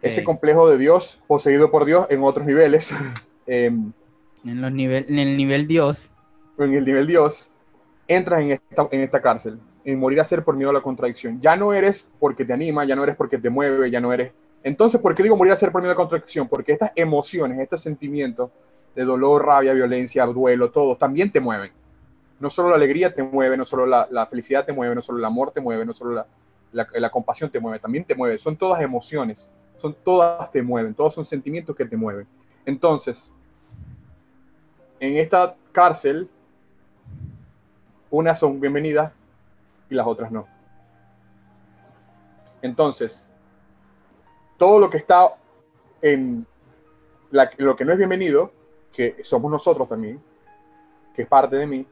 Ese 0.00 0.20
Ok. 0.20 0.26
complejo 0.26 0.68
de 0.68 0.78
Dios, 0.78 1.20
poseído 1.26 1.70
por 1.70 1.84
Dios 1.84 2.06
en 2.10 2.22
otros 2.22 2.46
niveles, 2.46 2.92
em, 3.46 3.92
En, 4.44 4.60
los 4.60 4.72
nivel, 4.72 5.06
en 5.08 5.18
el 5.18 5.36
nivel 5.36 5.66
Dios. 5.66 6.12
en 6.58 6.74
el 6.74 6.84
nivel 6.84 7.06
Dios, 7.06 7.50
entras 8.08 8.40
en 8.40 8.52
esta, 8.52 8.88
en 8.90 9.00
esta 9.00 9.20
cárcel, 9.20 9.58
en 9.84 9.98
morir 9.98 10.20
a 10.20 10.24
ser 10.24 10.44
por 10.44 10.56
miedo 10.56 10.70
a 10.70 10.72
la 10.72 10.80
contradicción. 10.80 11.40
Ya 11.40 11.56
no 11.56 11.72
eres 11.72 12.08
porque 12.20 12.44
te 12.44 12.52
anima, 12.52 12.84
ya 12.84 12.96
no 12.96 13.02
eres 13.02 13.16
porque 13.16 13.38
te 13.38 13.50
mueve, 13.50 13.90
ya 13.90 14.00
no 14.00 14.12
eres 14.12 14.32
Entonces, 14.62 15.00
¿por 15.00 15.14
qué 15.14 15.22
digo 15.22 15.36
morir 15.36 15.52
a 15.52 15.56
ser 15.56 15.72
por 15.72 15.80
medio 15.80 15.90
de 15.90 15.96
contradicción? 15.96 16.48
Porque 16.48 16.72
estas 16.72 16.92
emociones, 16.94 17.58
estos 17.58 17.82
sentimientos 17.82 18.50
de 18.94 19.04
dolor, 19.04 19.44
rabia, 19.44 19.72
violencia, 19.72 20.26
duelo, 20.26 20.70
todos 20.70 20.98
también 20.98 21.30
te 21.30 21.40
mueven. 21.40 21.72
No 22.38 22.50
solo 22.50 22.70
la 22.70 22.76
alegría 22.76 23.14
te 23.14 23.22
mueve, 23.22 23.56
no 23.56 23.64
solo 23.64 23.86
la, 23.86 24.26
felicidad 24.26 24.64
te 24.64 24.72
mueve, 24.72 24.94
no 24.94 25.02
solo 25.02 25.18
el 25.18 25.24
amor 25.24 25.52
te 25.52 25.60
mueve, 25.60 25.84
no 25.84 25.92
solo 25.92 26.24
la, 26.72 26.88
la, 26.92 27.10
compasión 27.10 27.50
te 27.50 27.60
mueve, 27.60 27.78
también 27.78 28.04
te 28.04 28.14
mueve. 28.14 28.38
Son 28.38 28.56
todas 28.56 28.82
emociones, 28.82 29.50
son 29.82 29.94
todas 30.04 30.50
te 30.52 30.62
mueven, 30.62 30.94
todos 30.94 31.12
son 31.12 31.24
sentimientos 31.24 31.74
que 31.74 31.84
te 31.84 31.96
mueven. 31.96 32.26
Entonces, 32.64 33.32
en 35.00 35.16
esta 35.16 35.56
cárcel, 35.72 36.30
unas 38.08 38.38
son 38.38 38.60
bienvenidas 38.60 39.12
y 39.90 39.96
las 39.96 40.06
otras 40.06 40.30
no. 40.30 40.46
Entonces, 42.62 43.28
todo 44.56 44.78
lo 44.78 44.88
que 44.88 44.98
está 44.98 45.34
en 46.00 46.46
lo 47.56 47.74
que 47.74 47.84
no 47.84 47.92
es 47.92 47.98
bienvenido, 47.98 48.52
que 48.92 49.16
somos 49.24 49.50
nosotros 49.50 49.88
también, 49.88 50.22
que 51.14 51.22
es 51.22 51.28
parte 51.28 51.56
de 51.56 51.66
mí, 51.66 51.86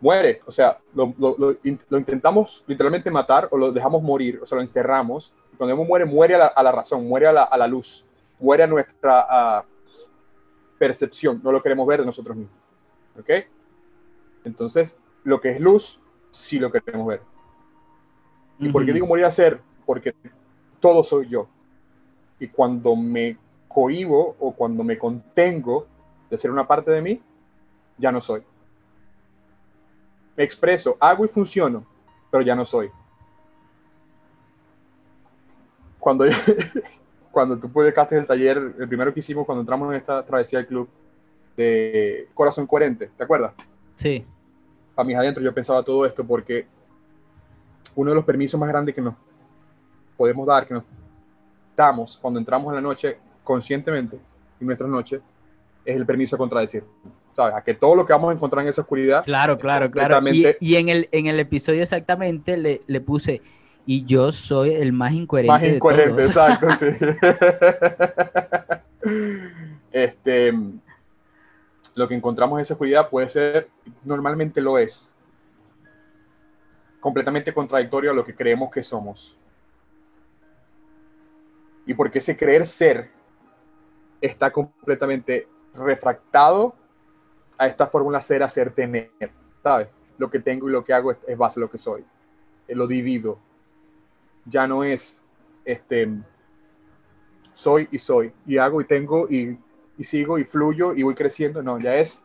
muere. 0.00 0.42
O 0.46 0.52
sea, 0.52 0.78
lo, 0.94 1.56
intentamos 1.64 2.62
literalmente 2.66 3.10
matar 3.10 3.48
o 3.50 3.56
lo 3.56 3.72
dejamos 3.72 4.02
morir, 4.02 4.38
o 4.42 4.46
sea, 4.46 4.56
lo 4.56 4.62
encerramos. 4.62 5.32
Cuando 5.56 5.76
muere, 5.76 6.04
muere 6.04 6.34
a 6.34 6.62
la, 6.62 6.72
razón, 6.72 7.06
muere 7.06 7.26
a 7.26 7.32
la, 7.32 7.66
luz, 7.66 8.04
muere 8.40 8.64
a 8.64 8.66
nuestra 8.66 9.64
percepción, 10.78 11.40
no 11.44 11.52
lo 11.52 11.62
queremos 11.62 11.86
ver 11.86 12.00
de 12.00 12.06
nosotros 12.06 12.36
mismos. 12.36 12.56
¿Ok? 13.18 13.30
Entonces, 14.44 14.96
lo 15.24 15.40
que 15.40 15.50
es 15.50 15.60
luz, 15.60 16.00
sí 16.30 16.58
lo 16.58 16.72
queremos 16.72 17.06
ver. 17.06 17.20
¿Y 18.58 18.70
por 18.70 18.84
qué 18.84 18.92
digo 18.92 19.06
morir 19.06 19.24
a 19.24 19.30
ser? 19.30 19.60
Porque 19.84 20.14
todo 20.80 21.02
soy 21.02 21.28
yo. 21.28 21.48
Y 22.38 22.48
cuando 22.48 22.96
me 22.96 23.36
cohibo 23.68 24.36
o 24.38 24.52
cuando 24.52 24.84
me 24.84 24.98
contengo 24.98 25.86
de 26.28 26.36
ser 26.36 26.50
una 26.50 26.66
parte 26.66 26.90
de 26.90 27.02
mí, 27.02 27.22
ya 27.98 28.10
no 28.10 28.20
soy. 28.20 28.42
Me 30.36 30.44
expreso, 30.44 30.96
hago 30.98 31.24
y 31.24 31.28
funciono, 31.28 31.86
pero 32.30 32.42
ya 32.42 32.54
no 32.54 32.64
soy. 32.64 32.90
Cuando, 36.02 36.24
cuando 37.30 37.56
tú 37.60 37.70
publicaste 37.70 38.18
el 38.18 38.26
taller, 38.26 38.74
el 38.76 38.88
primero 38.88 39.14
que 39.14 39.20
hicimos 39.20 39.46
cuando 39.46 39.60
entramos 39.60 39.88
en 39.92 40.00
esta 40.00 40.26
travesía 40.26 40.58
del 40.58 40.66
club 40.66 40.88
de 41.56 42.28
Corazón 42.34 42.66
Coherente, 42.66 43.08
¿te 43.16 43.22
acuerdas? 43.22 43.52
Sí. 43.94 44.26
A 44.96 45.04
mis 45.04 45.16
adentro 45.16 45.40
yo 45.40 45.54
pensaba 45.54 45.80
todo 45.84 46.04
esto 46.04 46.24
porque 46.24 46.66
uno 47.94 48.10
de 48.10 48.16
los 48.16 48.24
permisos 48.24 48.58
más 48.58 48.68
grandes 48.68 48.96
que 48.96 49.00
nos 49.00 49.14
podemos 50.16 50.44
dar, 50.44 50.66
que 50.66 50.74
nos 50.74 50.82
damos 51.76 52.18
cuando 52.20 52.40
entramos 52.40 52.70
en 52.70 52.74
la 52.74 52.80
noche 52.80 53.18
conscientemente 53.44 54.16
en 54.60 54.66
nuestras 54.66 54.90
noches, 54.90 55.20
es 55.84 55.96
el 55.96 56.04
permiso 56.04 56.34
a 56.34 56.38
contradecir. 56.40 56.82
¿Sabes? 57.36 57.54
A 57.54 57.62
que 57.62 57.74
todo 57.74 57.94
lo 57.94 58.04
que 58.04 58.12
vamos 58.12 58.30
a 58.30 58.34
encontrar 58.34 58.64
en 58.64 58.70
esa 58.70 58.80
oscuridad. 58.80 59.22
Claro, 59.22 59.56
claro, 59.56 59.88
claro. 59.88 60.18
Y, 60.58 60.74
en, 60.74 60.88
el, 60.88 61.08
en 61.12 61.26
el 61.28 61.38
episodio 61.38 61.80
exactamente 61.80 62.56
le, 62.56 62.80
le, 62.88 63.00
puse, 63.00 63.40
y 63.84 64.04
yo 64.04 64.32
soy 64.32 64.74
el 64.74 64.92
más 64.92 65.12
incoherente. 65.12 65.52
Más 65.52 65.64
incoherente, 65.64 66.22
exacto, 66.22 66.70
sí. 66.72 66.86
este, 69.92 70.52
lo 71.94 72.08
que 72.08 72.14
encontramos 72.14 72.58
en 72.58 72.62
esa 72.62 72.74
oscuridad 72.74 73.10
puede 73.10 73.28
ser, 73.28 73.68
normalmente 74.04 74.60
lo 74.60 74.78
es, 74.78 75.12
completamente 77.00 77.52
contradictorio 77.52 78.12
a 78.12 78.14
lo 78.14 78.24
que 78.24 78.34
creemos 78.34 78.70
que 78.70 78.82
somos. 78.82 79.38
Y 81.84 81.94
porque 81.94 82.20
ese 82.20 82.36
creer 82.36 82.66
ser 82.66 83.10
está 84.20 84.52
completamente 84.52 85.48
refractado 85.74 86.74
a 87.58 87.66
esta 87.66 87.86
fórmula 87.86 88.20
ser, 88.20 88.42
hacer, 88.42 88.72
tener. 88.72 89.10
¿Sabes? 89.62 89.88
Lo 90.16 90.30
que 90.30 90.38
tengo 90.38 90.68
y 90.68 90.72
lo 90.72 90.84
que 90.84 90.92
hago 90.92 91.10
es, 91.10 91.18
base 91.36 91.58
a 91.58 91.62
lo 91.62 91.70
que 91.70 91.78
soy. 91.78 92.04
Eh, 92.68 92.74
lo 92.74 92.86
divido. 92.86 93.38
Ya 94.44 94.66
no 94.66 94.84
es 94.84 95.22
este 95.64 96.08
soy 97.52 97.88
y 97.90 97.98
soy. 97.98 98.32
Y 98.46 98.58
hago 98.58 98.80
y 98.80 98.84
tengo 98.84 99.28
y, 99.28 99.58
y 99.98 100.04
sigo 100.04 100.38
y 100.38 100.44
fluyo 100.44 100.94
y 100.94 101.02
voy 101.02 101.14
creciendo. 101.14 101.62
No, 101.62 101.78
ya 101.78 101.94
es 101.96 102.22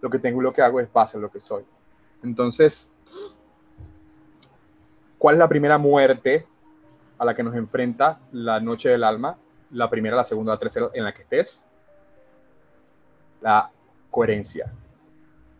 lo 0.00 0.10
que 0.10 0.18
tengo 0.18 0.40
y 0.40 0.44
lo 0.44 0.52
que 0.52 0.62
hago 0.62 0.80
es 0.80 0.92
base 0.92 1.16
a 1.16 1.20
lo 1.20 1.30
que 1.30 1.40
soy. 1.40 1.64
Entonces, 2.22 2.90
¿cuál 5.18 5.36
es 5.36 5.38
la 5.38 5.48
primera 5.48 5.78
muerte 5.78 6.46
a 7.18 7.24
la 7.24 7.34
que 7.34 7.42
nos 7.42 7.54
enfrenta 7.54 8.20
la 8.32 8.60
noche 8.60 8.88
del 8.88 9.04
alma, 9.04 9.36
la 9.70 9.90
primera, 9.90 10.16
la 10.16 10.24
segunda, 10.24 10.54
la 10.54 10.58
tercera, 10.58 10.88
en 10.94 11.04
la 11.04 11.12
que 11.12 11.22
estés, 11.22 11.64
la 13.40 13.70
coherencia, 14.10 14.72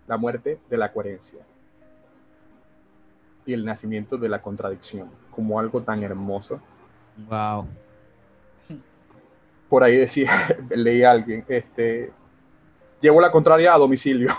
la 0.07 0.17
muerte 0.17 0.59
de 0.69 0.77
la 0.77 0.93
coherencia 0.93 1.45
y 3.47 3.53
el 3.53 3.65
nacimiento 3.65 4.17
de 4.17 4.29
la 4.29 4.41
contradicción, 4.43 5.09
como 5.31 5.59
algo 5.59 5.83
tan 5.83 6.03
hermoso. 6.03 6.61
Wow. 7.29 7.67
Por 9.69 9.83
ahí 9.83 9.97
decía, 9.97 10.31
leí 10.71 11.03
a 11.03 11.13
alguien, 11.13 11.45
este, 11.49 12.13
llevo 13.01 13.21
la 13.21 13.31
contraria 13.31 13.75
a 13.75 13.79
domicilio. 13.79 14.35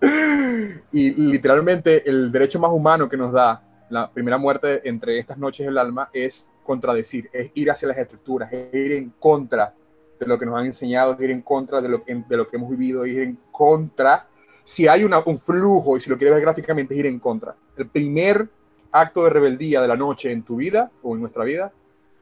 y 0.92 1.10
literalmente 1.10 2.08
el 2.08 2.32
derecho 2.32 2.58
más 2.58 2.72
humano 2.72 3.08
que 3.08 3.16
nos 3.16 3.32
da 3.32 3.62
la 3.92 4.10
primera 4.10 4.38
muerte 4.38 4.88
entre 4.88 5.18
estas 5.18 5.36
noches 5.36 5.66
del 5.66 5.76
alma 5.76 6.08
es 6.14 6.50
contradecir, 6.64 7.28
es 7.30 7.50
ir 7.54 7.70
hacia 7.70 7.88
las 7.88 7.98
estructuras, 7.98 8.50
es 8.50 8.72
ir 8.72 8.92
en 8.92 9.10
contra 9.18 9.74
de 10.18 10.26
lo 10.26 10.38
que 10.38 10.46
nos 10.46 10.58
han 10.58 10.64
enseñado, 10.64 11.12
es 11.12 11.20
ir 11.20 11.30
en 11.30 11.42
contra 11.42 11.82
de 11.82 11.90
lo, 11.90 12.02
de 12.06 12.36
lo 12.38 12.48
que 12.48 12.56
hemos 12.56 12.70
vivido, 12.70 13.04
es 13.04 13.12
ir 13.12 13.22
en 13.22 13.38
contra. 13.50 14.26
Si 14.64 14.86
hay 14.86 15.04
un 15.04 15.38
flujo, 15.38 15.96
y 15.96 16.00
si 16.00 16.08
lo 16.08 16.16
quieres 16.16 16.34
ver 16.34 16.42
gráficamente, 16.42 16.94
es 16.94 17.00
ir 17.00 17.06
en 17.06 17.18
contra. 17.18 17.54
El 17.76 17.88
primer 17.88 18.48
acto 18.90 19.24
de 19.24 19.30
rebeldía 19.30 19.80
de 19.80 19.88
la 19.88 19.96
noche 19.96 20.30
en 20.30 20.42
tu 20.42 20.56
vida 20.56 20.90
o 21.02 21.14
en 21.14 21.20
nuestra 21.20 21.44
vida 21.44 21.72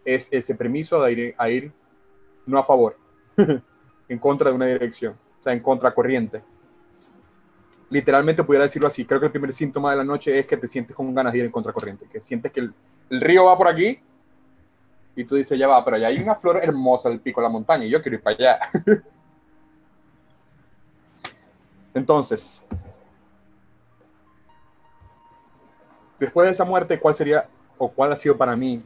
es 0.05 0.29
ese 0.31 0.55
permiso 0.55 1.03
de 1.03 1.13
ir, 1.13 1.35
a 1.37 1.51
ir 1.51 1.73
no 2.47 2.59
a 2.59 2.65
favor, 2.65 2.97
en 4.09 4.19
contra 4.19 4.51
de 4.51 4.57
una 4.57 4.67
dirección, 4.67 5.15
o 5.41 5.43
sea, 5.43 5.53
en 5.53 5.61
contracorriente 5.61 6.43
literalmente 7.91 8.45
pudiera 8.45 8.65
decirlo 8.65 8.89
así. 8.89 9.05
Creo 9.05 9.21
que 9.21 9.27
el 9.27 9.33
primer 9.33 9.53
síntoma 9.53 9.91
de 9.91 9.99
la 9.99 10.05
noche 10.05 10.39
es 10.39 10.47
que 10.47 10.57
te 10.57 10.67
sientes 10.67 10.97
con 10.97 11.13
ganas 11.15 11.33
de 11.33 11.41
ir 11.41 11.45
en 11.45 11.51
contracorriente, 11.51 12.07
que 12.11 12.21
sientes 12.21 12.51
que 12.53 12.61
el, 12.61 12.73
río 13.11 13.45
va 13.45 13.59
por 13.59 13.69
aquí 13.69 13.99
y 15.17 15.25
tú 15.25 15.35
dices, 15.35 15.59
ya 15.59 15.67
va, 15.67 15.85
pero 15.85 15.97
allá 15.97 16.07
hay 16.07 16.19
una 16.19 16.37
flor 16.37 16.61
hermosa 16.63 17.09
del 17.09 17.21
pico 17.21 17.41
de 17.41 17.47
la 17.47 17.53
montaña 17.53 17.85
y 17.85 17.91
yo 17.91 18.01
quiero 18.01 18.17
ir 18.17 18.23
para 18.23 18.37
allá. 18.37 18.59
Entonces, 21.95 22.63
después 26.19 26.47
de 26.47 26.53
esa 26.53 26.65
muerte, 26.65 27.01
¿cuál 27.01 27.15
sería 27.15 27.49
o 27.79 27.91
cuál 27.91 28.13
ha 28.13 28.17
sido 28.17 28.37
para 28.37 28.55
mí 28.57 28.83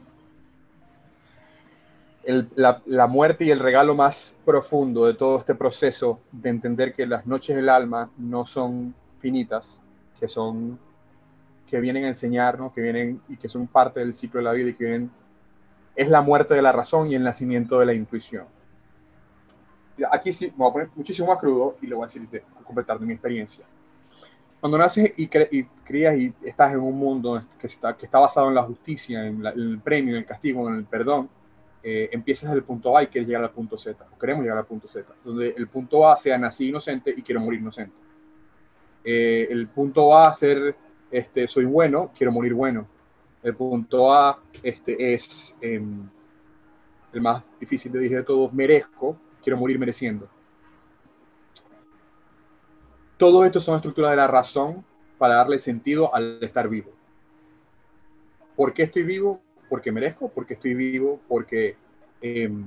la, 2.55 2.81
la, 2.85 3.05
muerte 3.05 3.43
y 3.43 3.51
el 3.51 3.59
regalo 3.59 3.93
más 3.93 4.35
profundo 4.43 5.05
de 5.05 5.13
todo 5.13 5.37
este 5.37 5.53
proceso 5.53 6.19
de 6.31 6.49
entender 6.49 6.93
que 6.95 7.05
las 7.05 7.27
noches 7.27 7.55
del 7.55 7.69
alma 7.69 8.09
no 8.17 8.45
son 8.45 8.95
finitas, 9.19 9.79
que 10.19 10.27
son 10.27 10.79
que 11.69 11.79
vienen 11.79 12.05
a 12.05 12.07
enseñarnos, 12.07 12.73
que 12.73 12.81
vienen 12.81 13.21
y 13.27 13.37
que 13.37 13.49
son 13.49 13.67
parte 13.67 13.99
del 13.99 14.13
ciclo 14.13 14.39
de 14.39 14.43
la 14.43 14.53
vida 14.53 14.69
y 14.69 14.73
que 14.73 14.83
vienen 14.85 15.11
es 15.95 16.09
la 16.09 16.21
muerte 16.21 16.53
de 16.53 16.61
la 16.61 16.71
razón 16.71 17.11
y 17.11 17.15
el 17.15 17.23
nacimiento 17.23 17.79
de 17.79 17.85
la 17.85 17.93
intuición. 17.93 18.45
Aquí 20.11 20.33
sí 20.33 20.47
me 20.47 20.57
voy 20.57 20.69
a 20.69 20.73
poner 20.73 20.89
muchísimo 20.95 21.27
más 21.27 21.39
crudo 21.39 21.77
y 21.81 21.87
le 21.87 21.95
voy 21.95 22.03
a 22.03 22.07
decir 22.07 22.43
a 22.59 22.63
completar 22.63 22.99
de 22.99 23.05
mi 23.05 23.13
experiencia. 23.13 23.65
Cuando 24.59 24.77
naces 24.77 25.13
y, 25.17 25.23
y, 25.23 25.63
crías 25.83 26.17
y 26.17 26.33
estás 26.43 26.73
en 26.73 26.79
un 26.79 26.97
mundo 26.97 27.41
que 27.59 27.67
está, 27.67 27.95
que 27.95 28.05
está 28.05 28.19
basado 28.19 28.49
en 28.49 28.55
la 28.55 28.63
justicia, 28.63 29.25
en, 29.25 29.45
en 29.45 29.45
el 29.45 29.79
premio, 29.79 30.15
en 30.15 30.21
el 30.21 30.25
castigo, 30.25 30.67
en 30.67 30.75
el 30.75 30.85
perdón, 30.85 31.29
eh, 31.87 32.09
empiezas 32.11 32.51
del 32.51 32.63
punto 32.63 32.97
A 32.97 33.03
y 33.03 33.07
quieres 33.07 33.27
llegar 33.27 33.43
al 33.43 33.51
punto 33.51 33.77
Z, 33.77 34.07
o 34.11 34.17
queremos 34.17 34.41
llegar 34.41 34.57
al 34.57 34.65
punto 34.65 34.87
Z, 34.87 35.07
donde 35.23 35.53
el 35.55 35.67
punto 35.67 36.07
A 36.07 36.17
sea 36.17 36.35
nací 36.35 36.69
inocente 36.69 37.13
y 37.15 37.21
quiero 37.21 37.41
morir 37.41 37.59
inocente. 37.59 37.95
Eh, 39.03 39.47
el 39.51 39.67
punto 39.67 40.17
A 40.17 40.33
ser 40.33 40.75
este, 41.11 41.47
soy 41.47 41.65
bueno, 41.65 42.11
quiero 42.17 42.31
morir 42.31 42.55
bueno. 42.55 42.87
El 43.43 43.55
punto 43.55 44.11
A 44.11 44.41
este, 44.63 45.13
es 45.13 45.55
em, 45.61 46.09
el 47.13 47.21
más 47.21 47.43
difícil 47.59 47.91
de 47.91 47.99
decir 47.99 48.17
de 48.17 48.23
todos, 48.23 48.51
merezco, 48.51 49.15
quiero 49.45 49.57
morir 49.57 49.79
mereciendo. 49.79 50.27
Todo 53.17 53.45
esto 53.45 53.59
son 53.61 53.75
estructuras 53.75 54.11
de 54.11 54.17
la 54.17 54.27
razón 54.27 54.83
para 55.17 55.35
darle 55.35 55.59
sentido 55.59 56.13
al 56.13 56.43
estar 56.43 56.67
vivo. 56.67 56.91
¿Por 58.57 58.73
qué 58.73 58.83
estoy 58.83 59.03
vivo? 59.03 59.39
porque 59.67 59.91
merezco, 59.91 60.29
porque 60.29 60.53
estoy 60.53 60.75
vivo, 60.75 61.19
porque 61.27 61.75
em, 62.21 62.65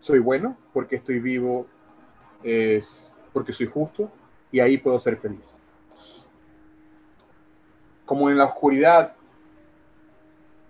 soy 0.00 0.18
bueno, 0.18 0.56
porque 0.72 0.96
estoy 0.96 1.20
vivo, 1.20 1.66
es 2.42 3.12
porque 3.32 3.52
soy 3.52 3.66
justo 3.66 4.10
y 4.50 4.58
ahí 4.58 4.76
puedo 4.76 4.98
ser 4.98 5.16
feliz. 5.18 5.56
Como 8.04 8.28
en 8.28 8.36
la 8.38 8.44
oscuridad 8.46 9.14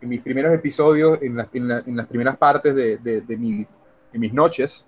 en 0.03 0.09
mis 0.11 0.21
primeros 0.21 0.53
episodios, 0.55 1.21
en, 1.23 1.37
la- 1.37 1.49
en 1.55 1.69
la- 1.69 1.83
en 1.87 1.97
las 1.97 2.07
primeras 2.07 2.37
partes 2.37 2.75
de, 2.75 2.99
de- 2.99 3.23
de 3.23 3.37
mi- 3.39 3.67
de 4.13 4.19
mis 4.19 4.33
noches, 4.35 4.85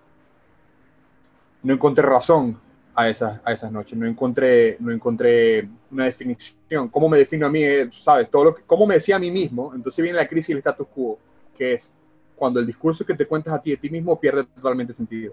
no 1.62 1.74
encontré 1.74 2.04
razón 2.04 2.58
a 2.94 3.08
esas, 3.08 3.40
a 3.44 3.52
esas 3.52 3.72
noches, 3.72 3.96
no 3.98 4.06
encontré, 4.06 4.76
no 4.80 4.92
encontré 4.92 5.68
una 5.90 6.04
definición. 6.04 6.88
¿Cómo 6.90 7.08
me 7.08 7.18
defino 7.18 7.46
a 7.46 7.50
mí? 7.50 7.62
eh, 7.64 7.88
¿Sabes? 7.96 8.30
Todo 8.30 8.44
lo 8.44 8.54
que, 8.54 8.62
¿Cómo 8.66 8.86
me 8.86 8.94
decía 8.94 9.16
a 9.16 9.18
mí 9.18 9.30
mismo? 9.30 9.72
Entonces 9.74 10.02
viene 10.02 10.16
la 10.18 10.26
crisis 10.26 10.48
del 10.48 10.58
status 10.58 10.86
quo, 10.94 11.18
que 11.56 11.74
es 11.74 11.92
cuando 12.36 12.60
el 12.60 12.66
discurso 12.66 13.04
que 13.06 13.14
te 13.14 13.26
cuentas 13.26 13.54
a 13.54 13.62
ti 13.62 13.70
de 13.70 13.76
ti 13.76 13.88
mismo 13.90 14.18
pierde 14.20 14.44
totalmente 14.44 14.92
sentido. 14.92 15.32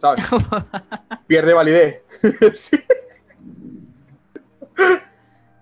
¿Sabes? 0.00 0.24
pierde 1.26 1.52
validez. 1.54 2.02
Sí. 2.54 2.76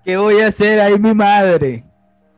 ¿Qué 0.04 0.16
voy 0.16 0.40
a 0.40 0.48
hacer 0.48 0.80
ahí 0.80 0.98
mi 0.98 1.14
madre? 1.14 1.84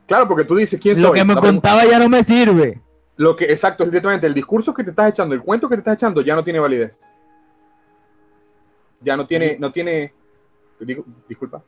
Claro, 0.06 0.28
porque 0.28 0.44
tú 0.44 0.54
dices, 0.54 0.78
¿quién 0.80 1.00
Lo 1.00 1.08
soy? 1.08 1.18
que 1.18 1.24
me 1.24 1.34
La 1.34 1.40
pregunta- 1.40 1.70
contaba 1.70 1.90
ya 1.90 1.98
no 1.98 2.08
me 2.08 2.22
sirve. 2.22 2.80
Lo 3.16 3.34
que, 3.34 3.46
exacto, 3.46 3.82
es 3.84 3.90
directamente 3.90 4.26
el 4.26 4.34
discurso 4.34 4.72
que 4.74 4.84
te 4.84 4.90
estás 4.90 5.10
echando, 5.10 5.34
el 5.34 5.40
cuento 5.42 5.68
que 5.68 5.74
te 5.76 5.80
estás 5.80 5.94
echando, 5.94 6.20
ya 6.20 6.34
no 6.36 6.44
tiene 6.44 6.58
validez. 6.60 6.98
Ya 9.00 9.16
no 9.16 9.26
tiene, 9.26 9.58
no 9.58 9.70
tiene, 9.72 10.12
digo, 10.80 11.04
disculpa, 11.28 11.62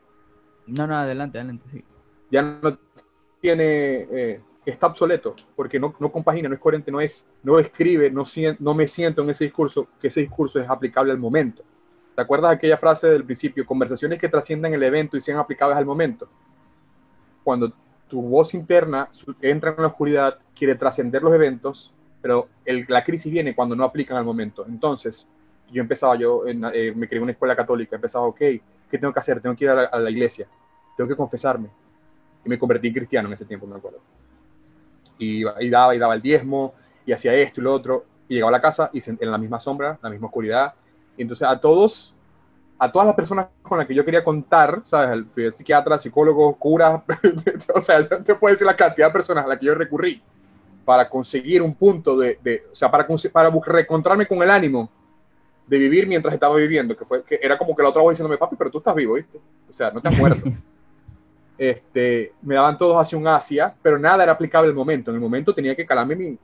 No, 0.67 0.87
no, 0.87 0.95
adelante, 0.95 1.37
adelante, 1.39 1.65
sí. 1.69 1.83
ya 2.29 2.41
no 2.41 2.77
tiene, 3.39 4.07
eh, 4.11 4.41
está 4.65 4.87
obsoleto, 4.87 5.35
porque 5.55 5.79
no, 5.79 5.95
no 5.99 6.11
compagina, 6.11 6.49
no 6.49 6.55
es 6.55 6.61
coherente, 6.61 6.91
no 6.91 6.99
es, 7.01 7.25
no 7.43 7.59
escribe, 7.59 8.11
no, 8.11 8.23
no 8.59 8.73
me 8.73 8.87
siento 8.87 9.21
en 9.23 9.29
ese 9.29 9.45
discurso, 9.45 9.87
que 9.99 10.07
ese 10.09 10.21
discurso 10.21 10.59
es 10.59 10.69
aplicable 10.69 11.11
al 11.11 11.17
momento. 11.17 11.63
¿Te 12.15 12.21
acuerdas 12.21 12.51
de 12.51 12.55
aquella 12.57 12.77
frase 12.77 13.07
del 13.07 13.23
principio? 13.23 13.65
Conversaciones 13.65 14.19
que 14.19 14.27
trasciendan 14.29 14.73
el 14.73 14.83
evento 14.83 15.17
y 15.17 15.21
sean 15.21 15.39
aplicables 15.39 15.77
al 15.77 15.85
momento. 15.85 16.29
Cuando 17.43 17.73
tu 18.07 18.21
voz 18.21 18.53
interna 18.53 19.09
entra 19.41 19.71
en 19.71 19.81
la 19.81 19.87
oscuridad, 19.87 20.39
quiere 20.55 20.75
trascender 20.75 21.21
los 21.23 21.33
eventos, 21.33 21.93
pero 22.21 22.49
el- 22.65 22.85
la 22.87 23.03
crisis 23.03 23.31
viene 23.31 23.55
cuando 23.55 23.75
no 23.75 23.83
aplican 23.83 24.17
al 24.17 24.25
momento. 24.25 24.65
Entonces, 24.67 25.27
yo 25.71 25.81
empezaba, 25.81 26.15
yo 26.15 26.47
en- 26.47 26.63
eh, 26.73 26.93
me 26.95 27.07
crié 27.07 27.17
en 27.17 27.23
una 27.23 27.31
escuela 27.33 27.55
católica, 27.55 27.95
empezaba, 27.95 28.25
ok, 28.25 28.37
¿qué 28.37 28.97
tengo 28.99 29.13
que 29.13 29.19
hacer? 29.19 29.41
Tengo 29.41 29.55
que 29.55 29.65
ir 29.65 29.69
a 29.71 29.75
la, 29.75 29.83
a 29.85 29.99
la 29.99 30.09
iglesia, 30.09 30.47
tengo 30.97 31.07
que 31.07 31.15
confesarme. 31.15 31.69
Y 32.45 32.49
me 32.49 32.59
convertí 32.59 32.87
en 32.89 32.93
cristiano 32.93 33.27
en 33.27 33.33
ese 33.33 33.45
tiempo, 33.45 33.67
me 33.67 33.75
acuerdo. 33.77 33.99
Y, 35.17 35.43
y 35.59 35.69
daba 35.69 35.95
y 35.95 35.99
daba 35.99 36.13
el 36.15 36.21
diezmo, 36.21 36.73
y 37.05 37.11
hacía 37.11 37.33
esto 37.33 37.59
y 37.59 37.63
lo 37.63 37.73
otro, 37.73 38.05
y 38.27 38.35
llegaba 38.35 38.49
a 38.49 38.53
la 38.53 38.61
casa 38.61 38.89
y 38.93 39.01
se- 39.01 39.17
en 39.19 39.31
la 39.31 39.37
misma 39.37 39.59
sombra, 39.59 39.99
la 40.01 40.09
misma 40.09 40.27
oscuridad. 40.27 40.73
Y 41.17 41.23
entonces 41.23 41.47
a 41.47 41.59
todos, 41.59 42.15
a 42.79 42.91
todas 42.91 43.05
las 43.07 43.15
personas 43.15 43.47
con 43.63 43.77
las 43.77 43.87
que 43.87 43.95
yo 43.95 44.05
quería 44.05 44.23
contar, 44.23 44.81
¿sabes? 44.85 45.11
El- 45.11 45.25
Fui 45.27 45.51
psiquiatra, 45.51 45.97
psicólogo, 45.99 46.55
cura, 46.55 47.03
o 47.75 47.81
sea, 47.81 48.01
yo 48.01 48.23
te 48.23 48.35
puedo 48.35 48.53
decir 48.53 48.67
la 48.67 48.75
cantidad 48.75 49.07
de 49.07 49.13
personas 49.13 49.45
a 49.45 49.47
las 49.49 49.59
que 49.59 49.65
yo 49.67 49.75
recurrí 49.75 50.21
para 50.85 51.09
conseguir 51.09 51.61
un 51.61 51.75
punto 51.75 52.17
de, 52.17 52.39
de- 52.43 52.63
o 52.71 52.75
sea, 52.75 52.91
para, 52.91 53.07
para 53.33 53.51
reencontrarme 53.67 54.27
con 54.27 54.41
el 54.43 54.49
ánimo 54.51 54.89
de 55.69 55.77
vivir 55.77 56.07
mientras 56.07 56.33
estaba 56.33 56.55
viviendo, 56.55 56.97
que 56.97 57.05
fue 57.05 57.23
que 57.23 57.39
era 57.41 57.57
como 57.57 57.75
que 57.75 57.83
la 57.83 57.89
otra 57.89 58.01
voz 58.01 58.13
diciéndome, 58.13 58.37
papi, 58.37 58.55
pero 58.55 58.71
tú 58.71 58.79
estás 58.79 58.95
vivo, 58.95 59.13
¿viste? 59.13 59.39
O 59.69 59.73
sea, 59.73 59.91
no 59.91 60.01
te 60.01 60.07
has 60.09 60.17
muerto. 60.17 60.49
este, 61.57 62.33
me 62.41 62.55
daban 62.55 62.77
todos 62.77 62.99
hacia 62.99 63.17
un 63.17 63.27
Asia, 63.27 63.75
pero 63.81 63.99
nada 63.99 64.23
era 64.23 64.31
aplicable 64.31 64.69
al 64.69 64.75
momento. 64.75 65.11
En 65.11 65.15
el 65.15 65.21
momento 65.21 65.53
tenía 65.53 65.75
que 65.75 65.85
calarme 65.85 66.15
mi, 66.15 66.37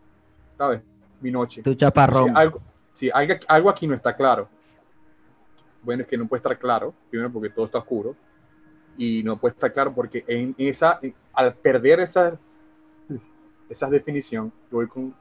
¿sabes? 0.58 0.82
Mi 1.22 1.32
noche. 1.32 1.62
Tu 1.64 1.74
chaparrón. 1.74 2.28
Sí, 2.28 2.34
algo, 2.36 2.62
sí, 2.94 3.10
algo, 3.14 3.34
algo 3.48 3.70
aquí 3.70 3.88
no 3.88 3.96
está 3.96 4.16
claro. 4.16 4.48
Bueno, 5.82 6.04
es 6.04 6.08
que 6.08 6.18
no 6.18 6.28
puede 6.28 6.40
estar 6.40 6.58
claro, 6.60 6.94
primero 7.10 7.32
porque 7.32 7.50
todo 7.50 7.66
está 7.66 7.78
oscuro, 7.80 8.16
y 8.98 9.24
no 9.24 9.38
puede 9.38 9.54
estar 9.54 9.72
claro 9.74 9.94
porque 9.94 10.24
en 10.28 10.54
esa, 10.58 11.00
en- 11.02 11.14
al 11.34 11.54
perder 11.56 12.00
esa, 12.00 12.38
esa 13.70 13.90
definición, 13.90 14.52
yo 14.72 14.78
voy 14.78 14.88
con 14.88 15.14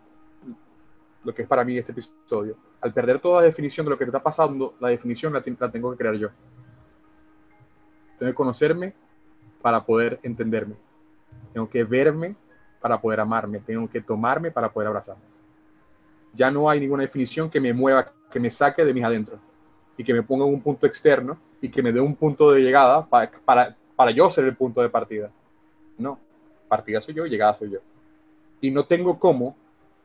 lo 1.25 1.35
que 1.35 1.43
es 1.43 1.49
para 1.49 1.65
mí 1.65 1.77
este 1.77 1.93
episodio, 1.93 2.57
al 2.81 2.93
perder 2.93 3.19
toda 3.19 3.43
definición 3.43 3.87
de 3.87 3.91
lo 3.91 3.99
que 3.99 4.05
te 4.05 4.11
está 4.11 4.23
pasando, 4.23 4.75
la 4.81 4.89
definición 4.89 5.33
la, 5.33 5.43
la 5.59 5.71
tengo 5.71 5.91
que 5.91 5.97
crear 5.97 6.15
yo. 6.15 6.29
Tengo 8.19 8.31
que 8.31 8.37
conocerme 8.37 8.95
para 9.63 9.85
poder 9.85 10.21
entenderme. 10.23 10.77
Tengo 11.53 11.69
que 11.69 11.85
verme 11.85 12.37
para 12.81 13.01
poder 13.01 13.21
amarme. 13.21 13.61
Tengo 13.61 13.89
que 13.89 14.01
tomarme 14.01 14.51
para 14.51 14.71
poder 14.71 14.89
abrazarme 14.89 15.35
ya 16.35 16.51
no 16.51 16.69
hay 16.69 16.81
ninguna 16.81 17.03
definición 17.03 17.49
que 17.49 17.61
me 17.61 17.73
mueva, 17.73 18.13
que 18.31 18.41
me 18.41 18.51
saque 18.51 18.85
de 18.85 18.93
mis 18.93 19.05
adentros 19.05 19.41
y 19.97 20.05
que 20.05 20.13
me 20.13 20.23
ponga 20.23 20.45
en 20.45 20.53
un 20.53 20.61
punto 20.61 20.87
externo 20.87 21.39
y 21.61 21.69
que 21.69 21.83
me 21.83 21.93
dé 21.93 22.01
un 22.01 22.15
punto 22.15 22.51
de 22.51 22.61
llegada 22.61 23.07
para, 23.07 23.31
para, 23.45 23.77
para 23.95 24.11
yo 24.11 24.29
ser 24.29 24.45
el 24.45 24.57
punto 24.57 24.83
de 24.83 24.89
partida. 24.89 25.31
No, 25.97 26.19
partida 26.69 27.01
soy 27.01 27.15
yo, 27.15 27.27
llegada 27.27 27.57
soy 27.57 27.71
yo. 27.71 27.79
Y 28.61 28.71
no 28.71 28.85
tengo 28.85 29.19
cómo, 29.19 29.57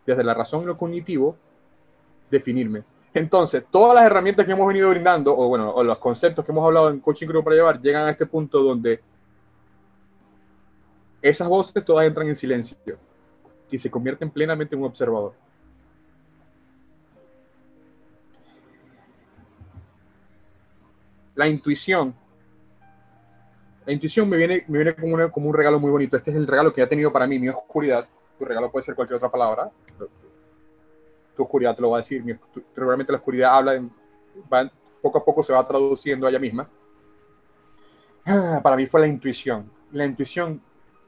desde 0.09 0.23
la 0.23 0.33
razón 0.33 0.63
y 0.63 0.65
lo 0.65 0.77
cognitivo, 0.77 1.35
definirme. 2.29 2.83
Entonces, 3.13 3.63
todas 3.71 3.95
las 3.95 4.05
herramientas 4.05 4.45
que 4.45 4.51
hemos 4.51 4.67
venido 4.67 4.89
brindando, 4.89 5.35
o 5.35 5.47
bueno, 5.47 5.81
los 5.83 5.97
conceptos 5.97 6.45
que 6.45 6.51
hemos 6.51 6.65
hablado 6.65 6.89
en 6.89 6.99
Coaching 6.99 7.27
Group 7.27 7.43
para 7.43 7.55
llevar, 7.55 7.81
llegan 7.81 8.05
a 8.05 8.11
este 8.11 8.25
punto 8.25 8.61
donde 8.61 9.01
esas 11.21 11.47
voces 11.47 11.83
todas 11.83 12.05
entran 12.05 12.27
en 12.27 12.35
silencio 12.35 12.77
y 13.71 13.77
se 13.77 13.89
convierten 13.89 14.29
plenamente 14.29 14.75
en 14.75 14.81
un 14.81 14.87
observador. 14.87 15.33
la 21.39 21.47
intuición. 21.47 22.13
La 23.85 23.93
intuición 23.93 24.27
me 24.27 24.35
viene, 24.35 24.65
me 24.67 24.79
viene 24.79 24.93
como, 24.93 25.31
como 25.31 25.47
un 25.47 25.55
regalo 25.55 25.79
muy 25.79 25.89
bonito. 25.89 26.17
Este 26.17 26.31
es 26.31 26.35
el 26.35 26.45
regalo 26.45 26.73
que 26.73 26.81
ha 26.81 26.89
tenido 26.89 27.13
para 27.13 27.25
mí 27.25 27.39
mi 27.39 27.47
oscuridad. 27.47 28.05
Tu 28.39 28.45
regalo 28.45 28.71
puede 28.71 28.85
ser 28.85 28.95
cualquier 28.95 29.17
otra 29.17 29.29
palabra. 29.29 29.69
Tu 31.35 31.43
oscuridad 31.43 31.75
te 31.75 31.81
lo 31.81 31.91
va 31.91 31.97
a 31.97 32.01
decir. 32.01 32.23
Realmente 32.75 33.11
la 33.11 33.17
oscuridad 33.17 33.55
habla, 33.57 33.75
en- 33.75 33.91
va- 34.51 34.71
poco 35.01 35.17
a 35.19 35.25
poco 35.25 35.43
se 35.43 35.53
va 35.53 35.67
traduciendo 35.67 36.25
a 36.25 36.29
ella 36.29 36.39
misma. 36.39 36.67
Para 38.63 38.75
mí 38.75 38.85
fue 38.85 39.01
la 39.01 39.07
intuición. 39.07 39.69
La 39.91 40.05
intuición, 40.05 40.61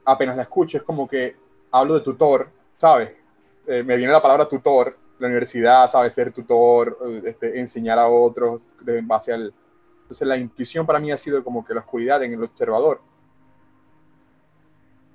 apenas 0.04 0.36
la 0.36 0.42
escucho, 0.42 0.76
es 0.78 0.82
como 0.82 1.08
que 1.08 1.36
hablo 1.70 1.94
de 1.94 2.00
tutor, 2.00 2.48
¿sabes? 2.76 3.10
Eh, 3.66 3.82
me 3.82 3.96
viene 3.96 4.12
la 4.12 4.20
palabra 4.20 4.48
tutor, 4.48 4.96
la 5.18 5.26
universidad, 5.28 5.88
¿sabes? 5.90 6.12
Ser 6.14 6.32
tutor, 6.32 6.98
eh, 7.06 7.22
este, 7.26 7.60
enseñar 7.60 7.98
a 7.98 8.08
otros 8.08 8.60
en 8.86 9.06
base 9.06 9.32
al, 9.32 9.54
entonces 10.02 10.26
la 10.26 10.36
intuición 10.36 10.84
para 10.84 10.98
mí 10.98 11.12
ha 11.12 11.18
sido 11.18 11.42
como 11.44 11.64
que 11.64 11.72
la 11.74 11.80
oscuridad 11.80 12.22
en 12.24 12.32
el 12.32 12.42
observador. 12.42 13.00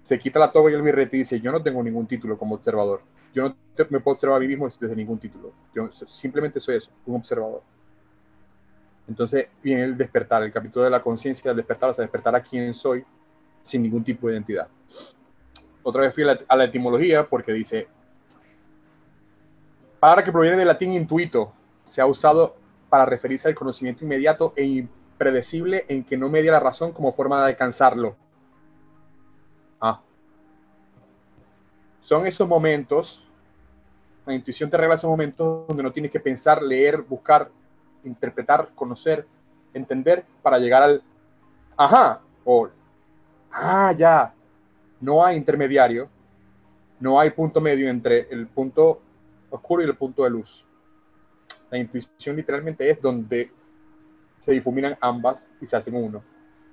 Se 0.07 0.17
quita 0.17 0.39
la 0.39 0.53
toga 0.53 0.71
y 0.71 0.73
el 0.73 0.81
birrete 0.81 1.17
y 1.17 1.19
dice, 1.19 1.41
yo 1.41 1.51
no 1.51 1.61
tengo 1.61 1.83
ningún 1.83 2.07
título 2.07 2.37
como 2.37 2.55
observador. 2.55 3.01
Yo 3.33 3.49
no 3.49 3.55
me 3.89 3.99
puedo 3.99 4.13
observar 4.13 4.37
a 4.37 4.39
mí 4.39 4.47
mismo 4.47 4.65
desde 4.65 4.95
ningún 4.95 5.19
título. 5.19 5.51
Yo 5.75 5.91
simplemente 5.91 6.61
soy 6.61 6.77
eso, 6.77 6.91
un 7.05 7.17
observador. 7.17 7.61
Entonces 9.05 9.47
viene 9.61 9.83
el 9.83 9.97
despertar, 9.97 10.43
el 10.43 10.53
capítulo 10.53 10.85
de 10.85 10.91
la 10.91 11.03
conciencia, 11.03 11.51
el 11.51 11.57
despertar, 11.57 11.89
o 11.89 11.93
sea, 11.93 12.03
despertar 12.03 12.33
a 12.37 12.41
quién 12.41 12.73
soy 12.73 13.03
sin 13.63 13.81
ningún 13.81 14.01
tipo 14.01 14.27
de 14.27 14.35
identidad. 14.35 14.69
Otra 15.83 16.03
vez 16.03 16.13
fui 16.13 16.23
a 16.23 16.27
la, 16.27 16.39
a 16.47 16.55
la 16.55 16.63
etimología 16.63 17.27
porque 17.27 17.51
dice, 17.51 17.89
palabra 19.99 20.23
que 20.23 20.31
proviene 20.31 20.55
del 20.55 20.67
latín 20.69 20.93
intuito, 20.93 21.51
se 21.83 21.99
ha 21.99 22.05
usado 22.05 22.55
para 22.87 23.03
referirse 23.03 23.49
al 23.49 23.55
conocimiento 23.55 24.05
inmediato 24.05 24.53
e 24.55 24.63
impredecible 24.63 25.83
en 25.89 26.05
que 26.05 26.15
no 26.15 26.29
media 26.29 26.53
la 26.53 26.61
razón 26.61 26.93
como 26.93 27.11
forma 27.11 27.41
de 27.41 27.47
alcanzarlo. 27.47 28.15
Ah. 29.79 30.01
Son 32.01 32.25
esos 32.25 32.47
momentos, 32.47 33.23
la 34.25 34.33
intuición 34.33 34.69
te 34.69 34.77
regala 34.77 34.95
esos 34.95 35.09
momentos 35.09 35.67
donde 35.67 35.83
no 35.83 35.91
tienes 35.91 36.11
que 36.11 36.19
pensar, 36.19 36.61
leer, 36.61 37.01
buscar, 37.01 37.49
interpretar, 38.03 38.69
conocer, 38.75 39.27
entender 39.73 40.25
para 40.41 40.57
llegar 40.59 40.83
al 40.83 41.03
ajá 41.75 42.21
o 42.43 42.69
ah, 43.51 43.93
ya. 43.95 44.33
No 44.99 45.23
hay 45.23 45.37
intermediario, 45.37 46.09
no 46.99 47.19
hay 47.19 47.29
punto 47.29 47.61
medio 47.61 47.89
entre 47.89 48.27
el 48.31 48.47
punto 48.47 49.01
oscuro 49.49 49.81
y 49.83 49.85
el 49.85 49.95
punto 49.95 50.23
de 50.23 50.29
luz. 50.29 50.65
La 51.69 51.77
intuición 51.77 52.35
literalmente 52.35 52.89
es 52.89 53.01
donde 53.01 53.51
se 54.39 54.51
difuminan 54.53 54.97
ambas 55.01 55.45
y 55.61 55.65
se 55.65 55.75
hacen 55.75 55.95
uno. 55.95 56.23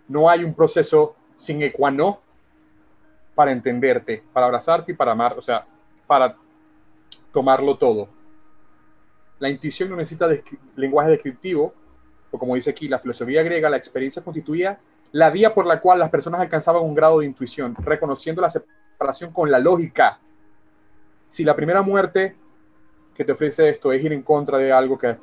No 0.09 0.29
hay 0.29 0.45
un 0.45 0.55
proceso 0.55 1.17
sin 1.37 1.63
ecuano 1.63 2.21
para 3.35 3.51
entenderte, 3.51 4.23
para 4.33 4.47
abrazarte 4.47 4.93
y 4.93 4.95
para 4.95 5.13
amar, 5.13 5.37
o 5.37 5.43
sea, 5.43 5.67
para 6.07 6.37
tomarlo 7.33 7.77
todo. 7.77 8.09
La 9.39 9.51
intuición 9.51 9.91
no 9.91 9.97
necesita 9.97 10.29
lenguaje 10.77 11.11
descriptivo, 11.11 11.75
o 12.31 12.39
como 12.39 12.55
dice 12.55 12.71
aquí, 12.71 12.89
la 12.89 12.99
filosofía 12.99 13.43
griega, 13.43 13.69
la 13.69 13.77
experiencia 13.77 14.23
constituía 14.23 14.79
la 15.13 15.31
vía 15.31 15.55
por 15.55 15.67
la 15.67 15.81
cual 15.81 16.01
las 16.01 16.11
personas 16.11 16.41
alcanzaban 16.41 16.83
un 16.83 16.95
grado 16.95 17.21
de 17.21 17.27
intuición, 17.27 17.77
reconociendo 17.77 18.43
la 18.43 18.51
separación 18.51 19.33
con 19.33 19.51
la 19.51 19.59
lógica. 19.61 20.19
Si 21.29 21.45
la 21.45 21.55
primera 21.55 21.83
muerte 21.83 22.37
que 23.15 23.25
te 23.25 23.31
ofrece 23.31 23.69
esto 23.69 23.93
es 23.93 24.03
ir 24.03 24.13
en 24.13 24.23
contra 24.23 24.59
de 24.59 24.73
algo 24.73 24.99
que, 24.99 25.17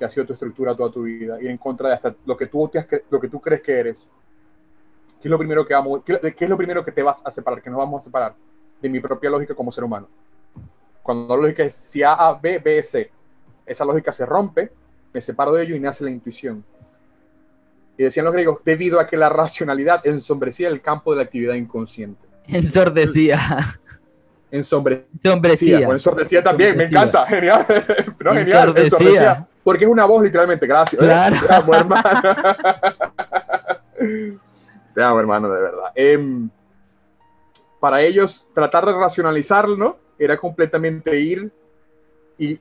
ha 0.00 0.08
sido 0.10 0.26
tu 0.26 0.34
estructura 0.34 0.76
toda 0.76 0.90
tu 0.90 1.04
vida, 1.04 1.40
ir 1.40 1.48
en 1.48 1.56
contra 1.56 1.88
de 1.88 1.94
hasta 1.94 2.14
lo 2.26 2.36
que 2.36 2.46
tú 2.46 3.40
crees 3.40 3.62
que 3.62 3.78
eres. 3.78 4.10
¿Qué 5.20 5.28
es 5.28 5.30
lo 5.30 5.38
primero 5.38 5.66
que 5.66 5.74
vamos, 5.74 6.02
qué, 6.04 6.18
qué 6.34 6.44
es 6.44 6.50
lo 6.50 6.56
primero 6.56 6.84
que 6.84 6.92
te 6.92 7.02
vas 7.02 7.20
a 7.24 7.30
separar, 7.30 7.60
que 7.60 7.70
nos 7.70 7.78
vamos 7.78 8.02
a 8.02 8.04
separar? 8.04 8.34
de 8.80 8.88
mi 8.88 9.00
propia 9.00 9.30
lógica 9.30 9.54
como 9.54 9.70
ser 9.72 9.84
humano. 9.84 10.08
Cuando 11.02 11.36
la 11.36 11.42
lógica 11.42 11.64
es 11.64 11.74
si 11.74 12.02
A, 12.02 12.12
A, 12.12 12.34
B, 12.34 12.58
B, 12.58 12.82
C, 12.82 13.10
esa 13.66 13.84
lógica 13.84 14.12
se 14.12 14.24
rompe, 14.26 14.70
me 15.12 15.20
separo 15.20 15.52
de 15.52 15.64
ello 15.64 15.76
y 15.76 15.80
nace 15.80 16.04
la 16.04 16.10
intuición. 16.10 16.64
Y 17.96 18.04
decían 18.04 18.24
los 18.24 18.32
griegos, 18.32 18.60
debido 18.64 19.00
a 19.00 19.06
que 19.06 19.16
la 19.16 19.28
racionalidad 19.28 20.06
ensombrecía 20.06 20.68
el 20.68 20.80
campo 20.80 21.10
de 21.12 21.16
la 21.16 21.22
actividad 21.24 21.54
inconsciente. 21.54 22.24
Ensordecía. 22.46 23.40
Ensombrecía. 24.50 25.06
Ensordecía. 25.22 25.88
O 25.88 25.92
ensordecía 25.92 26.42
también, 26.42 26.76
me 26.76 26.84
encanta, 26.84 27.26
genial. 27.26 27.66
No, 28.20 28.34
genial, 28.34 28.74
Ensordecía. 28.76 29.46
Porque 29.64 29.84
es 29.84 29.90
una 29.90 30.04
voz 30.04 30.22
literalmente, 30.22 30.66
gracias. 30.66 31.02
Claro. 31.02 31.36
Hermano. 31.74 32.02
Te 34.98 35.04
amo, 35.04 35.20
hermano, 35.20 35.48
de 35.48 35.62
verdad. 35.62 35.92
Em, 35.94 36.50
para 37.78 38.02
ellos, 38.02 38.44
tratar 38.52 38.84
de 38.84 38.92
racionalizarlo 38.92 39.96
era 40.18 40.36
completamente 40.36 41.20
ir 41.20 41.52
y 42.36 42.58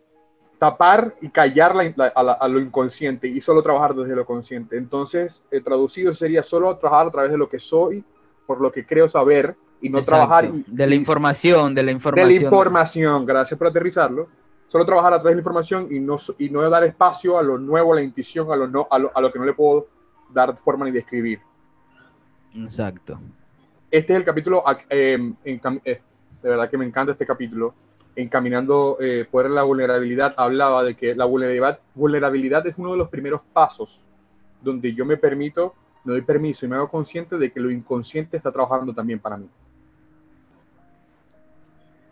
tapar 0.59 1.15
y 1.19 1.29
callar 1.29 1.75
la- 1.75 1.91
la- 1.95 2.13
a, 2.15 2.21
la- 2.21 2.33
a 2.33 2.47
lo 2.47 2.59
inconsciente 2.59 3.27
y 3.27 3.41
solo 3.41 3.63
trabajar 3.63 3.95
desde 3.95 4.15
lo 4.15 4.23
consciente. 4.23 4.77
Entonces, 4.77 5.41
eh, 5.49 5.61
traducido 5.61 6.13
sería 6.13 6.43
solo 6.43 6.77
trabajar 6.77 7.07
a 7.07 7.09
través 7.09 7.31
de 7.31 7.39
lo 7.39 7.49
que 7.49 7.57
soy, 7.57 8.03
por 8.45 8.61
lo 8.61 8.71
que 8.71 8.85
creo 8.85 9.09
saber 9.09 9.55
y 9.81 9.89
no 9.89 9.97
Exacto. 9.97 10.27
trabajar 10.27 10.45
y- 10.45 10.63
de 10.67 10.85
la 10.85 10.93
información, 10.93 11.73
de 11.73 11.81
la 11.81 11.87
de 11.87 11.93
información. 11.93 12.27
la 12.29 12.35
información, 12.35 13.25
gracias 13.25 13.57
por 13.57 13.65
aterrizarlo. 13.65 14.27
Solo 14.67 14.85
trabajar 14.85 15.11
a 15.13 15.15
través 15.19 15.31
de 15.31 15.35
la 15.37 15.39
información 15.41 15.87
y 15.89 15.99
no, 15.99 16.17
y 16.37 16.51
no 16.51 16.69
dar 16.69 16.83
espacio 16.83 17.35
a 17.39 17.41
lo 17.41 17.57
nuevo, 17.57 17.93
a 17.93 17.95
la 17.95 18.03
intuición, 18.03 18.51
a 18.51 18.55
lo, 18.55 18.67
no, 18.67 18.87
a 18.91 18.99
lo, 18.99 19.11
a 19.15 19.21
lo 19.21 19.31
que 19.33 19.39
no 19.39 19.45
le 19.45 19.53
puedo 19.55 19.87
dar 20.31 20.55
forma 20.57 20.85
ni 20.85 20.91
describir. 20.91 21.39
Exacto. 22.55 23.19
Este 23.89 24.13
es 24.13 24.19
el 24.19 24.25
capítulo, 24.25 24.63
eh, 24.89 25.13
en 25.43 25.61
eh, 25.85 26.01
de 26.41 26.49
verdad 26.49 26.69
que 26.69 26.77
me 26.77 26.85
encanta 26.85 27.13
este 27.13 27.25
capítulo. 27.25 27.73
Encaminando 28.15 28.97
eh, 28.99 29.27
en 29.31 29.55
la 29.55 29.61
Vulnerabilidad, 29.61 30.33
hablaba 30.37 30.83
de 30.83 30.95
que 30.95 31.13
la 31.13 31.25
vulnerabilidad, 31.25 31.79
vulnerabilidad 31.93 32.65
es 32.65 32.73
uno 32.77 32.93
de 32.93 32.97
los 32.97 33.09
primeros 33.09 33.41
pasos 33.53 34.01
donde 34.61 34.93
yo 34.93 35.05
me 35.05 35.17
permito, 35.17 35.75
me 36.03 36.13
doy 36.13 36.21
permiso 36.21 36.65
y 36.65 36.69
me 36.69 36.75
hago 36.75 36.89
consciente 36.89 37.37
de 37.37 37.51
que 37.51 37.59
lo 37.59 37.69
inconsciente 37.69 38.37
está 38.37 38.51
trabajando 38.51 38.91
también 38.93 39.19
para 39.19 39.37
mí. 39.37 39.47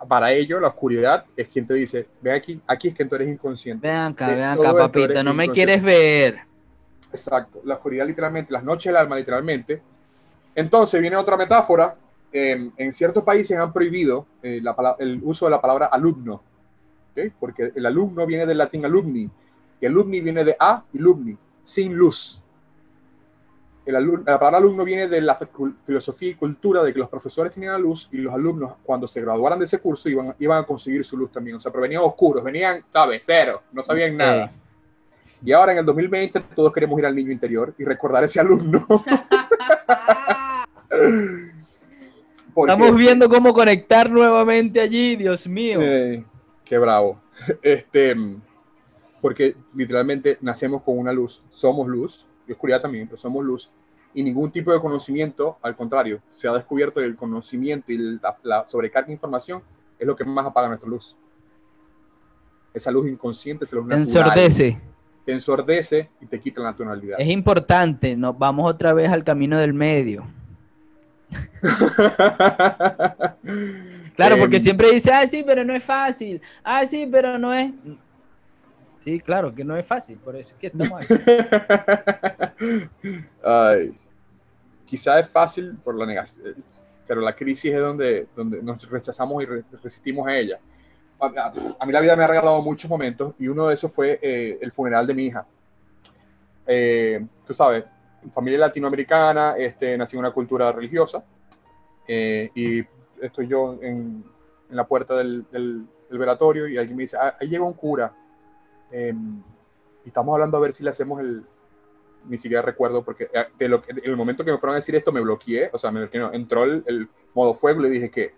Para 0.08 0.32
ello, 0.32 0.60
la 0.60 0.68
oscuridad 0.68 1.26
es 1.36 1.48
quien 1.48 1.66
te 1.66 1.74
dice, 1.74 2.08
ve 2.22 2.34
aquí, 2.34 2.62
aquí 2.68 2.90
es 2.90 2.96
que 2.96 3.06
tú 3.06 3.16
eres 3.16 3.28
inconsciente. 3.28 3.88
Vean 3.88 4.12
acá, 4.12 4.28
De 4.28 4.36
vean 4.36 4.60
acá, 4.60 4.74
papito, 4.76 5.24
no 5.24 5.34
me 5.34 5.50
quieres 5.50 5.82
ver. 5.82 6.42
Exacto, 7.12 7.62
la 7.64 7.76
oscuridad 7.76 8.06
literalmente, 8.06 8.54
las 8.54 8.64
noches 8.64 8.92
del 8.92 8.98
alma 8.98 9.16
literalmente. 9.16 9.82
Entonces 10.56 10.99
viene 11.01 11.16
otra 11.18 11.38
metáfora. 11.38 11.95
eh, 12.32 12.70
en 12.78 12.93
ciertos 12.93 13.24
países 13.24 13.58
han 13.58 13.72
prohibido 13.72 14.26
eh, 14.41 14.60
la 14.62 14.95
el 14.99 15.22
uso 15.24 15.45
de 15.45 15.51
la 15.51 15.62
palabra 15.62 15.86
alumno, 15.88 16.41
porque 17.39 17.72
el 17.76 17.86
alumno 17.86 18.26
viene 18.26 18.45
del 18.45 18.58
latín 18.58 18.84
alumni, 18.86 19.30
y 19.80 19.86
alumni 19.86 20.20
viene 20.22 20.43
de 20.43 20.56
a 20.60 20.84
y 20.91 20.97
lumni, 20.97 21.38
sin 21.64 21.93
luz. 21.95 22.41
El 23.86 23.93
la 24.26 24.39
palabra 24.39 24.58
alumno 24.58 24.84
viene 24.84 25.08
de 25.08 25.22
la 25.22 25.36
fi- 25.36 25.45
filosofía 25.86 26.30
y 26.32 26.34
cultura 26.34 26.82
de 26.84 26.91
que 26.91 26.97
los 26.99 27.08
profesores 27.08 27.53
tenían 27.53 27.74
la 27.74 27.80
luz 27.80 28.10
y 28.12 28.18
los 28.18 28.34
alumnos 28.34 28.74
cuando 28.84 29.08
se 29.08 29.22
graduaran 29.22 29.60
de 29.60 29.66
ese 29.66 29.78
curso 29.78 30.10
iban, 30.10 30.34
iban 30.39 30.64
a 30.64 30.66
conseguir 30.66 31.06
su 31.06 31.16
luz 31.16 31.32
también. 31.32 31.58
O 31.58 31.62
sea, 31.62 31.72
pero 31.72 31.84
venían 31.84 32.01
oscuros, 32.03 32.43
venían, 32.43 32.84
¿sabes? 32.91 33.22
Cero, 33.26 33.62
no 33.72 33.84
sabían 33.84 34.18
nada. 34.18 34.51
Y 35.43 35.51
ahora 35.51 35.72
en 35.74 35.78
el 35.78 35.86
2020 35.86 36.39
todos 36.56 36.74
queremos 36.74 36.97
ir 36.97 37.06
al 37.06 37.16
niño 37.16 37.32
interior 37.32 37.74
y 37.78 37.84
recordar 37.86 38.24
ese 38.24 38.39
alumno. 38.39 38.86
Estamos 42.56 42.96
viendo 42.96 43.28
cómo 43.28 43.54
conectar 43.54 44.10
nuevamente 44.10 44.80
allí, 44.80 45.16
Dios 45.16 45.48
mío. 45.48 45.80
Eh, 45.82 46.24
qué 46.64 46.78
bravo. 46.78 47.20
Este, 47.62 48.16
porque 49.20 49.56
literalmente 49.76 50.38
nacemos 50.41 50.82
con 50.84 50.98
una 50.98 51.12
luz, 51.12 51.43
somos 51.50 51.88
luz, 51.88 52.26
y 52.48 52.54
oscuridad 52.54 52.82
también, 52.82 53.08
pero 53.08 53.20
somos 53.20 53.43
luz, 53.43 53.70
y 54.14 54.24
ningún 54.24 54.52
tipo 54.52 54.72
de 54.72 54.80
conocimiento, 54.80 55.58
al 55.62 55.76
contrario, 55.76 56.22
se 56.30 56.48
ha 56.48 56.54
descubierto 56.54 57.02
que 57.02 57.06
el 57.06 57.18
conocimiento 57.18 57.91
y 57.91 57.98
la, 57.98 58.38
la 58.43 58.66
sobrecarga 58.68 59.08
de 59.08 59.14
información 59.14 59.62
es 60.00 60.08
lo 60.08 60.16
que 60.16 60.24
más 60.24 60.46
apaga 60.46 60.70
nuestra 60.70 60.89
luz. 60.89 61.18
Esa 62.74 62.91
luz 62.91 63.10
inconsciente, 63.10 63.66
esa 63.66 63.76
luz 63.76 63.86
natural, 63.86 64.08
ensordece. 64.08 64.82
te 65.26 65.34
ensordece 65.34 66.10
y 66.22 66.26
te 66.26 66.39
quita 66.39 66.62
la 66.62 66.72
naturalidad. 66.72 67.20
Es 67.20 67.28
importante, 67.28 68.16
nos 68.16 68.38
vamos 68.38 68.70
otra 68.70 68.93
vez 68.93 69.12
al 69.12 69.26
camino 69.26 69.58
del 69.58 69.74
medio. 69.74 70.26
Claro, 74.16 74.38
porque 74.38 74.58
Em, 74.58 74.62
siempre 74.62 74.92
dice, 74.92 75.12
ah, 75.12 75.26
sí, 75.28 75.44
pero 75.46 75.64
no 75.66 75.76
es 75.76 75.84
fácil. 75.84 76.42
Ah, 76.64 76.86
sí, 76.86 77.08
pero 77.12 77.38
no 77.38 77.54
es. 77.54 77.72
Sí, 79.00 79.20
claro, 79.20 79.54
que 79.54 79.64
no 79.64 79.76
es 79.78 79.86
fácil, 79.86 80.18
por 80.18 80.36
eso 80.36 80.56
es 80.56 80.60
que 80.60 80.68
estamos 80.68 81.02
aquí. 81.02 81.14
Ay, 83.44 83.96
quizá 84.86 85.20
es 85.20 85.30
fácil 85.30 85.76
por 85.84 85.96
la 85.96 86.06
negación, 86.06 86.56
pero 87.08 87.22
la 87.22 87.36
crisis 87.36 87.72
es 87.74 87.80
donde, 87.80 88.28
donde 88.36 88.62
nos 88.64 88.90
rechazamos 88.90 89.44
y 89.44 89.46
re- 89.46 89.64
resistimos 89.84 90.26
a 90.28 90.36
ella. 90.38 90.60
A, 91.20 91.28
a- 91.28 91.54
a 91.80 91.86
mí 91.86 91.92
la 91.94 92.00
vida 92.02 92.16
me 92.16 92.24
ha 92.24 92.28
regalado 92.28 92.62
muchos 92.62 92.90
momentos 92.90 93.34
y 93.38 93.48
uno 93.48 93.68
de 93.68 93.76
esos 93.76 93.92
fue 93.92 94.20
eh, 94.22 94.58
el 94.62 94.72
funeral 94.72 95.06
de 95.06 95.14
mi 95.14 95.26
hija. 95.26 95.46
Eh, 96.66 97.26
tú 97.46 97.54
sabes, 97.54 97.84
familia 98.32 98.60
latinoamericana, 98.60 99.56
este, 99.58 99.98
nací 99.98 100.16
en 100.16 100.20
una 100.20 100.32
cultura 100.32 100.72
religiosa 100.72 101.24
eh, 102.08 102.52
y 102.56 102.84
estoy 103.22 103.48
yo 103.48 103.78
en, 103.82 104.24
la 104.70 104.86
puerta 104.88 105.16
del, 105.16 105.46
del- 105.52 105.86
velatorio 106.10 106.68
y 106.68 106.78
alguien 106.78 106.96
me 106.98 107.04
dice, 107.04 107.18
"Ah, 107.20 107.36
ahí 107.40 107.48
llega 107.50 107.64
un 107.66 107.74
cura. 107.74 108.14
em, 108.92 109.42
y 110.06 110.08
estamos 110.08 110.34
hablando 110.34 110.58
a 110.58 110.62
ver 110.62 110.72
si 110.74 110.84
le 110.84 110.92
hacemos 110.92 111.20
el, 111.20 111.44
ni 112.28 112.38
siquiera 112.38 112.62
recuerdo 112.62 113.04
porque 113.04 113.30
eh, 113.34 113.46
en 113.60 113.72
el 114.04 114.16
momento 114.16 114.46
que 114.46 114.52
me 114.52 114.58
fueron 114.58 114.76
a 114.76 114.80
decir 114.80 114.96
esto 114.96 115.12
me 115.12 115.20
bloqueé, 115.22 115.70
o 115.74 115.78
sea, 115.78 115.92
me 115.92 116.08
no, 116.14 116.32
entró 116.34 116.64
el, 116.64 117.10
modo 117.34 117.54
fuego 117.54 117.82
le 117.82 117.90
dije 117.90 118.10
que 118.10 118.34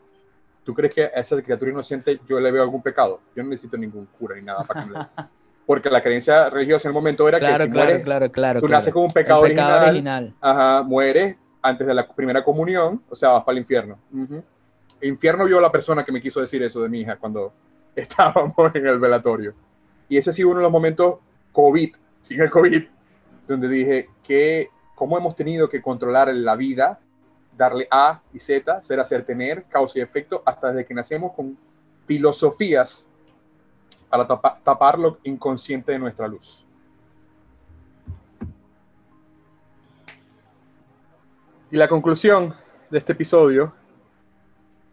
¿tú 0.64 0.74
crees 0.74 0.94
que 0.94 1.04
a 1.04 1.08
esa 1.20 1.42
criatura 1.42 1.72
inocente 1.72 2.20
yo 2.28 2.40
le 2.40 2.52
veo 2.52 2.64
algún 2.64 2.82
pecado? 2.82 3.20
Yo 3.36 3.44
no 3.44 3.50
necesito 3.50 3.78
ningún 3.78 4.06
cura 4.18 4.36
ni 4.36 4.42
nada 4.42 4.64
para 4.64 4.84
que 4.84 4.90
me- 4.90 4.96
Porque 5.68 5.90
la 5.90 6.02
creencia 6.02 6.50
religiosa 6.50 6.88
en 6.88 6.92
el 6.92 6.94
momento 6.96 7.28
era 7.28 7.40
que 7.40 7.46
Claro, 7.46 7.66
si 7.66 7.70
claro, 7.70 7.86
mueres, 7.86 8.04
claro, 8.04 8.32
claro. 8.32 8.62
tú 8.62 8.68
naces 8.70 8.92
con 8.94 9.04
un 9.04 9.12
pecado, 9.12 9.46
El 9.46 9.52
pecado 9.52 9.84
original, 9.84 10.24
original. 10.24 10.36
Ajá, 10.42 10.82
mueres 10.84 11.36
antes 11.62 11.86
de 11.86 11.94
la 11.94 12.08
primera 12.08 12.44
comunión, 12.44 13.04
o 13.10 13.16
sea, 13.16 13.32
vas 13.32 13.44
para 13.44 13.58
el 13.58 13.60
infierno. 13.60 14.00
Ujú. 14.14 14.42
El 15.02 15.10
infierno 15.10 15.44
vio 15.46 15.60
a 15.60 15.62
la 15.62 15.72
persona 15.72 16.06
que 16.06 16.12
me 16.14 16.22
quiso 16.22 16.40
decir 16.40 16.64
eso 16.64 16.82
de 16.82 16.90
mi 16.90 17.02
hija 17.02 17.18
cuando 17.18 17.54
estábamos 17.96 18.56
en 18.74 18.88
el 18.88 18.98
velatorio. 18.98 19.54
Y 20.08 20.18
ese 20.18 20.30
ha 20.30 20.34
sido 20.34 20.50
uno 20.50 20.60
de 20.60 20.64
los 20.64 20.72
momentos 20.72 21.16
COVID, 21.52 21.96
sin 22.22 22.42
el 22.42 22.50
COVID, 22.50 22.84
donde 23.48 23.68
dije 23.68 24.10
que 24.24 24.70
cómo 24.96 25.18
hemos 25.18 25.36
tenido 25.36 25.70
que 25.70 25.82
controlar 25.82 26.34
la 26.34 26.56
vida, 26.56 27.00
darle 27.58 27.88
A 27.92 28.22
y 28.34 28.40
Z, 28.40 28.84
ser, 28.84 29.00
hacer, 29.00 29.26
tener, 29.26 29.66
causa 29.66 30.00
y 30.00 30.02
efecto, 30.02 30.42
hasta 30.46 30.72
desde 30.72 30.86
que 30.86 30.94
nacemos 30.94 31.34
con 31.34 31.58
filosofías 32.06 33.07
para 34.10 34.28
tapa- 34.28 34.60
tapar 34.64 34.98
lo 34.98 35.20
inconsciente 35.24 35.92
de 35.92 36.00
nuestra 36.00 36.28
luz. 36.28 36.64
Y 41.70 41.76
la 41.76 41.88
conclusión 41.88 42.54
de 42.90 42.98
este 42.98 43.12
episodio 43.12 43.74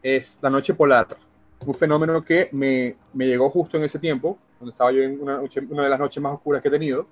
es 0.02 0.38
la 0.42 0.50
noche 0.50 0.74
polar, 0.74 1.16
un 1.64 1.74
fenómeno 1.74 2.24
que 2.24 2.48
me, 2.52 2.96
me 3.12 3.26
llegó 3.26 3.48
justo 3.48 3.76
en 3.76 3.84
ese 3.84 3.98
tiempo, 3.98 4.38
cuando 4.58 4.72
estaba 4.72 4.90
yo 4.92 5.02
en 5.02 5.20
una, 5.22 5.38
de 5.40 5.88
las 5.88 5.98
noches 6.00 6.22
más 6.22 6.34
oscuras 6.34 6.60
que 6.60 6.68
he 6.68 6.70
tenido. 6.70 7.06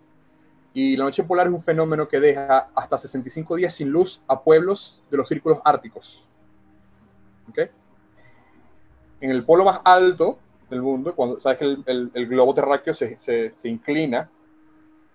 Y 0.75 0.97
la 0.97 1.05
noche 1.05 1.23
polar 1.23 1.47
es 1.47 1.53
un 1.53 1.63
fenómeno 1.63 2.09
que 2.09 2.19
deja 2.19 2.71
hasta 2.75 2.99
65 2.99 3.57
días 3.57 3.75
sin 3.75 3.91
luz 3.91 4.23
a 4.27 4.41
pueblos 4.41 5.01
de 5.11 5.17
los 5.19 5.29
círculos 5.29 5.59
árticos. 5.65 6.27
¿Ok? 7.49 7.59
En 9.21 9.31
el 9.31 9.45
polo 9.45 9.65
más 9.65 9.81
alto 9.85 10.39
del 10.73 10.83
mundo, 10.83 11.15
cuando 11.15 11.41
sabes 11.41 11.59
que 11.59 11.65
el, 11.67 11.83
el- 11.87 12.11
el 12.15 12.27
globo 12.27 12.55
terráqueo 12.55 12.95
se, 12.95 13.19
se- 13.21 13.53
se 13.57 13.69
inclina 13.69 14.29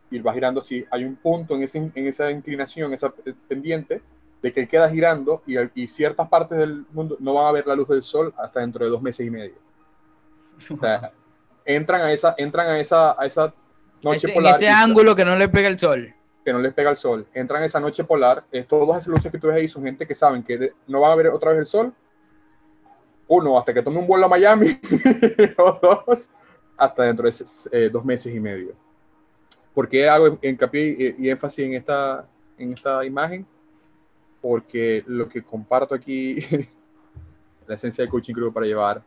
y 0.10 0.20
va 0.20 0.34
girando 0.34 0.62
así, 0.62 0.86
hay 0.90 1.04
un 1.04 1.16
punto 1.16 1.56
en, 1.56 1.64
ese- 1.64 1.92
en 1.94 2.08
esa 2.08 2.32
inclinación, 2.32 2.94
esa 2.94 3.12
pendiente, 3.48 4.02
de 4.42 4.54
que 4.54 4.62
él 4.62 4.68
queda 4.68 4.88
girando 4.90 5.42
y, 5.48 5.56
y 5.74 5.88
ciertas 5.88 6.30
partes 6.30 6.58
del 6.60 6.86
mundo 6.92 7.18
no 7.20 7.34
van 7.34 7.48
a 7.48 7.52
ver 7.52 7.66
la 7.68 7.76
luz 7.76 7.88
del 7.90 8.04
sol 8.04 8.34
hasta 8.38 8.60
dentro 8.60 8.86
de 8.86 8.92
dos 8.92 9.02
meses 9.02 9.26
y 9.26 9.32
medio. 9.32 9.56
O 10.74 10.78
sea, 10.80 11.12
entran 11.66 12.02
a 12.02 12.12
esa, 12.14 12.36
entran 12.38 12.68
a 12.68 12.80
esa, 12.80 13.20
a 13.20 13.26
esa 13.26 13.54
noche 14.04 14.18
Ese- 14.18 14.28
en 14.30 14.34
polar 14.36 14.56
ese 14.56 14.70
ángulo 14.70 15.16
que 15.16 15.26
no 15.26 15.36
le 15.36 15.50
pega 15.50 15.68
el 15.68 15.78
sol. 15.80 16.14
que 16.46 16.54
no 16.54 16.60
les 16.60 16.72
pega 16.74 16.92
el 16.92 16.98
sol, 16.98 17.28
entran 17.34 17.64
a 17.64 17.66
esa 17.66 17.80
noche 17.80 18.04
polar, 18.06 18.44
eh, 18.52 18.64
todas 18.64 19.02
esas 19.02 19.08
luces 19.08 19.32
que 19.32 19.38
tú 19.40 19.48
ves 19.48 19.58
ahí 19.58 19.68
son 19.68 19.84
gente 19.84 20.06
que 20.08 20.16
saben 20.16 20.44
que 20.44 20.58
de- 20.58 20.74
no 20.88 21.02
van 21.02 21.12
a 21.12 21.16
ver 21.16 21.28
otra 21.30 21.52
vez 21.52 21.60
el 21.62 21.66
sol, 21.66 21.94
uno, 23.28 23.58
hasta 23.58 23.74
que 23.74 23.82
tome 23.82 24.00
un 24.00 24.08
vuelo 24.08 24.26
a 24.26 24.30
Miami, 24.30 24.80
o 25.58 25.80
dos, 25.82 26.30
hasta 26.78 27.04
dentro 27.04 27.30
de 27.30 27.36
eh, 27.72 27.90
dos 27.90 28.06
meses 28.06 28.34
y 28.34 28.40
medio. 28.40 28.74
¿Por 29.74 29.88
qué 29.90 30.08
hago 30.10 30.40
hincapié 30.42 31.16
y, 31.18 31.26
y 31.26 31.30
énfasis 31.30 31.66
en 31.66 31.74
esta, 31.74 32.28
en 32.58 32.74
esta 32.74 33.04
imagen? 33.06 33.46
Porque 34.42 35.04
lo 35.08 35.28
que 35.28 35.44
comparto 35.44 35.94
aquí 35.94 36.36
la 37.68 37.76
esencia 37.76 38.04
de 38.04 38.10
coaching 38.10 38.34
group 38.34 38.54
para 38.54 38.66
llevar 38.66 39.04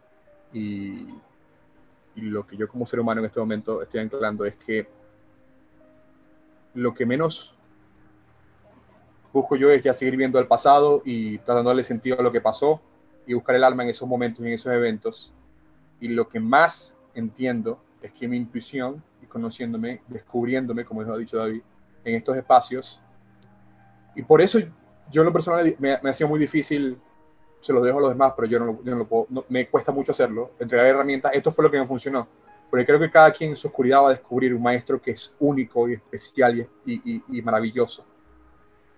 y, 0.53 1.07
y 2.15 2.23
lo 2.23 2.47
que 2.47 2.57
yo 2.57 2.69
como 2.69 2.87
ser 2.87 3.01
humano 3.01 3.21
en 3.21 3.27
este 3.27 3.41
momento 3.41 3.83
estoy 3.83 4.01
anclando 4.01 4.45
es 4.45 4.55
que 4.57 4.87
lo 6.75 6.95
que 6.95 7.07
menos 7.07 7.55
busco 9.33 9.57
yo 9.57 9.71
es 9.71 9.83
ya 9.83 9.95
seguir 9.95 10.17
viendo 10.17 10.39
el 10.39 10.47
pasado 10.47 11.03
y 11.05 11.39
darle 11.39 11.85
sentido 11.85 12.19
a 12.19 12.23
lo 12.23 12.33
que 12.33 12.41
pasó 12.41 12.81
y 13.27 13.35
buscar 13.35 13.57
el 13.57 13.65
alma 13.65 13.83
en 13.85 13.91
esos 13.91 14.09
momentos 14.09 14.45
y 14.45 14.49
en 14.49 14.55
esos 14.55 14.73
eventos. 14.73 15.33
Y 16.01 16.09
lo 16.09 16.29
que 16.29 16.41
más 16.41 16.97
entiendo 17.15 17.81
es 18.03 18.13
que 18.13 18.27
mi 18.27 18.37
intuición 18.37 19.03
y 19.23 19.27
conociéndome, 19.27 20.03
descubriéndome, 20.09 20.85
como 20.85 21.03
ha 21.03 21.19
dicho 21.19 21.37
David, 21.37 21.63
en 22.05 22.15
estos 22.17 22.37
espacios. 22.37 23.01
Y 24.15 24.23
por 24.23 24.41
eso 24.41 24.59
yo 25.11 25.23
en 25.23 25.27
lo 25.27 25.33
personal 25.33 25.77
me, 25.79 25.99
me 26.03 26.11
ha 26.11 26.13
sido 26.13 26.29
muy 26.29 26.39
difícil, 26.41 26.99
se 27.61 27.73
los 27.73 27.83
dejo 27.85 27.99
a 27.99 28.03
los 28.03 28.11
demás, 28.11 28.33
pero 28.37 28.49
yo 28.49 28.59
no, 28.59 28.83
yo 28.83 28.93
no 28.93 28.97
lo 28.99 29.07
puedo, 29.07 29.27
no- 29.29 29.45
me 29.49 29.69
cuesta 29.69 29.93
mucho 29.93 30.13
hacerlo, 30.13 30.53
entregar 30.59 30.87
herramientas. 30.87 31.33
Esto 31.35 31.53
fue 31.53 31.65
lo 31.65 31.71
que 31.71 31.79
me 31.79 31.87
funcionó. 31.87 32.27
Porque 32.71 32.87
creo 32.87 33.01
que 33.01 33.11
cada 33.11 33.33
quien 33.33 33.51
en 33.51 33.57
su 33.57 33.67
oscuridad 33.67 34.03
va 34.05 34.09
a 34.11 34.13
descubrir 34.13 34.55
un 34.55 34.63
maestro 34.63 35.01
que 35.03 35.11
es 35.11 35.35
único 35.41 35.89
y 35.89 35.95
especial 35.95 36.61
y, 36.87 36.93
y- 36.95 37.03
y- 37.17 37.39
y 37.39 37.43
maravilloso. 37.43 38.05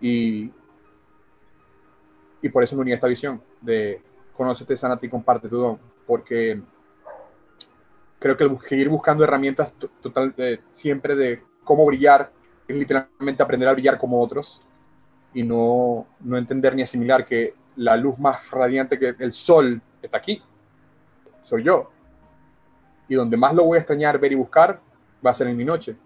Y, 0.00 0.50
y 2.42 2.48
por 2.48 2.62
eso 2.62 2.76
me 2.76 2.82
uní 2.82 2.92
a 2.92 2.96
esta 2.96 3.06
visión 3.06 3.40
de 3.60 4.02
conócete, 4.36 4.76
sánate 4.76 5.06
y 5.06 5.10
comparte 5.10 5.48
tu 5.48 5.56
don. 5.56 5.78
Porque 6.06 6.60
creo 8.18 8.36
que 8.36 8.44
el 8.44 8.58
seguir 8.60 8.88
buscando 8.88 9.24
herramientas 9.24 9.72
to- 9.74 9.90
total, 10.00 10.34
de- 10.36 10.60
siempre 10.72 11.14
de 11.14 11.42
cómo 11.64 11.84
brillar 11.86 12.30
es 12.68 12.76
literalmente 12.76 13.42
aprender 13.42 13.68
a 13.68 13.72
brillar 13.72 13.98
como 13.98 14.20
otros 14.20 14.60
y 15.34 15.42
no, 15.42 16.06
no 16.20 16.36
entender 16.36 16.74
ni 16.74 16.82
asimilar 16.82 17.24
que 17.24 17.54
la 17.76 17.96
luz 17.96 18.18
más 18.18 18.50
radiante 18.50 18.98
que 18.98 19.14
el 19.18 19.32
sol 19.32 19.80
está 20.02 20.18
aquí. 20.18 20.42
Soy 21.42 21.64
yo. 21.64 21.90
Y 23.08 23.14
donde 23.14 23.36
más 23.36 23.54
lo 23.54 23.64
voy 23.64 23.76
a 23.76 23.80
extrañar, 23.80 24.18
ver 24.18 24.32
y 24.32 24.36
buscar, 24.36 24.80
va 25.24 25.30
a 25.30 25.34
ser 25.34 25.48
en 25.48 25.56
mi 25.56 25.64
noche. 25.64 25.96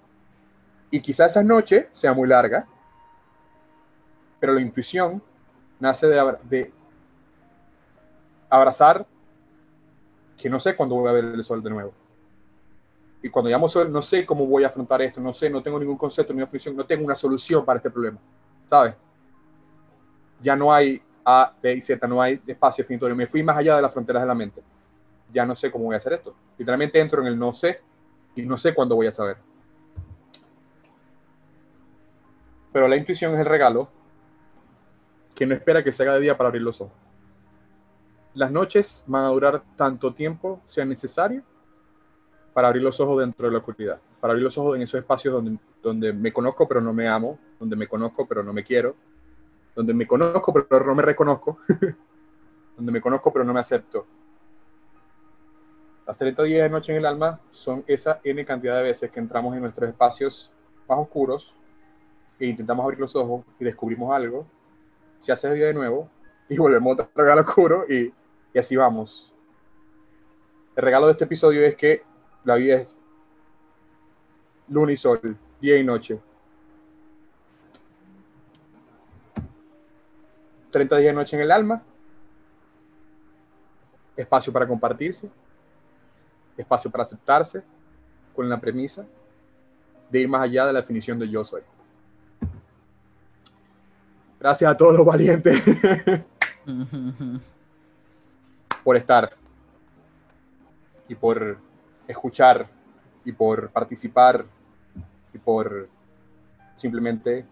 Y 0.90 1.00
quizás 1.00 1.32
esa 1.32 1.42
noche 1.42 1.88
sea 1.92 2.14
muy 2.14 2.28
larga, 2.28 2.66
pero 4.40 4.54
la 4.54 4.60
intuición 4.60 5.22
nace 5.80 6.06
de 6.06 6.72
abrazar 8.48 9.06
que 10.36 10.50
no 10.50 10.60
sé 10.60 10.76
cuándo 10.76 10.94
voy 10.96 11.08
a 11.08 11.12
ver 11.12 11.24
el 11.24 11.44
sol 11.44 11.62
de 11.62 11.70
nuevo. 11.70 11.92
Y 13.22 13.28
cuando 13.28 13.50
llamo 13.50 13.68
sol, 13.68 13.90
no 13.90 14.02
sé 14.02 14.24
cómo 14.24 14.46
voy 14.46 14.64
a 14.64 14.68
afrontar 14.68 15.02
esto, 15.02 15.20
no 15.20 15.32
sé, 15.32 15.50
no 15.50 15.62
tengo 15.62 15.78
ningún 15.78 15.96
concepto, 15.96 16.32
ni 16.32 16.38
una 16.38 16.46
función, 16.46 16.76
no 16.76 16.84
tengo 16.84 17.04
una 17.04 17.14
solución 17.14 17.64
para 17.64 17.78
este 17.78 17.90
problema, 17.90 18.18
¿sabes? 18.66 18.94
Ya 20.42 20.54
no 20.54 20.72
hay 20.72 21.02
A, 21.24 21.52
B 21.60 21.74
y 21.74 21.82
Z, 21.82 22.06
no 22.06 22.20
hay 22.20 22.40
espacio 22.46 22.84
definitorio. 22.84 23.16
Me 23.16 23.26
fui 23.26 23.42
más 23.42 23.56
allá 23.56 23.76
de 23.76 23.82
las 23.82 23.92
fronteras 23.92 24.22
de 24.22 24.28
la 24.28 24.34
mente. 24.34 24.62
Ya 25.32 25.44
no 25.44 25.56
sé 25.56 25.70
cómo 25.70 25.86
voy 25.86 25.94
a 25.94 25.98
hacer 25.98 26.12
esto. 26.12 26.34
Literalmente 26.58 27.00
entro 27.00 27.20
en 27.22 27.28
el 27.28 27.38
no 27.38 27.52
sé 27.52 27.80
y 28.36 28.42
no 28.42 28.56
sé 28.58 28.74
cuándo 28.74 28.94
voy 28.94 29.06
a 29.06 29.12
saber. 29.12 29.38
Pero 32.72 32.86
la 32.86 32.96
intuición 32.96 33.32
es 33.32 33.40
el 33.40 33.46
regalo 33.46 33.88
que 35.34 35.46
no 35.46 35.54
espera 35.54 35.82
que 35.82 35.90
se 35.90 36.02
haga 36.02 36.14
de 36.14 36.20
día 36.20 36.36
para 36.36 36.48
abrir 36.48 36.62
los 36.62 36.80
ojos. 36.80 37.05
Las 38.36 38.50
noches 38.50 39.02
van 39.06 39.24
a 39.24 39.28
durar 39.28 39.62
tanto 39.76 40.12
tiempo 40.12 40.60
sea 40.66 40.84
necesario 40.84 41.42
para 42.52 42.68
abrir 42.68 42.82
los 42.82 43.00
ojos 43.00 43.20
dentro 43.20 43.46
de 43.46 43.52
la 43.52 43.60
oscuridad, 43.60 43.98
para 44.20 44.32
abrir 44.32 44.44
los 44.44 44.58
ojos 44.58 44.76
en 44.76 44.82
esos 44.82 45.00
espacios 45.00 45.32
donde, 45.32 45.58
donde 45.82 46.12
me 46.12 46.30
conozco 46.34 46.68
pero 46.68 46.82
no 46.82 46.92
me 46.92 47.08
amo, 47.08 47.38
donde 47.58 47.76
me 47.76 47.88
conozco 47.88 48.28
pero 48.28 48.42
no 48.42 48.52
me 48.52 48.62
quiero, 48.62 48.94
donde 49.74 49.94
me 49.94 50.06
conozco 50.06 50.52
pero 50.52 50.84
no 50.84 50.94
me 50.94 51.02
reconozco, 51.02 51.60
donde 52.76 52.92
me 52.92 53.00
conozco 53.00 53.32
pero 53.32 53.42
no 53.42 53.54
me 53.54 53.60
acepto. 53.60 54.06
Las 56.06 56.18
30 56.18 56.42
días 56.42 56.64
de 56.64 56.68
noche 56.68 56.92
en 56.92 56.98
el 56.98 57.06
alma 57.06 57.40
son 57.52 57.84
esa 57.86 58.20
N 58.22 58.44
cantidad 58.44 58.76
de 58.76 58.82
veces 58.82 59.10
que 59.10 59.18
entramos 59.18 59.56
en 59.56 59.62
nuestros 59.62 59.88
espacios 59.88 60.52
más 60.86 60.98
oscuros 60.98 61.54
e 62.38 62.48
intentamos 62.48 62.84
abrir 62.84 63.00
los 63.00 63.16
ojos 63.16 63.46
y 63.58 63.64
descubrimos 63.64 64.14
algo, 64.14 64.46
se 65.22 65.32
hace 65.32 65.50
día 65.54 65.68
de 65.68 65.74
nuevo 65.74 66.10
y 66.50 66.58
volvemos 66.58 66.92
otra 66.92 67.24
vez 67.24 67.32
al 67.32 67.38
oscuro 67.38 67.86
y, 67.88 68.12
y 68.56 68.58
así 68.58 68.74
vamos. 68.74 69.30
El 70.74 70.82
regalo 70.82 71.04
de 71.04 71.12
este 71.12 71.24
episodio 71.24 71.60
es 71.60 71.76
que 71.76 72.02
la 72.42 72.54
vida 72.54 72.76
es 72.76 72.88
luna 74.66 74.92
y 74.92 74.96
sol, 74.96 75.36
día 75.60 75.76
y 75.76 75.84
noche. 75.84 76.18
30 80.70 80.96
días 80.96 81.10
de 81.10 81.12
noche 81.12 81.36
en 81.36 81.42
el 81.42 81.50
alma, 81.50 81.82
espacio 84.16 84.50
para 84.50 84.66
compartirse, 84.66 85.28
espacio 86.56 86.90
para 86.90 87.02
aceptarse, 87.04 87.62
con 88.34 88.48
la 88.48 88.58
premisa 88.58 89.04
de 90.08 90.20
ir 90.20 90.28
más 90.28 90.40
allá 90.40 90.64
de 90.64 90.72
la 90.72 90.80
definición 90.80 91.18
de 91.18 91.28
yo 91.28 91.44
soy. 91.44 91.60
Gracias 94.40 94.70
a 94.70 94.74
todos 94.78 94.94
los 94.94 95.04
valientes 95.04 95.62
por 98.86 98.96
estar 98.96 99.32
y 101.08 101.16
por 101.16 101.58
escuchar 102.06 102.68
y 103.24 103.32
por 103.32 103.68
participar 103.70 104.46
y 105.34 105.38
por 105.38 105.88
simplemente 106.76 107.44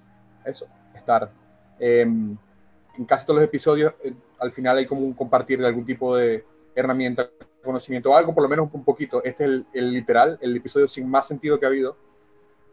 eso, 0.45 0.68
estar. 0.95 1.32
Em, 1.80 2.37
en 2.97 3.05
casi 3.05 3.26
todos 3.26 3.41
los 3.41 3.49
episodios, 3.49 3.95
eh, 4.05 4.14
al 4.39 4.53
final 4.53 4.76
hay 4.76 4.87
como 4.87 5.01
un 5.01 5.12
compartir 5.12 5.59
de 5.59 5.66
algún 5.66 5.85
tipo 5.85 6.14
de 6.14 6.45
herramienta, 6.72 7.28
conocimiento 7.64 8.16
algo, 8.16 8.32
por 8.32 8.45
lo 8.45 8.49
menos 8.49 8.68
un 8.72 8.85
poquito. 8.85 9.20
Este 9.24 9.43
es 9.43 9.51
el, 9.51 9.66
el 9.72 9.93
literal, 9.93 10.39
el 10.41 10.57
episodio 10.57 10.87
sin 10.87 11.11
más 11.11 11.26
sentido 11.26 11.59
que 11.59 11.66
ha 11.66 11.68
habido, 11.68 11.97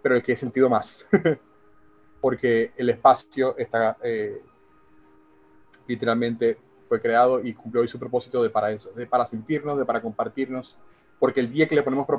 pero 0.04 0.14
el 0.14 0.22
que 0.22 0.34
he 0.34 0.36
sentido 0.36 0.70
más. 0.70 1.08
Porque 2.22 2.74
el 2.78 2.92
espacio 2.92 3.58
está 3.58 3.98
eh, 4.04 4.40
literalmente 5.88 6.60
fue 6.92 7.00
creado 7.00 7.40
y 7.42 7.54
cumplió 7.54 7.84
hoy 7.84 7.88
su 7.88 7.98
propósito 7.98 8.44
de 8.44 8.50
para 8.50 8.70
eso, 8.70 8.92
de 8.92 9.08
para 9.08 9.26
sentirnos, 9.26 9.78
de 9.78 9.86
para 9.86 10.02
compartirnos, 10.02 10.76
porque 11.20 11.40
el 11.40 11.50
día 11.50 11.66
que 11.66 11.76
le 11.76 11.84
ponemos 11.84 12.06